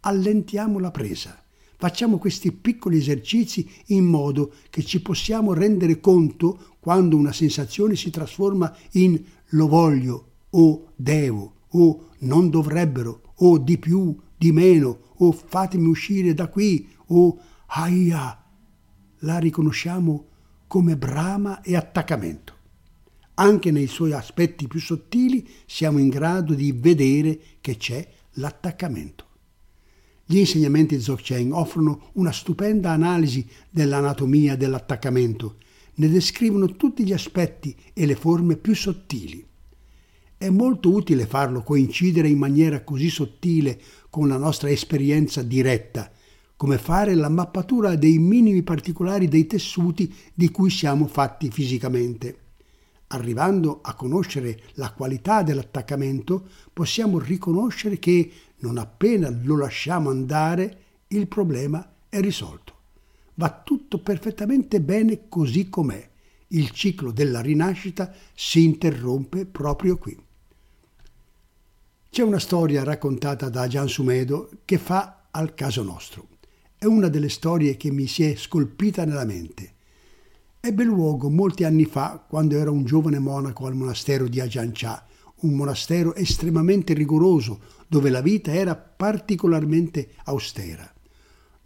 allentiamo 0.00 0.78
la 0.78 0.90
presa, 0.90 1.44
Facciamo 1.78 2.16
questi 2.16 2.52
piccoli 2.52 2.96
esercizi 2.96 3.70
in 3.88 4.06
modo 4.06 4.54
che 4.70 4.82
ci 4.82 5.02
possiamo 5.02 5.52
rendere 5.52 6.00
conto 6.00 6.76
quando 6.80 7.18
una 7.18 7.32
sensazione 7.32 7.96
si 7.96 8.08
trasforma 8.08 8.74
in 8.92 9.22
lo 9.50 9.68
voglio 9.68 10.30
o 10.50 10.92
devo 10.96 11.52
o 11.68 12.08
non 12.20 12.48
dovrebbero 12.48 13.34
o 13.34 13.58
di 13.58 13.76
più, 13.76 14.16
di 14.38 14.52
meno 14.52 15.12
o 15.16 15.32
fatemi 15.32 15.86
uscire 15.86 16.32
da 16.32 16.48
qui 16.48 16.88
o 17.08 17.38
aia. 17.66 18.42
La 19.18 19.38
riconosciamo 19.38 20.24
come 20.66 20.96
brama 20.96 21.60
e 21.60 21.76
attaccamento. 21.76 22.55
Anche 23.38 23.70
nei 23.70 23.86
suoi 23.86 24.12
aspetti 24.12 24.66
più 24.66 24.80
sottili 24.80 25.46
siamo 25.66 25.98
in 25.98 26.08
grado 26.08 26.54
di 26.54 26.72
vedere 26.72 27.38
che 27.60 27.76
c'è 27.76 28.06
l'attaccamento. 28.34 29.24
Gli 30.24 30.38
insegnamenti 30.38 30.96
Dzogchen 30.96 31.52
offrono 31.52 32.10
una 32.14 32.32
stupenda 32.32 32.92
analisi 32.92 33.46
dell'anatomia 33.68 34.56
dell'attaccamento, 34.56 35.56
ne 35.96 36.08
descrivono 36.08 36.76
tutti 36.76 37.04
gli 37.04 37.12
aspetti 37.12 37.76
e 37.92 38.06
le 38.06 38.16
forme 38.16 38.56
più 38.56 38.74
sottili. 38.74 39.46
È 40.38 40.48
molto 40.48 40.90
utile 40.90 41.26
farlo 41.26 41.62
coincidere 41.62 42.28
in 42.28 42.38
maniera 42.38 42.84
così 42.84 43.10
sottile 43.10 43.78
con 44.08 44.28
la 44.28 44.38
nostra 44.38 44.70
esperienza 44.70 45.42
diretta, 45.42 46.10
come 46.56 46.78
fare 46.78 47.14
la 47.14 47.28
mappatura 47.28 47.96
dei 47.96 48.16
minimi 48.16 48.62
particolari 48.62 49.28
dei 49.28 49.46
tessuti 49.46 50.10
di 50.32 50.50
cui 50.50 50.70
siamo 50.70 51.06
fatti 51.06 51.50
fisicamente. 51.50 52.44
Arrivando 53.08 53.80
a 53.82 53.94
conoscere 53.94 54.60
la 54.74 54.92
qualità 54.92 55.42
dell'attaccamento, 55.42 56.48
possiamo 56.72 57.18
riconoscere 57.18 57.98
che 57.98 58.32
non 58.58 58.78
appena 58.78 59.30
lo 59.30 59.56
lasciamo 59.56 60.10
andare, 60.10 60.78
il 61.08 61.28
problema 61.28 61.88
è 62.08 62.20
risolto. 62.20 62.74
Va 63.34 63.62
tutto 63.64 63.98
perfettamente 63.98 64.80
bene 64.80 65.28
così 65.28 65.68
com'è. 65.68 66.08
Il 66.48 66.70
ciclo 66.70 67.12
della 67.12 67.40
rinascita 67.40 68.12
si 68.34 68.64
interrompe 68.64 69.46
proprio 69.46 69.98
qui. 69.98 70.18
C'è 72.10 72.22
una 72.22 72.38
storia 72.38 72.82
raccontata 72.82 73.48
da 73.48 73.68
Gian 73.68 73.88
Sumedo 73.88 74.50
che 74.64 74.78
fa 74.78 75.26
al 75.30 75.54
caso 75.54 75.82
nostro. 75.82 76.28
È 76.78 76.86
una 76.86 77.08
delle 77.08 77.28
storie 77.28 77.76
che 77.76 77.90
mi 77.90 78.06
si 78.06 78.24
è 78.24 78.34
scolpita 78.34 79.04
nella 79.04 79.24
mente. 79.24 79.74
Ebbe 80.66 80.82
luogo 80.82 81.30
molti 81.30 81.62
anni 81.62 81.84
fa, 81.84 82.20
quando 82.28 82.56
era 82.56 82.72
un 82.72 82.84
giovane 82.84 83.20
monaco 83.20 83.66
al 83.66 83.76
monastero 83.76 84.26
di 84.26 84.40
Ajancia, 84.40 85.06
un 85.42 85.54
monastero 85.54 86.16
estremamente 86.16 86.92
rigoroso, 86.92 87.60
dove 87.86 88.10
la 88.10 88.20
vita 88.20 88.52
era 88.52 88.74
particolarmente 88.74 90.14
austera. 90.24 90.92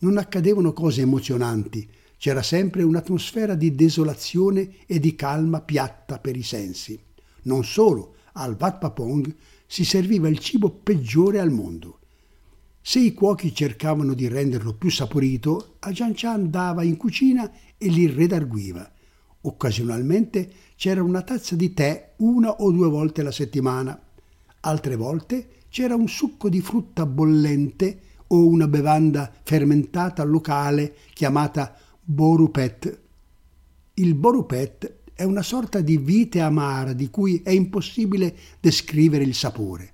Non 0.00 0.18
accadevano 0.18 0.74
cose 0.74 1.00
emozionanti, 1.00 1.88
c'era 2.18 2.42
sempre 2.42 2.82
un'atmosfera 2.82 3.54
di 3.54 3.74
desolazione 3.74 4.68
e 4.84 4.98
di 4.98 5.14
calma 5.14 5.62
piatta 5.62 6.18
per 6.18 6.36
i 6.36 6.42
sensi. 6.42 7.00
Non 7.44 7.64
solo, 7.64 8.16
al 8.32 8.54
Wat 8.60 8.76
Papong 8.80 9.34
si 9.66 9.82
serviva 9.82 10.28
il 10.28 10.38
cibo 10.40 10.68
peggiore 10.68 11.40
al 11.40 11.50
mondo. 11.50 11.99
Se 12.82 12.98
i 12.98 13.12
cuochi 13.12 13.54
cercavano 13.54 14.14
di 14.14 14.26
renderlo 14.26 14.74
più 14.74 14.90
saporito, 14.90 15.76
Chah 15.80 16.30
andava 16.32 16.82
in 16.82 16.96
cucina 16.96 17.50
e 17.76 17.88
li 17.88 18.06
redarguiva. 18.06 18.90
Occasionalmente 19.42 20.50
c'era 20.76 21.02
una 21.02 21.22
tazza 21.22 21.56
di 21.56 21.74
tè 21.74 22.14
una 22.16 22.50
o 22.50 22.70
due 22.70 22.88
volte 22.88 23.20
alla 23.20 23.30
settimana. 23.30 24.00
Altre 24.60 24.96
volte 24.96 25.48
c'era 25.68 25.94
un 25.94 26.08
succo 26.08 26.48
di 26.48 26.60
frutta 26.60 27.04
bollente 27.06 28.00
o 28.28 28.46
una 28.46 28.66
bevanda 28.66 29.30
fermentata 29.42 30.24
locale 30.24 30.94
chiamata 31.12 31.76
borupet. 32.02 33.00
Il 33.94 34.14
borupet 34.14 35.00
è 35.14 35.24
una 35.24 35.42
sorta 35.42 35.80
di 35.80 35.98
vite 35.98 36.40
amara 36.40 36.94
di 36.94 37.10
cui 37.10 37.42
è 37.44 37.50
impossibile 37.50 38.34
descrivere 38.58 39.24
il 39.24 39.34
sapore. 39.34 39.89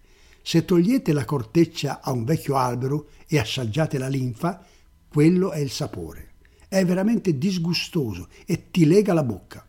Se 0.48 0.64
togliete 0.64 1.12
la 1.12 1.24
corteccia 1.24 2.00
a 2.00 2.12
un 2.12 2.22
vecchio 2.22 2.54
albero 2.54 3.08
e 3.26 3.36
assaggiate 3.36 3.98
la 3.98 4.06
linfa, 4.06 4.64
quello 5.08 5.50
è 5.50 5.58
il 5.58 5.72
sapore. 5.72 6.34
È 6.68 6.84
veramente 6.84 7.36
disgustoso 7.36 8.28
e 8.46 8.70
ti 8.70 8.86
lega 8.86 9.12
la 9.12 9.24
bocca. 9.24 9.66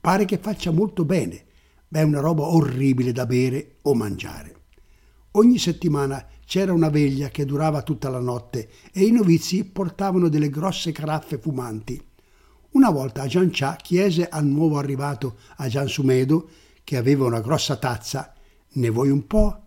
Pare 0.00 0.24
che 0.24 0.38
faccia 0.38 0.70
molto 0.70 1.04
bene, 1.04 1.44
ma 1.88 1.98
è 1.98 2.04
una 2.04 2.20
roba 2.20 2.42
orribile 2.42 3.12
da 3.12 3.26
bere 3.26 3.74
o 3.82 3.94
mangiare. 3.94 4.54
Ogni 5.32 5.58
settimana 5.58 6.26
c'era 6.46 6.72
una 6.72 6.88
veglia 6.88 7.28
che 7.28 7.44
durava 7.44 7.82
tutta 7.82 8.08
la 8.08 8.18
notte 8.18 8.70
e 8.94 9.04
i 9.04 9.10
novizi 9.10 9.62
portavano 9.64 10.30
delle 10.30 10.48
grosse 10.48 10.90
caraffe 10.90 11.36
fumanti. 11.36 12.02
Una 12.70 12.88
volta 12.88 13.20
Ajahn 13.20 13.50
Chah 13.52 13.76
chiese 13.76 14.26
al 14.26 14.46
nuovo 14.46 14.78
arrivato 14.78 15.36
Ajahn 15.56 15.86
Sumedo, 15.86 16.48
che 16.82 16.96
aveva 16.96 17.26
una 17.26 17.42
grossa 17.42 17.76
tazza, 17.76 18.32
ne 18.70 18.88
vuoi 18.88 19.10
un 19.10 19.26
po'? 19.26 19.58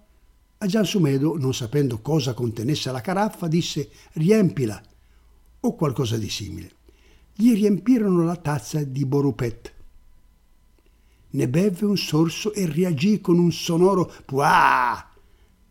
Ajahn 0.60 0.86
Sumedo, 0.86 1.38
non 1.38 1.54
sapendo 1.54 2.00
cosa 2.00 2.34
contenesse 2.34 2.92
la 2.92 3.02
caraffa, 3.02 3.48
disse 3.48 3.90
riempila 4.14 4.82
o 5.60 5.76
qualcosa 5.76 6.18
di 6.18 6.30
simile. 6.30 6.72
Gli 7.34 7.54
riempirono 7.54 8.24
la 8.24 8.36
tazza 8.36 8.84
di 8.84 9.06
Borupet. 9.06 9.74
Ne 11.30 11.48
beve 11.48 11.86
un 11.86 11.98
sorso 11.98 12.54
e 12.54 12.66
reagì 12.66 13.22
con 13.22 13.38
un 13.38 13.52
sonoro 13.52 14.12
puà. 14.26 15.14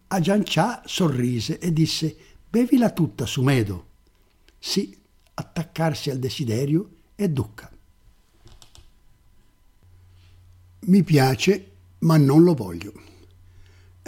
Ajahn 0.08 0.42
Chah 0.44 0.82
sorrise 0.84 1.58
e 1.58 1.72
disse 1.72 2.16
bevila 2.48 2.90
tutta, 2.90 3.26
Sumedo. 3.26 3.86
Sì, 4.58 4.96
attaccarsi 5.34 6.10
al 6.10 6.18
desiderio 6.18 6.90
e 7.16 7.28
ducca. 7.28 7.70
Mi 10.80 11.02
piace, 11.02 11.72
ma 12.00 12.16
non 12.16 12.44
lo 12.44 12.54
voglio. 12.54 12.92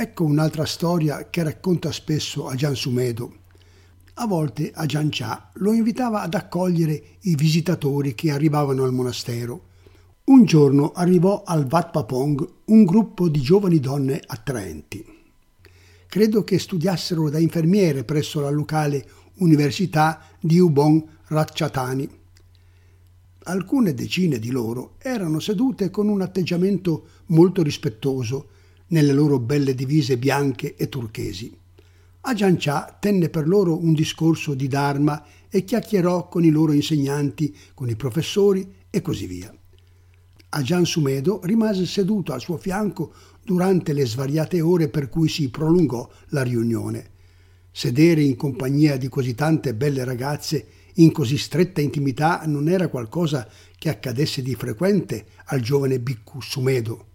Ecco 0.00 0.22
un'altra 0.22 0.64
storia 0.64 1.28
che 1.28 1.42
racconta 1.42 1.90
spesso 1.90 2.46
a 2.46 2.54
Gian 2.54 2.76
Sumedo. 2.76 3.32
A 4.14 4.28
volte 4.28 4.70
a 4.72 4.86
Gian 4.86 5.08
Cha 5.10 5.50
lo 5.54 5.72
invitava 5.72 6.20
ad 6.20 6.34
accogliere 6.34 7.16
i 7.22 7.34
visitatori 7.34 8.14
che 8.14 8.30
arrivavano 8.30 8.84
al 8.84 8.92
monastero. 8.92 9.60
Un 10.26 10.44
giorno 10.44 10.92
arrivò 10.92 11.42
al 11.44 11.66
Wat 11.68 11.90
Papong 11.90 12.48
un 12.66 12.84
gruppo 12.84 13.28
di 13.28 13.40
giovani 13.40 13.80
donne 13.80 14.22
attraenti. 14.24 15.04
Credo 16.06 16.44
che 16.44 16.60
studiassero 16.60 17.28
da 17.28 17.40
infermiere 17.40 18.04
presso 18.04 18.38
la 18.38 18.50
locale 18.50 19.04
università 19.38 20.20
di 20.38 20.60
Ubon 20.60 21.04
Ratchatani 21.24 22.08
alcune 23.48 23.94
decine 23.94 24.38
di 24.38 24.50
loro 24.50 24.94
erano 24.98 25.40
sedute 25.40 25.90
con 25.90 26.08
un 26.08 26.20
atteggiamento 26.20 27.06
molto 27.26 27.62
rispettoso 27.62 28.50
nelle 28.88 29.12
loro 29.12 29.38
belle 29.38 29.74
divise 29.74 30.18
bianche 30.18 30.76
e 30.76 30.88
turchesi. 30.88 31.56
Ajahn 32.20 32.56
Chah 32.58 32.96
tenne 33.00 33.28
per 33.28 33.46
loro 33.46 33.78
un 33.78 33.94
discorso 33.94 34.54
di 34.54 34.68
Dharma 34.68 35.24
e 35.48 35.64
chiacchierò 35.64 36.28
con 36.28 36.44
i 36.44 36.50
loro 36.50 36.72
insegnanti, 36.72 37.56
con 37.74 37.88
i 37.88 37.96
professori 37.96 38.74
e 38.90 39.00
così 39.00 39.26
via. 39.26 39.54
Ajahn 40.50 40.84
Sumedo 40.84 41.40
rimase 41.44 41.86
seduto 41.86 42.32
al 42.32 42.40
suo 42.40 42.56
fianco 42.56 43.12
durante 43.44 43.92
le 43.92 44.06
svariate 44.06 44.60
ore 44.60 44.88
per 44.88 45.08
cui 45.08 45.28
si 45.28 45.48
prolungò 45.50 46.08
la 46.28 46.42
riunione. 46.42 47.10
Sedere 47.70 48.22
in 48.22 48.36
compagnia 48.36 48.96
di 48.96 49.08
così 49.08 49.34
tante 49.34 49.74
belle 49.74 50.04
ragazze 50.04 50.66
in 50.98 51.12
così 51.12 51.38
stretta 51.38 51.80
intimità 51.80 52.42
non 52.46 52.68
era 52.68 52.88
qualcosa 52.88 53.48
che 53.78 53.88
accadesse 53.88 54.42
di 54.42 54.54
frequente 54.56 55.26
al 55.46 55.60
giovane 55.60 56.00
Bhikkhu 56.00 56.40
Sumedo. 56.40 57.07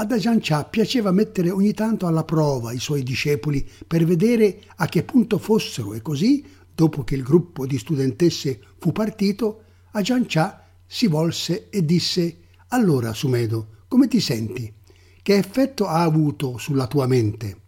Ad 0.00 0.12
Ajahn 0.12 0.38
Chah 0.40 0.64
piaceva 0.64 1.10
mettere 1.10 1.50
ogni 1.50 1.74
tanto 1.74 2.06
alla 2.06 2.24
prova 2.24 2.72
i 2.72 2.78
suoi 2.78 3.02
discepoli 3.02 3.68
per 3.86 4.06
vedere 4.06 4.62
a 4.76 4.86
che 4.86 5.02
punto 5.02 5.36
fossero 5.36 5.92
e 5.92 6.00
così, 6.00 6.42
dopo 6.74 7.04
che 7.04 7.14
il 7.14 7.22
gruppo 7.22 7.66
di 7.66 7.76
studentesse 7.76 8.60
fu 8.78 8.92
partito, 8.92 9.64
Ajahn 9.90 10.24
Chah 10.26 10.64
si 10.86 11.06
volse 11.06 11.68
e 11.68 11.84
disse 11.84 12.38
«Allora, 12.68 13.12
Sumedo, 13.12 13.84
come 13.88 14.08
ti 14.08 14.20
senti? 14.20 14.72
Che 15.20 15.36
effetto 15.36 15.86
ha 15.86 16.00
avuto 16.00 16.56
sulla 16.56 16.86
tua 16.86 17.06
mente?» 17.06 17.58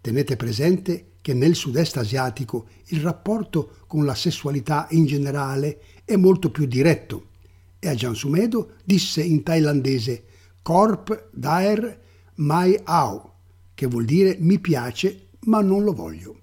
Tenete 0.00 0.36
presente 0.36 1.16
che 1.20 1.34
nel 1.34 1.54
sud-est 1.54 1.98
asiatico 1.98 2.68
il 2.86 3.00
rapporto 3.00 3.80
con 3.86 4.06
la 4.06 4.14
sessualità 4.14 4.86
in 4.92 5.04
generale 5.04 5.82
è 6.06 6.16
molto 6.16 6.50
più 6.50 6.64
diretto 6.64 7.32
e 7.78 7.88
a 7.90 8.14
Sumedo 8.14 8.76
disse 8.82 9.22
in 9.22 9.42
thailandese 9.42 10.24
Korp 10.64 11.28
Daer 11.30 12.00
Mai 12.36 12.76
Ao, 12.82 13.34
che 13.74 13.86
vuol 13.86 14.04
dire 14.04 14.36
mi 14.40 14.58
piace 14.58 15.28
ma 15.44 15.60
non 15.60 15.84
lo 15.84 15.92
voglio. 15.92 16.40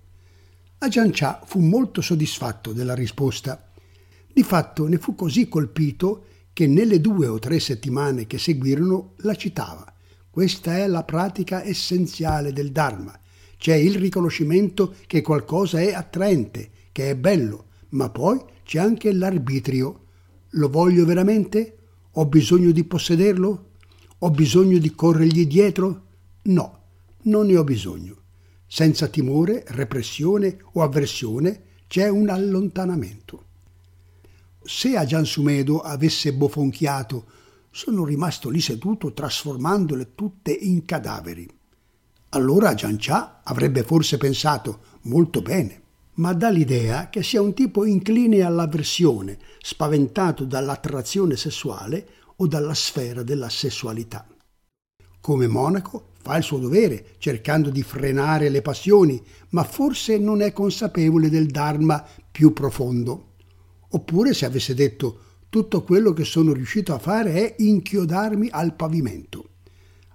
Ajahn 0.77 1.09
Chah 1.11 1.41
fu 1.45 1.59
molto 1.59 2.01
soddisfatto 2.01 2.71
della 2.71 2.95
risposta. 2.95 3.69
Di 4.31 4.43
fatto 4.43 4.87
ne 4.87 4.97
fu 4.97 5.15
così 5.15 5.49
colpito 5.49 6.25
che 6.53 6.67
nelle 6.67 7.01
due 7.01 7.27
o 7.27 7.39
tre 7.39 7.59
settimane 7.59 8.27
che 8.27 8.37
seguirono 8.37 9.15
la 9.17 9.35
citava. 9.35 9.93
Questa 10.29 10.77
è 10.77 10.87
la 10.87 11.03
pratica 11.03 11.63
essenziale 11.65 12.53
del 12.53 12.71
Dharma 12.71 13.19
c'è 13.61 13.75
il 13.75 13.93
riconoscimento 13.93 14.95
che 15.05 15.21
qualcosa 15.21 15.79
è 15.79 15.93
attraente, 15.93 16.71
che 16.91 17.11
è 17.11 17.15
bello, 17.15 17.65
ma 17.89 18.09
poi 18.09 18.43
c'è 18.63 18.79
anche 18.79 19.13
l'arbitrio. 19.13 20.05
Lo 20.53 20.67
voglio 20.67 21.05
veramente? 21.05 21.77
Ho 22.13 22.25
bisogno 22.25 22.71
di 22.71 22.83
possederlo? 22.83 23.70
Ho 24.23 24.29
bisogno 24.29 24.77
di 24.77 24.93
corrergli 24.93 25.47
dietro? 25.47 26.05
No, 26.43 26.79
non 27.23 27.47
ne 27.47 27.57
ho 27.57 27.63
bisogno. 27.63 28.17
Senza 28.67 29.07
timore, 29.07 29.63
repressione 29.69 30.59
o 30.73 30.83
avversione 30.83 31.63
c'è 31.87 32.07
un 32.07 32.29
allontanamento. 32.29 33.45
Se 34.61 34.95
a 34.95 35.05
Giansumedo 35.05 35.79
avesse 35.79 36.33
bofonchiato 36.33 37.25
sono 37.71 38.05
rimasto 38.05 38.49
lì 38.49 38.61
seduto 38.61 39.11
trasformandole 39.11 40.13
tutte 40.13 40.51
in 40.51 40.85
cadaveri. 40.85 41.49
Allora 42.29 42.75
Giancià 42.75 43.41
avrebbe 43.43 43.81
forse 43.81 44.19
pensato 44.19 44.81
molto 45.03 45.41
bene, 45.41 45.81
ma 46.15 46.33
dà 46.33 46.49
l'idea 46.51 47.09
che 47.09 47.23
sia 47.23 47.41
un 47.41 47.55
tipo 47.55 47.85
incline 47.85 48.43
all'avversione, 48.43 49.39
spaventato 49.59 50.45
dall'attrazione 50.45 51.35
sessuale 51.35 52.07
o 52.41 52.47
dalla 52.47 52.73
sfera 52.73 53.21
della 53.21 53.49
sessualità. 53.49 54.25
Come 55.19 55.47
monaco 55.47 56.09
fa 56.23 56.37
il 56.37 56.43
suo 56.43 56.57
dovere 56.57 57.15
cercando 57.19 57.69
di 57.69 57.83
frenare 57.83 58.49
le 58.49 58.63
passioni, 58.63 59.21
ma 59.49 59.63
forse 59.63 60.17
non 60.17 60.41
è 60.41 60.51
consapevole 60.51 61.29
del 61.29 61.47
Dharma 61.47 62.03
più 62.31 62.51
profondo. 62.51 63.33
Oppure 63.89 64.33
se 64.33 64.45
avesse 64.45 64.73
detto 64.73 65.19
tutto 65.49 65.83
quello 65.83 66.13
che 66.13 66.23
sono 66.23 66.51
riuscito 66.53 66.95
a 66.95 66.99
fare 66.99 67.33
è 67.33 67.55
inchiodarmi 67.61 68.47
al 68.49 68.73
pavimento. 68.73 69.49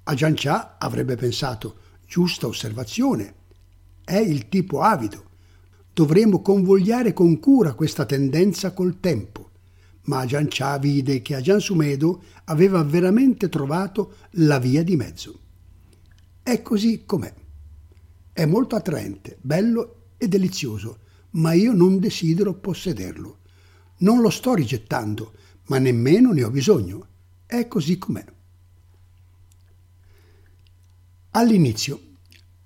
A 0.04 0.14
Giancià 0.14 0.76
avrebbe 0.78 1.14
pensato 1.14 1.76
giusta 2.06 2.48
osservazione. 2.48 3.34
È 4.04 4.16
il 4.16 4.48
tipo 4.48 4.80
avido. 4.80 5.24
Dovremo 5.92 6.42
convogliare 6.42 7.12
con 7.12 7.38
cura 7.38 7.74
questa 7.74 8.04
tendenza 8.04 8.72
col 8.72 8.98
tempo. 8.98 9.45
Ma 10.06 10.24
Giancià 10.26 10.78
vide 10.78 11.22
che 11.22 11.34
a 11.34 11.40
Giansumedo 11.40 12.22
aveva 12.44 12.82
veramente 12.82 13.48
trovato 13.48 14.14
la 14.32 14.58
via 14.58 14.82
di 14.82 14.96
mezzo. 14.96 15.40
È 16.42 16.62
così 16.62 17.04
com'è. 17.04 17.32
È 18.32 18.44
molto 18.44 18.76
attraente, 18.76 19.38
bello 19.40 20.10
e 20.16 20.28
delizioso, 20.28 20.98
ma 21.30 21.52
io 21.52 21.72
non 21.72 21.98
desidero 21.98 22.54
possederlo. 22.54 23.38
Non 23.98 24.20
lo 24.20 24.30
sto 24.30 24.54
rigettando, 24.54 25.32
ma 25.66 25.78
nemmeno 25.78 26.32
ne 26.32 26.44
ho 26.44 26.50
bisogno. 26.50 27.06
È 27.46 27.66
così 27.66 27.98
com'è. 27.98 28.24
All'inizio, 31.30 32.00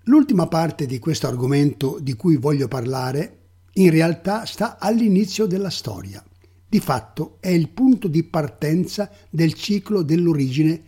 l'ultima 0.04 0.46
parte 0.46 0.86
di 0.86 0.98
questo 0.98 1.26
argomento 1.26 1.98
di 2.00 2.14
cui 2.14 2.36
voglio 2.36 2.68
parlare 2.68 3.38
in 3.74 3.90
realtà 3.90 4.44
sta 4.44 4.78
all'inizio 4.78 5.46
della 5.46 5.70
storia. 5.70 6.22
Di 6.70 6.78
fatto 6.78 7.38
è 7.40 7.48
il 7.48 7.68
punto 7.68 8.06
di 8.06 8.22
partenza 8.22 9.10
del 9.28 9.54
ciclo 9.54 10.02
dell'origine 10.02 10.80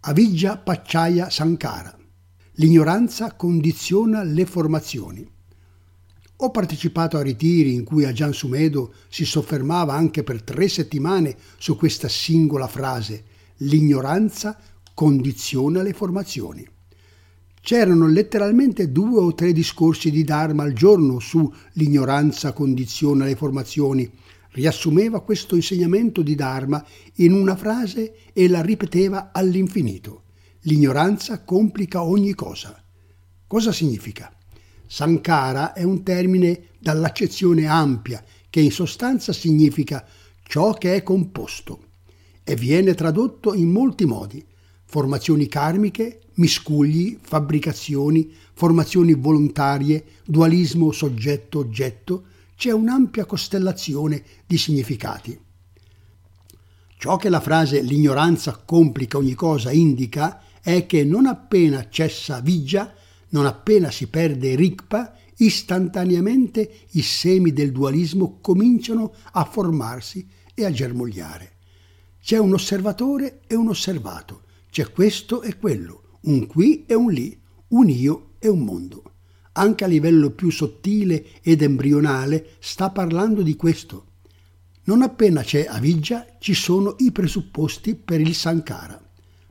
Avijja 0.00 0.56
Pacciaya 0.56 1.28
Sankara. 1.28 1.94
L'ignoranza 2.52 3.34
condiziona 3.34 4.22
le 4.22 4.46
formazioni. 4.46 5.30
Ho 6.36 6.50
partecipato 6.50 7.18
a 7.18 7.22
ritiri 7.22 7.74
in 7.74 7.84
cui 7.84 8.06
Ajan 8.06 8.32
Sumedo 8.32 8.94
si 9.10 9.26
soffermava 9.26 9.92
anche 9.92 10.22
per 10.22 10.40
tre 10.40 10.68
settimane 10.68 11.36
su 11.58 11.76
questa 11.76 12.08
singola 12.08 12.66
frase 12.66 13.24
l'ignoranza 13.56 14.58
condiziona 14.94 15.82
le 15.82 15.92
formazioni. 15.92 16.66
C'erano 17.60 18.06
letteralmente 18.06 18.90
due 18.90 19.20
o 19.20 19.34
tre 19.34 19.52
discorsi 19.52 20.10
di 20.10 20.24
Dharma 20.24 20.62
al 20.62 20.72
giorno 20.72 21.18
su 21.18 21.52
l'ignoranza 21.72 22.54
condiziona 22.54 23.26
le 23.26 23.36
formazioni. 23.36 24.10
Riassumeva 24.56 25.20
questo 25.20 25.54
insegnamento 25.54 26.22
di 26.22 26.34
Dharma 26.34 26.82
in 27.16 27.34
una 27.34 27.56
frase 27.56 28.14
e 28.32 28.48
la 28.48 28.62
ripeteva 28.62 29.30
all'infinito. 29.30 30.22
L'ignoranza 30.60 31.42
complica 31.42 32.02
ogni 32.02 32.32
cosa. 32.32 32.82
Cosa 33.46 33.70
significa? 33.70 34.34
Sankara 34.86 35.74
è 35.74 35.82
un 35.82 36.02
termine 36.02 36.68
dall'accezione 36.78 37.66
ampia 37.66 38.24
che 38.48 38.60
in 38.60 38.70
sostanza 38.72 39.34
significa 39.34 40.02
ciò 40.42 40.72
che 40.72 40.94
è 40.94 41.02
composto 41.02 41.88
e 42.42 42.56
viene 42.56 42.94
tradotto 42.94 43.52
in 43.52 43.68
molti 43.68 44.06
modi. 44.06 44.42
Formazioni 44.86 45.48
karmiche, 45.48 46.20
miscugli, 46.36 47.18
fabbricazioni, 47.20 48.32
formazioni 48.54 49.12
volontarie, 49.12 50.02
dualismo 50.24 50.92
soggetto-oggetto, 50.92 52.24
c'è 52.56 52.72
un'ampia 52.72 53.24
costellazione 53.24 54.22
di 54.46 54.58
significati. 54.58 55.38
Ciò 56.98 57.16
che 57.16 57.28
la 57.28 57.40
frase 57.40 57.82
l'ignoranza 57.82 58.62
complica 58.64 59.18
ogni 59.18 59.34
cosa 59.34 59.70
indica 59.70 60.40
è 60.60 60.86
che 60.86 61.04
non 61.04 61.26
appena 61.26 61.88
cessa 61.88 62.40
vigia 62.40 62.92
non 63.30 63.46
appena 63.46 63.90
si 63.90 64.06
perde 64.08 64.54
Rigpa, 64.54 65.14
istantaneamente 65.36 66.86
i 66.92 67.02
semi 67.02 67.52
del 67.52 67.72
dualismo 67.72 68.38
cominciano 68.40 69.12
a 69.32 69.44
formarsi 69.44 70.26
e 70.54 70.64
a 70.64 70.70
germogliare. 70.70 71.52
C'è 72.22 72.38
un 72.38 72.54
osservatore 72.54 73.40
e 73.46 73.54
un 73.54 73.68
osservato, 73.68 74.44
c'è 74.70 74.90
questo 74.90 75.42
e 75.42 75.58
quello, 75.58 76.18
un 76.22 76.46
qui 76.46 76.86
e 76.86 76.94
un 76.94 77.10
lì, 77.10 77.38
un 77.68 77.88
io 77.88 78.30
e 78.38 78.48
un 78.48 78.60
mondo. 78.60 79.02
Anche 79.58 79.84
a 79.84 79.86
livello 79.86 80.32
più 80.32 80.50
sottile 80.50 81.24
ed 81.40 81.62
embrionale 81.62 82.56
sta 82.58 82.90
parlando 82.90 83.40
di 83.40 83.56
questo. 83.56 84.04
Non 84.84 85.00
appena 85.00 85.42
c'è 85.42 85.64
Avijja 85.66 86.26
ci 86.38 86.52
sono 86.52 86.96
i 86.98 87.10
presupposti 87.10 87.94
per 87.94 88.20
il 88.20 88.34
Sankara. 88.34 89.02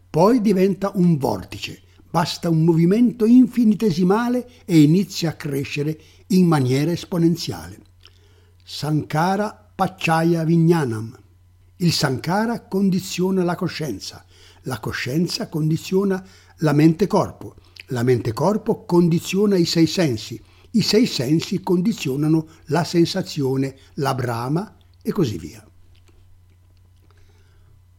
Poi 0.08 0.42
diventa 0.42 0.92
un 0.94 1.18
vortice, 1.18 1.82
basta 2.08 2.50
un 2.50 2.64
movimento 2.64 3.26
infinitesimale 3.26 4.48
e 4.66 4.80
inizia 4.80 5.32
a 5.32 5.34
crescere 5.34 6.00
in 6.28 6.46
maniera 6.46 6.92
esponenziale. 6.92 7.80
Sankara 8.64 9.72
Pacciaya 9.76 10.44
Vignanam. 10.44 11.18
Il 11.78 11.92
Sankara 11.92 12.62
condiziona 12.62 13.44
la 13.44 13.56
coscienza, 13.56 14.24
la 14.62 14.80
coscienza 14.80 15.50
condiziona 15.50 16.24
la 16.58 16.74
mente-corpo, 16.74 17.56
la 17.88 18.04
mente-corpo 18.04 18.86
condiziona 18.86 19.58
i 19.58 19.66
sei 19.66 19.88
sensi, 19.88 20.42
i 20.72 20.82
sei 20.82 21.06
sensi 21.06 21.62
condizionano 21.62 22.48
la 22.66 22.84
sensazione, 22.84 23.78
la 23.96 24.14
brama 24.14 24.76
e 25.02 25.12
così 25.12 25.38
via. 25.38 25.66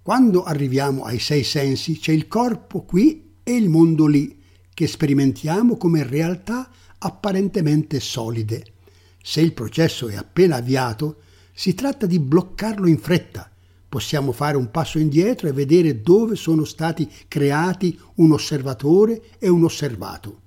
Quando 0.02 0.44
arriviamo 0.44 1.04
ai 1.04 1.18
sei 1.18 1.42
sensi 1.42 1.98
c'è 1.98 2.12
il 2.12 2.28
corpo 2.28 2.82
qui 2.82 3.34
e 3.42 3.56
il 3.56 3.68
mondo 3.68 4.06
lì, 4.06 4.40
che 4.72 4.86
sperimentiamo 4.86 5.76
come 5.76 6.02
realtà 6.02 6.70
apparentemente 6.98 7.98
solide. 7.98 8.74
Se 9.22 9.40
il 9.40 9.52
processo 9.52 10.08
è 10.08 10.14
appena 10.14 10.56
avviato, 10.56 11.22
si 11.52 11.74
tratta 11.74 12.06
di 12.06 12.20
bloccarlo 12.20 12.86
in 12.86 12.98
fretta. 12.98 13.50
Possiamo 13.88 14.32
fare 14.32 14.56
un 14.56 14.70
passo 14.70 14.98
indietro 14.98 15.48
e 15.48 15.52
vedere 15.52 16.00
dove 16.00 16.36
sono 16.36 16.64
stati 16.64 17.10
creati 17.28 17.98
un 18.16 18.32
osservatore 18.32 19.22
e 19.38 19.48
un 19.48 19.64
osservato. 19.64 20.40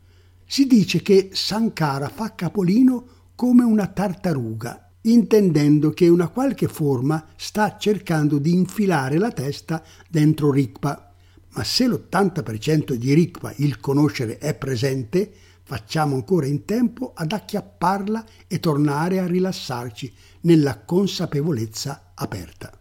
Si 0.46 0.66
dice 0.68 1.02
che 1.02 1.30
Sankara 1.32 2.10
fa 2.10 2.36
capolino 2.36 3.06
come 3.36 3.64
una 3.64 3.88
tartaruga, 3.88 4.92
intendendo 5.02 5.92
che 5.92 6.08
una 6.08 6.28
qualche 6.28 6.68
forma 6.68 7.26
sta 7.36 7.78
cercando 7.78 8.38
di 8.38 8.54
infilare 8.54 9.18
la 9.18 9.32
testa 9.32 9.84
dentro 10.10 10.52
Rikpa 10.52 11.10
ma 11.52 11.64
se 11.64 11.88
l'80% 11.88 12.94
di 12.94 13.14
Rikpa, 13.14 13.54
il 13.58 13.80
conoscere, 13.80 14.38
è 14.38 14.54
presente, 14.56 15.32
facciamo 15.64 16.16
ancora 16.16 16.46
in 16.46 16.66
tempo 16.66 17.12
ad 17.16 17.32
acchiapparla 17.32 18.26
e 18.48 18.60
tornare 18.60 19.20
a 19.20 19.26
rilassarci 19.26 20.14
nella 20.42 20.80
consapevolezza 20.80 22.12
aperta. 22.14 22.79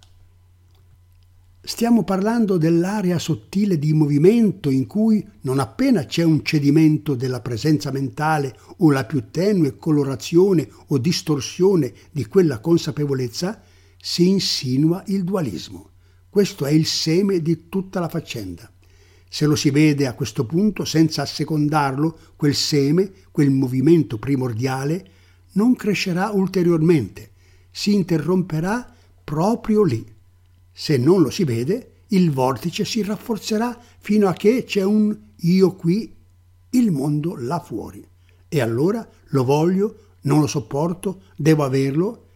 Stiamo 1.69 2.03
parlando 2.03 2.57
dell'area 2.57 3.19
sottile 3.19 3.79
di 3.79 3.93
movimento 3.93 4.71
in 4.71 4.87
cui, 4.87 5.23
non 5.43 5.59
appena 5.59 6.07
c'è 6.07 6.23
un 6.23 6.43
cedimento 6.43 7.15
della 7.15 7.43
presenza 7.43 7.91
mentale 7.91 8.57
o 8.79 8.91
la 8.91 9.05
più 9.05 9.25
tenue 9.31 9.77
colorazione 9.77 10.67
o 10.87 10.97
distorsione 10.97 11.93
di 12.11 12.25
quella 12.25 12.61
consapevolezza, 12.61 13.61
si 14.01 14.29
insinua 14.29 15.03
il 15.09 15.25
dualismo. 15.25 15.91
Questo 16.31 16.65
è 16.65 16.71
il 16.71 16.87
seme 16.87 17.43
di 17.43 17.69
tutta 17.69 18.01
la 18.01 18.09
faccenda. 18.09 18.73
Se 19.29 19.45
lo 19.45 19.55
si 19.55 19.69
vede 19.69 20.07
a 20.07 20.15
questo 20.15 20.47
punto, 20.47 20.87
senza 20.87 21.21
assecondarlo, 21.21 22.19
quel 22.37 22.55
seme, 22.55 23.13
quel 23.31 23.51
movimento 23.51 24.19
primordiale, 24.19 25.11
non 25.53 25.77
crescerà 25.77 26.31
ulteriormente, 26.31 27.33
si 27.71 27.93
interromperà 27.93 28.91
proprio 29.23 29.83
lì. 29.83 30.17
Se 30.81 30.97
non 30.97 31.23
lo 31.23 31.31
si 31.31 31.43
vede, 31.43 32.05
il 32.11 32.31
vortice 32.31 32.85
si 32.85 33.03
rafforzerà 33.03 33.77
fino 33.99 34.29
a 34.29 34.33
che 34.33 34.63
c'è 34.63 34.85
un 34.85 35.19
io 35.39 35.75
qui, 35.75 36.15
il 36.71 36.93
mondo 36.93 37.35
là 37.35 37.59
fuori. 37.59 38.07
E 38.47 38.61
allora 38.61 39.07
lo 39.31 39.43
voglio, 39.43 40.13
non 40.23 40.39
lo 40.39 40.47
sopporto, 40.47 41.23
devo 41.35 41.65
averlo, 41.65 42.27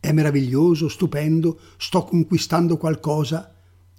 è 0.00 0.12
meraviglioso, 0.12 0.88
stupendo, 0.88 1.60
sto 1.76 2.04
conquistando 2.04 2.78
qualcosa. 2.78 3.54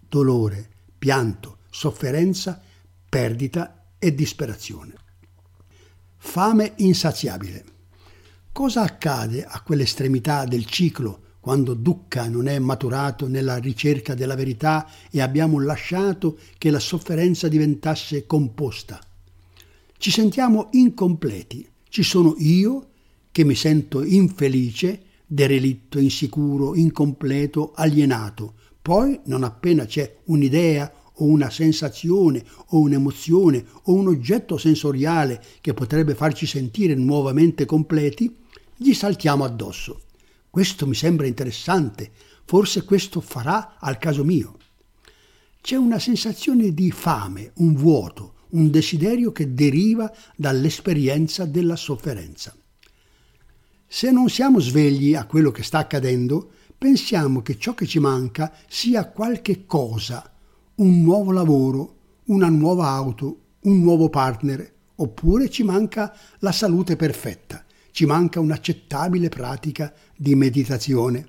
Dolore, 0.09 0.67
pianto, 0.97 1.57
sofferenza, 1.69 2.59
perdita 3.07 3.85
e 3.99 4.15
disperazione. 4.15 4.95
Fame 6.17 6.73
insaziabile. 6.77 7.65
Cosa 8.51 8.81
accade 8.81 9.45
a 9.45 9.61
quell'estremità 9.61 10.45
del 10.45 10.65
ciclo 10.65 11.29
quando 11.41 11.73
Dukkha 11.73 12.29
non 12.29 12.47
è 12.47 12.57
maturato 12.59 13.27
nella 13.27 13.57
ricerca 13.57 14.13
della 14.13 14.35
verità 14.35 14.87
e 15.09 15.21
abbiamo 15.21 15.59
lasciato 15.59 16.37
che 16.59 16.69
la 16.69 16.79
sofferenza 16.79 17.47
diventasse 17.47 18.27
composta? 18.27 18.99
Ci 19.97 20.11
sentiamo 20.11 20.69
incompleti. 20.71 21.67
Ci 21.89 22.03
sono 22.03 22.35
io 22.37 22.89
che 23.31 23.43
mi 23.43 23.55
sento 23.55 24.03
infelice, 24.03 25.01
derelitto, 25.25 25.97
insicuro, 25.97 26.75
incompleto, 26.75 27.71
alienato. 27.73 28.53
Poi, 28.79 29.19
non 29.25 29.43
appena 29.43 29.85
c'è 29.85 30.17
un'idea 30.25 30.91
o 31.15 31.25
una 31.25 31.49
sensazione 31.49 32.43
o 32.67 32.79
un'emozione 32.79 33.65
o 33.83 33.93
un 33.93 34.07
oggetto 34.07 34.57
sensoriale 34.57 35.41
che 35.59 35.73
potrebbe 35.73 36.13
farci 36.13 36.45
sentire 36.45 36.93
nuovamente 36.93 37.65
completi, 37.65 38.35
gli 38.75 38.93
saltiamo 38.93 39.43
addosso. 39.43 40.01
Questo 40.51 40.85
mi 40.85 40.95
sembra 40.95 41.27
interessante, 41.27 42.11
forse 42.43 42.83
questo 42.83 43.21
farà 43.21 43.77
al 43.79 43.97
caso 43.97 44.25
mio. 44.25 44.57
C'è 45.61 45.77
una 45.77 45.97
sensazione 45.97 46.73
di 46.73 46.91
fame, 46.91 47.53
un 47.59 47.73
vuoto, 47.73 48.33
un 48.49 48.69
desiderio 48.69 49.31
che 49.31 49.53
deriva 49.53 50.13
dall'esperienza 50.35 51.45
della 51.45 51.77
sofferenza. 51.77 52.53
Se 53.87 54.11
non 54.11 54.27
siamo 54.27 54.59
svegli 54.59 55.15
a 55.15 55.25
quello 55.25 55.51
che 55.51 55.63
sta 55.63 55.77
accadendo, 55.77 56.51
pensiamo 56.77 57.41
che 57.41 57.57
ciò 57.57 57.73
che 57.73 57.87
ci 57.87 57.99
manca 57.99 58.53
sia 58.67 59.07
qualche 59.07 59.65
cosa, 59.65 60.29
un 60.75 61.01
nuovo 61.01 61.31
lavoro, 61.31 61.95
una 62.25 62.49
nuova 62.49 62.89
auto, 62.89 63.39
un 63.61 63.79
nuovo 63.79 64.09
partner, 64.09 64.69
oppure 64.95 65.49
ci 65.49 65.63
manca 65.63 66.13
la 66.39 66.51
salute 66.51 66.97
perfetta 66.97 67.63
ci 67.91 68.05
manca 68.05 68.39
un'accettabile 68.39 69.29
pratica 69.29 69.93
di 70.15 70.35
meditazione. 70.35 71.27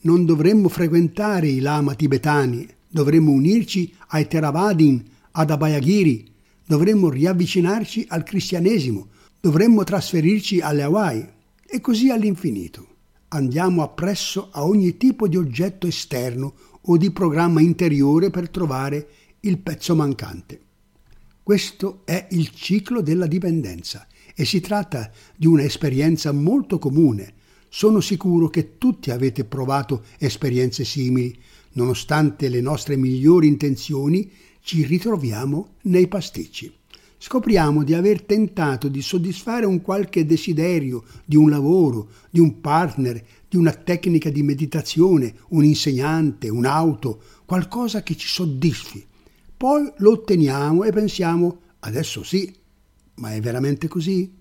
Non 0.00 0.24
dovremmo 0.24 0.68
frequentare 0.68 1.48
i 1.48 1.60
lama 1.60 1.94
tibetani, 1.94 2.66
dovremmo 2.88 3.32
unirci 3.32 3.94
ai 4.08 4.26
Theravadin, 4.26 5.04
ad 5.32 5.50
Abhayagiri, 5.50 6.32
dovremmo 6.64 7.10
riavvicinarci 7.10 8.06
al 8.08 8.22
cristianesimo, 8.22 9.08
dovremmo 9.40 9.84
trasferirci 9.84 10.60
alle 10.60 10.82
Hawaii 10.82 11.28
e 11.66 11.80
così 11.80 12.10
all'infinito. 12.10 12.86
Andiamo 13.28 13.82
appresso 13.82 14.48
a 14.52 14.64
ogni 14.64 14.96
tipo 14.96 15.28
di 15.28 15.36
oggetto 15.36 15.86
esterno 15.86 16.54
o 16.80 16.96
di 16.96 17.10
programma 17.10 17.60
interiore 17.60 18.30
per 18.30 18.48
trovare 18.48 19.08
il 19.40 19.58
pezzo 19.58 19.94
mancante. 19.94 20.60
Questo 21.42 22.02
è 22.04 22.26
il 22.30 22.50
ciclo 22.50 23.02
della 23.02 23.26
dipendenza 23.26 24.06
e 24.40 24.44
si 24.44 24.60
tratta 24.60 25.10
di 25.34 25.48
un'esperienza 25.48 26.30
molto 26.30 26.78
comune. 26.78 27.34
Sono 27.68 27.98
sicuro 27.98 28.46
che 28.46 28.78
tutti 28.78 29.10
avete 29.10 29.44
provato 29.44 30.04
esperienze 30.16 30.84
simili. 30.84 31.36
Nonostante 31.72 32.48
le 32.48 32.60
nostre 32.60 32.96
migliori 32.96 33.48
intenzioni, 33.48 34.30
ci 34.60 34.84
ritroviamo 34.84 35.74
nei 35.82 36.06
pasticci. 36.06 36.72
Scopriamo 37.18 37.82
di 37.82 37.94
aver 37.94 38.22
tentato 38.22 38.86
di 38.86 39.02
soddisfare 39.02 39.66
un 39.66 39.82
qualche 39.82 40.24
desiderio 40.24 41.02
di 41.24 41.34
un 41.34 41.50
lavoro, 41.50 42.08
di 42.30 42.38
un 42.38 42.60
partner, 42.60 43.20
di 43.48 43.56
una 43.56 43.72
tecnica 43.72 44.30
di 44.30 44.44
meditazione, 44.44 45.34
un 45.48 45.64
insegnante, 45.64 46.48
un'auto, 46.48 47.20
qualcosa 47.44 48.04
che 48.04 48.14
ci 48.14 48.28
soddisfi. 48.28 49.04
Poi 49.56 49.92
lo 49.96 50.12
otteniamo 50.12 50.84
e 50.84 50.92
pensiamo, 50.92 51.58
adesso 51.80 52.22
sì, 52.22 52.54
ma 53.18 53.34
è 53.34 53.40
veramente 53.40 53.88
così? 53.88 54.34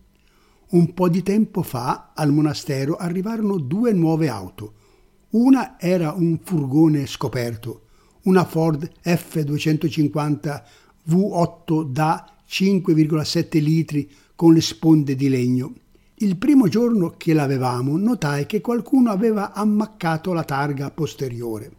Un 0.69 0.93
po' 0.93 1.09
di 1.09 1.23
tempo 1.23 1.61
fa 1.61 2.11
al 2.13 2.31
monastero 2.31 2.95
arrivarono 2.95 3.57
due 3.57 3.93
nuove 3.93 4.27
auto. 4.29 4.73
Una 5.31 5.79
era 5.79 6.11
un 6.11 6.39
furgone 6.43 7.05
scoperto, 7.05 7.83
una 8.23 8.43
Ford 8.45 8.89
F250 9.03 10.63
V8 11.09 11.83
da 11.83 12.33
5,7 12.47 13.61
litri 13.61 14.09
con 14.35 14.53
le 14.53 14.61
sponde 14.61 15.15
di 15.15 15.29
legno. 15.29 15.73
Il 16.15 16.37
primo 16.37 16.67
giorno 16.67 17.13
che 17.15 17.33
l'avevamo 17.33 17.97
notai 17.97 18.45
che 18.45 18.59
qualcuno 18.59 19.11
aveva 19.11 19.53
ammaccato 19.53 20.33
la 20.33 20.43
targa 20.43 20.91
posteriore. 20.91 21.71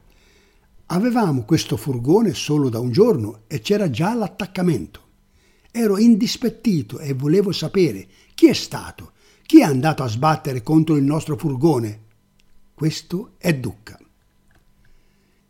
Avevamo 0.87 1.45
questo 1.45 1.77
furgone 1.77 2.33
solo 2.33 2.69
da 2.69 2.79
un 2.79 2.91
giorno 2.91 3.41
e 3.47 3.61
c'era 3.61 3.91
già 3.91 4.15
l'attaccamento. 4.15 5.08
Ero 5.71 5.99
indispettito 5.99 6.99
e 6.99 7.13
volevo 7.13 7.53
sapere 7.53 8.07
chi 8.35 8.49
è 8.49 8.53
stato, 8.53 9.13
chi 9.43 9.61
è 9.61 9.65
andato 9.65 10.03
a 10.03 10.09
sbattere 10.09 10.63
contro 10.63 10.97
il 10.97 11.05
nostro 11.05 11.37
furgone. 11.37 12.07
Questo 12.75 13.35
è 13.39 13.55
Ducca. 13.55 13.99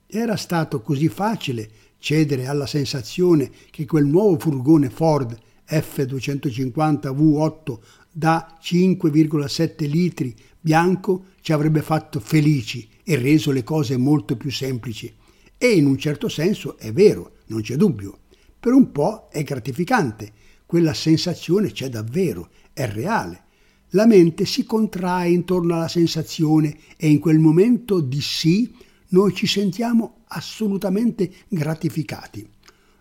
Era 0.07 0.37
stato 0.37 0.81
così 0.81 1.09
facile 1.09 1.71
cedere 1.99 2.47
alla 2.47 2.66
sensazione 2.66 3.51
che 3.71 3.85
quel 3.85 4.07
nuovo 4.07 4.39
furgone 4.39 4.89
Ford 4.89 5.39
F250 5.69 7.14
V8 7.14 7.79
da 8.11 8.59
5,7 8.61 9.89
litri 9.89 10.35
bianco 10.61 11.27
ci 11.41 11.53
avrebbe 11.53 11.83
fatto 11.83 12.21
felici 12.21 12.89
e 13.05 13.16
reso 13.16 13.51
le 13.51 13.62
cose 13.62 13.97
molto 13.97 14.37
più 14.37 14.51
semplici. 14.51 15.14
E 15.57 15.69
in 15.73 15.87
un 15.87 15.99
certo 15.99 16.29
senso 16.29 16.79
è 16.79 16.93
vero, 16.93 17.33
non 17.47 17.62
c'è 17.62 17.77
dubbio. 17.77 18.19
Per 18.61 18.73
un 18.73 18.91
po' 18.91 19.29
è 19.31 19.43
gratificante, 19.43 20.33
quella 20.67 20.93
sensazione 20.93 21.71
c'è 21.71 21.89
davvero, 21.89 22.51
è 22.73 22.87
reale. 22.91 23.45
La 23.93 24.05
mente 24.05 24.45
si 24.45 24.65
contrae 24.65 25.31
intorno 25.31 25.75
alla 25.75 25.89
sensazione 25.89 26.77
e 26.97 27.09
in 27.09 27.21
quel 27.21 27.39
momento 27.39 28.01
di 28.01 28.21
sì 28.21 28.75
noi 29.09 29.35
ci 29.35 29.47
sentiamo 29.47 30.25
assolutamente 30.29 31.31
gratificati. 31.49 32.47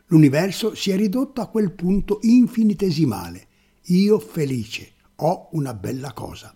L'universo 0.06 0.76
si 0.76 0.92
è 0.92 0.96
ridotto 0.96 1.42
a 1.42 1.48
quel 1.48 1.74
punto 1.74 2.20
infinitesimale. 2.22 3.48
Io 3.88 4.20
felice, 4.20 4.94
ho 5.16 5.50
una 5.52 5.74
bella 5.74 6.14
cosa. 6.14 6.56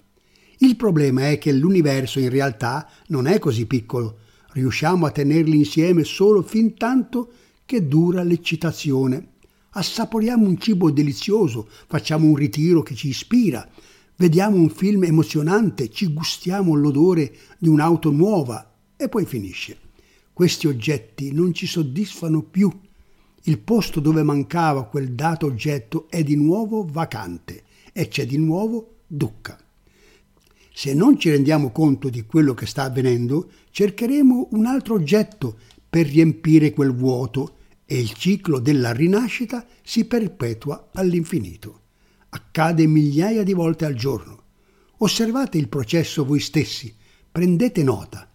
Il 0.59 0.75
problema 0.75 1.29
è 1.29 1.37
che 1.37 1.51
l'universo 1.51 2.19
in 2.19 2.29
realtà 2.29 2.87
non 3.07 3.27
è 3.27 3.39
così 3.39 3.65
piccolo. 3.65 4.19
Riusciamo 4.53 5.05
a 5.05 5.11
tenerli 5.11 5.57
insieme 5.57 6.03
solo 6.03 6.41
fin 6.43 6.75
tanto 6.75 7.31
che 7.71 7.87
dura 7.87 8.21
l'eccitazione. 8.21 9.27
Assaporiamo 9.69 10.45
un 10.45 10.59
cibo 10.59 10.91
delizioso, 10.91 11.69
facciamo 11.87 12.27
un 12.27 12.35
ritiro 12.35 12.83
che 12.83 12.95
ci 12.95 13.07
ispira, 13.07 13.65
vediamo 14.17 14.57
un 14.57 14.69
film 14.69 15.05
emozionante, 15.05 15.89
ci 15.89 16.11
gustiamo 16.11 16.73
l'odore 16.73 17.33
di 17.57 17.69
un'auto 17.69 18.11
nuova 18.11 18.75
e 18.97 19.07
poi 19.07 19.25
finisce. 19.25 19.77
Questi 20.33 20.67
oggetti 20.67 21.31
non 21.31 21.53
ci 21.53 21.65
soddisfano 21.65 22.41
più. 22.41 22.69
Il 23.43 23.59
posto 23.59 24.01
dove 24.01 24.21
mancava 24.21 24.83
quel 24.83 25.13
dato 25.13 25.45
oggetto 25.45 26.07
è 26.09 26.23
di 26.23 26.35
nuovo 26.35 26.85
vacante 26.85 27.63
e 27.93 28.09
c'è 28.09 28.25
di 28.25 28.37
nuovo 28.37 28.95
Ducca. 29.07 29.57
Se 30.73 30.93
non 30.93 31.17
ci 31.17 31.29
rendiamo 31.29 31.71
conto 31.71 32.09
di 32.09 32.25
quello 32.25 32.53
che 32.53 32.65
sta 32.65 32.83
avvenendo, 32.83 33.49
cercheremo 33.69 34.49
un 34.51 34.65
altro 34.65 34.95
oggetto 34.95 35.57
per 35.89 36.05
riempire 36.05 36.73
quel 36.73 36.93
vuoto 36.93 37.59
e 37.91 37.99
il 37.99 38.13
ciclo 38.13 38.59
della 38.59 38.93
rinascita 38.93 39.67
si 39.83 40.05
perpetua 40.05 40.91
all'infinito. 40.93 41.81
Accade 42.29 42.87
migliaia 42.87 43.43
di 43.43 43.51
volte 43.51 43.83
al 43.83 43.95
giorno. 43.95 44.43
Osservate 44.99 45.57
il 45.57 45.67
processo 45.67 46.23
voi 46.23 46.39
stessi, 46.39 46.95
prendete 47.29 47.83
nota. 47.83 48.31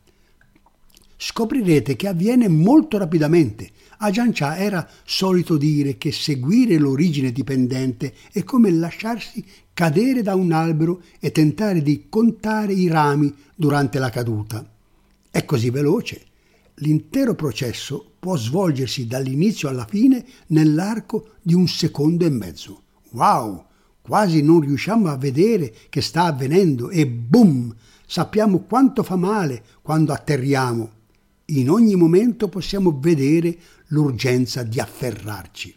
Scoprirete 1.17 1.97
che 1.97 2.07
avviene 2.07 2.49
molto 2.49 2.99
rapidamente. 2.99 3.71
Ajahn 3.97 4.33
Chah 4.35 4.59
era 4.59 4.87
solito 5.07 5.57
dire 5.57 5.97
che 5.97 6.13
seguire 6.13 6.77
l'origine 6.77 7.33
dipendente 7.33 8.13
è 8.33 8.45
come 8.45 8.71
lasciarsi 8.71 9.43
cadere 9.73 10.21
da 10.21 10.35
un 10.35 10.53
albero 10.53 11.01
e 11.19 11.33
tentare 11.33 11.81
di 11.81 12.09
contare 12.11 12.75
i 12.75 12.89
rami 12.89 13.35
durante 13.55 13.99
la 13.99 14.11
caduta. 14.11 14.71
È 15.31 15.47
così 15.47 15.71
veloce 15.71 16.27
l'intero 16.81 17.35
processo 17.35 18.16
può 18.27 18.37
svolgersi 18.37 19.07
dall'inizio 19.07 19.69
alla 19.69 19.87
fine 19.89 20.25
nell'arco 20.49 21.35
di 21.43 21.55
un 21.55 21.69
secondo 21.69 22.25
e 22.25 22.29
mezzo. 22.29 22.83
Wow! 23.11 23.67
Quasi 24.01 24.43
non 24.43 24.59
riusciamo 24.59 25.09
a 25.09 25.17
vedere 25.17 25.73
che 25.89 26.01
sta 26.01 26.25
avvenendo 26.25 26.91
e 26.91 27.07
boom! 27.07 27.73
Sappiamo 28.05 28.63
quanto 28.63 29.05
fa 29.05 29.15
male 29.15 29.63
quando 29.81 30.13
atterriamo. 30.13 30.91
In 31.45 31.71
ogni 31.71 31.95
momento 31.95 32.49
possiamo 32.49 32.99
vedere 32.99 33.57
l'urgenza 33.89 34.65
di 34.65 34.81
afferrarci. 34.81 35.73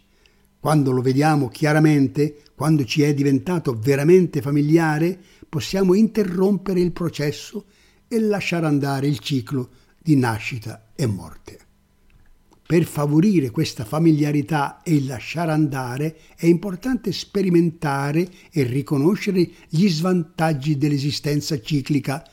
Quando 0.59 0.89
lo 0.89 1.03
vediamo 1.03 1.49
chiaramente, 1.49 2.35
quando 2.55 2.83
ci 2.83 3.03
è 3.03 3.13
diventato 3.13 3.77
veramente 3.79 4.41
familiare, 4.41 5.19
possiamo 5.47 5.93
interrompere 5.93 6.79
il 6.79 6.93
processo 6.93 7.65
e 8.07 8.19
lasciare 8.19 8.65
andare 8.65 9.05
il 9.05 9.19
ciclo 9.19 9.69
di 10.01 10.15
nascita 10.15 10.87
e 10.95 11.05
morte. 11.05 11.67
Per 12.69 12.83
favorire 12.83 13.49
questa 13.49 13.83
familiarità 13.83 14.83
e 14.83 14.93
il 14.93 15.07
lasciare 15.07 15.51
andare 15.51 16.19
è 16.35 16.45
importante 16.45 17.11
sperimentare 17.11 18.29
e 18.51 18.61
riconoscere 18.61 19.49
gli 19.69 19.89
svantaggi 19.89 20.77
dell'esistenza 20.77 21.59
ciclica. 21.59 22.23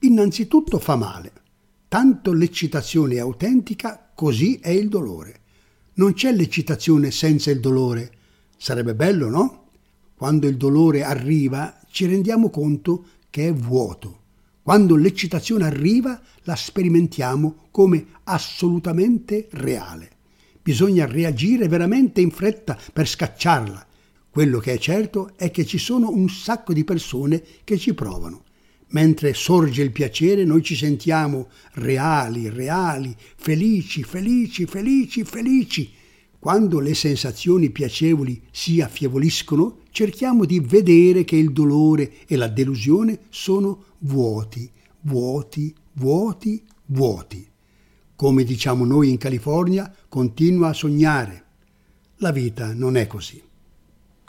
Innanzitutto 0.00 0.80
fa 0.80 0.96
male. 0.96 1.32
Tanto 1.86 2.32
l'eccitazione 2.32 3.14
è 3.14 3.18
autentica, 3.20 4.10
così 4.12 4.58
è 4.60 4.70
il 4.70 4.88
dolore. 4.88 5.42
Non 5.94 6.14
c'è 6.14 6.32
l'eccitazione 6.32 7.12
senza 7.12 7.52
il 7.52 7.60
dolore. 7.60 8.10
Sarebbe 8.56 8.96
bello, 8.96 9.28
no? 9.28 9.68
Quando 10.16 10.48
il 10.48 10.56
dolore 10.56 11.04
arriva 11.04 11.78
ci 11.88 12.06
rendiamo 12.06 12.50
conto 12.50 13.04
che 13.30 13.46
è 13.46 13.52
vuoto. 13.54 14.21
Quando 14.62 14.96
l'eccitazione 14.96 15.64
arriva 15.64 16.20
la 16.42 16.54
sperimentiamo 16.54 17.68
come 17.70 18.06
assolutamente 18.24 19.48
reale. 19.52 20.10
Bisogna 20.62 21.06
reagire 21.06 21.68
veramente 21.68 22.20
in 22.20 22.30
fretta 22.30 22.78
per 22.92 23.08
scacciarla. 23.08 23.86
Quello 24.30 24.58
che 24.60 24.72
è 24.72 24.78
certo 24.78 25.32
è 25.36 25.50
che 25.50 25.66
ci 25.66 25.78
sono 25.78 26.10
un 26.10 26.28
sacco 26.28 26.72
di 26.72 26.84
persone 26.84 27.42
che 27.64 27.76
ci 27.76 27.92
provano 27.92 28.44
Mentre 28.92 29.32
sorge 29.32 29.82
il 29.82 29.90
piacere 29.90 30.44
noi 30.44 30.62
ci 30.62 30.76
sentiamo 30.76 31.48
reali, 31.74 32.50
reali, 32.50 33.14
felici, 33.36 34.02
felici, 34.02 34.66
felici, 34.66 35.24
felici. 35.24 35.90
Quando 36.42 36.80
le 36.80 36.94
sensazioni 36.94 37.70
piacevoli 37.70 38.42
si 38.50 38.80
affievoliscono, 38.80 39.82
cerchiamo 39.92 40.44
di 40.44 40.58
vedere 40.58 41.22
che 41.22 41.36
il 41.36 41.52
dolore 41.52 42.14
e 42.26 42.34
la 42.34 42.48
delusione 42.48 43.20
sono 43.28 43.84
vuoti, 43.98 44.68
vuoti, 45.02 45.72
vuoti, 45.92 46.60
vuoti. 46.86 47.46
Come 48.16 48.42
diciamo 48.42 48.84
noi 48.84 49.10
in 49.10 49.18
California, 49.18 49.94
continua 50.08 50.70
a 50.70 50.72
sognare. 50.72 51.44
La 52.16 52.32
vita 52.32 52.74
non 52.74 52.96
è 52.96 53.06
così. 53.06 53.40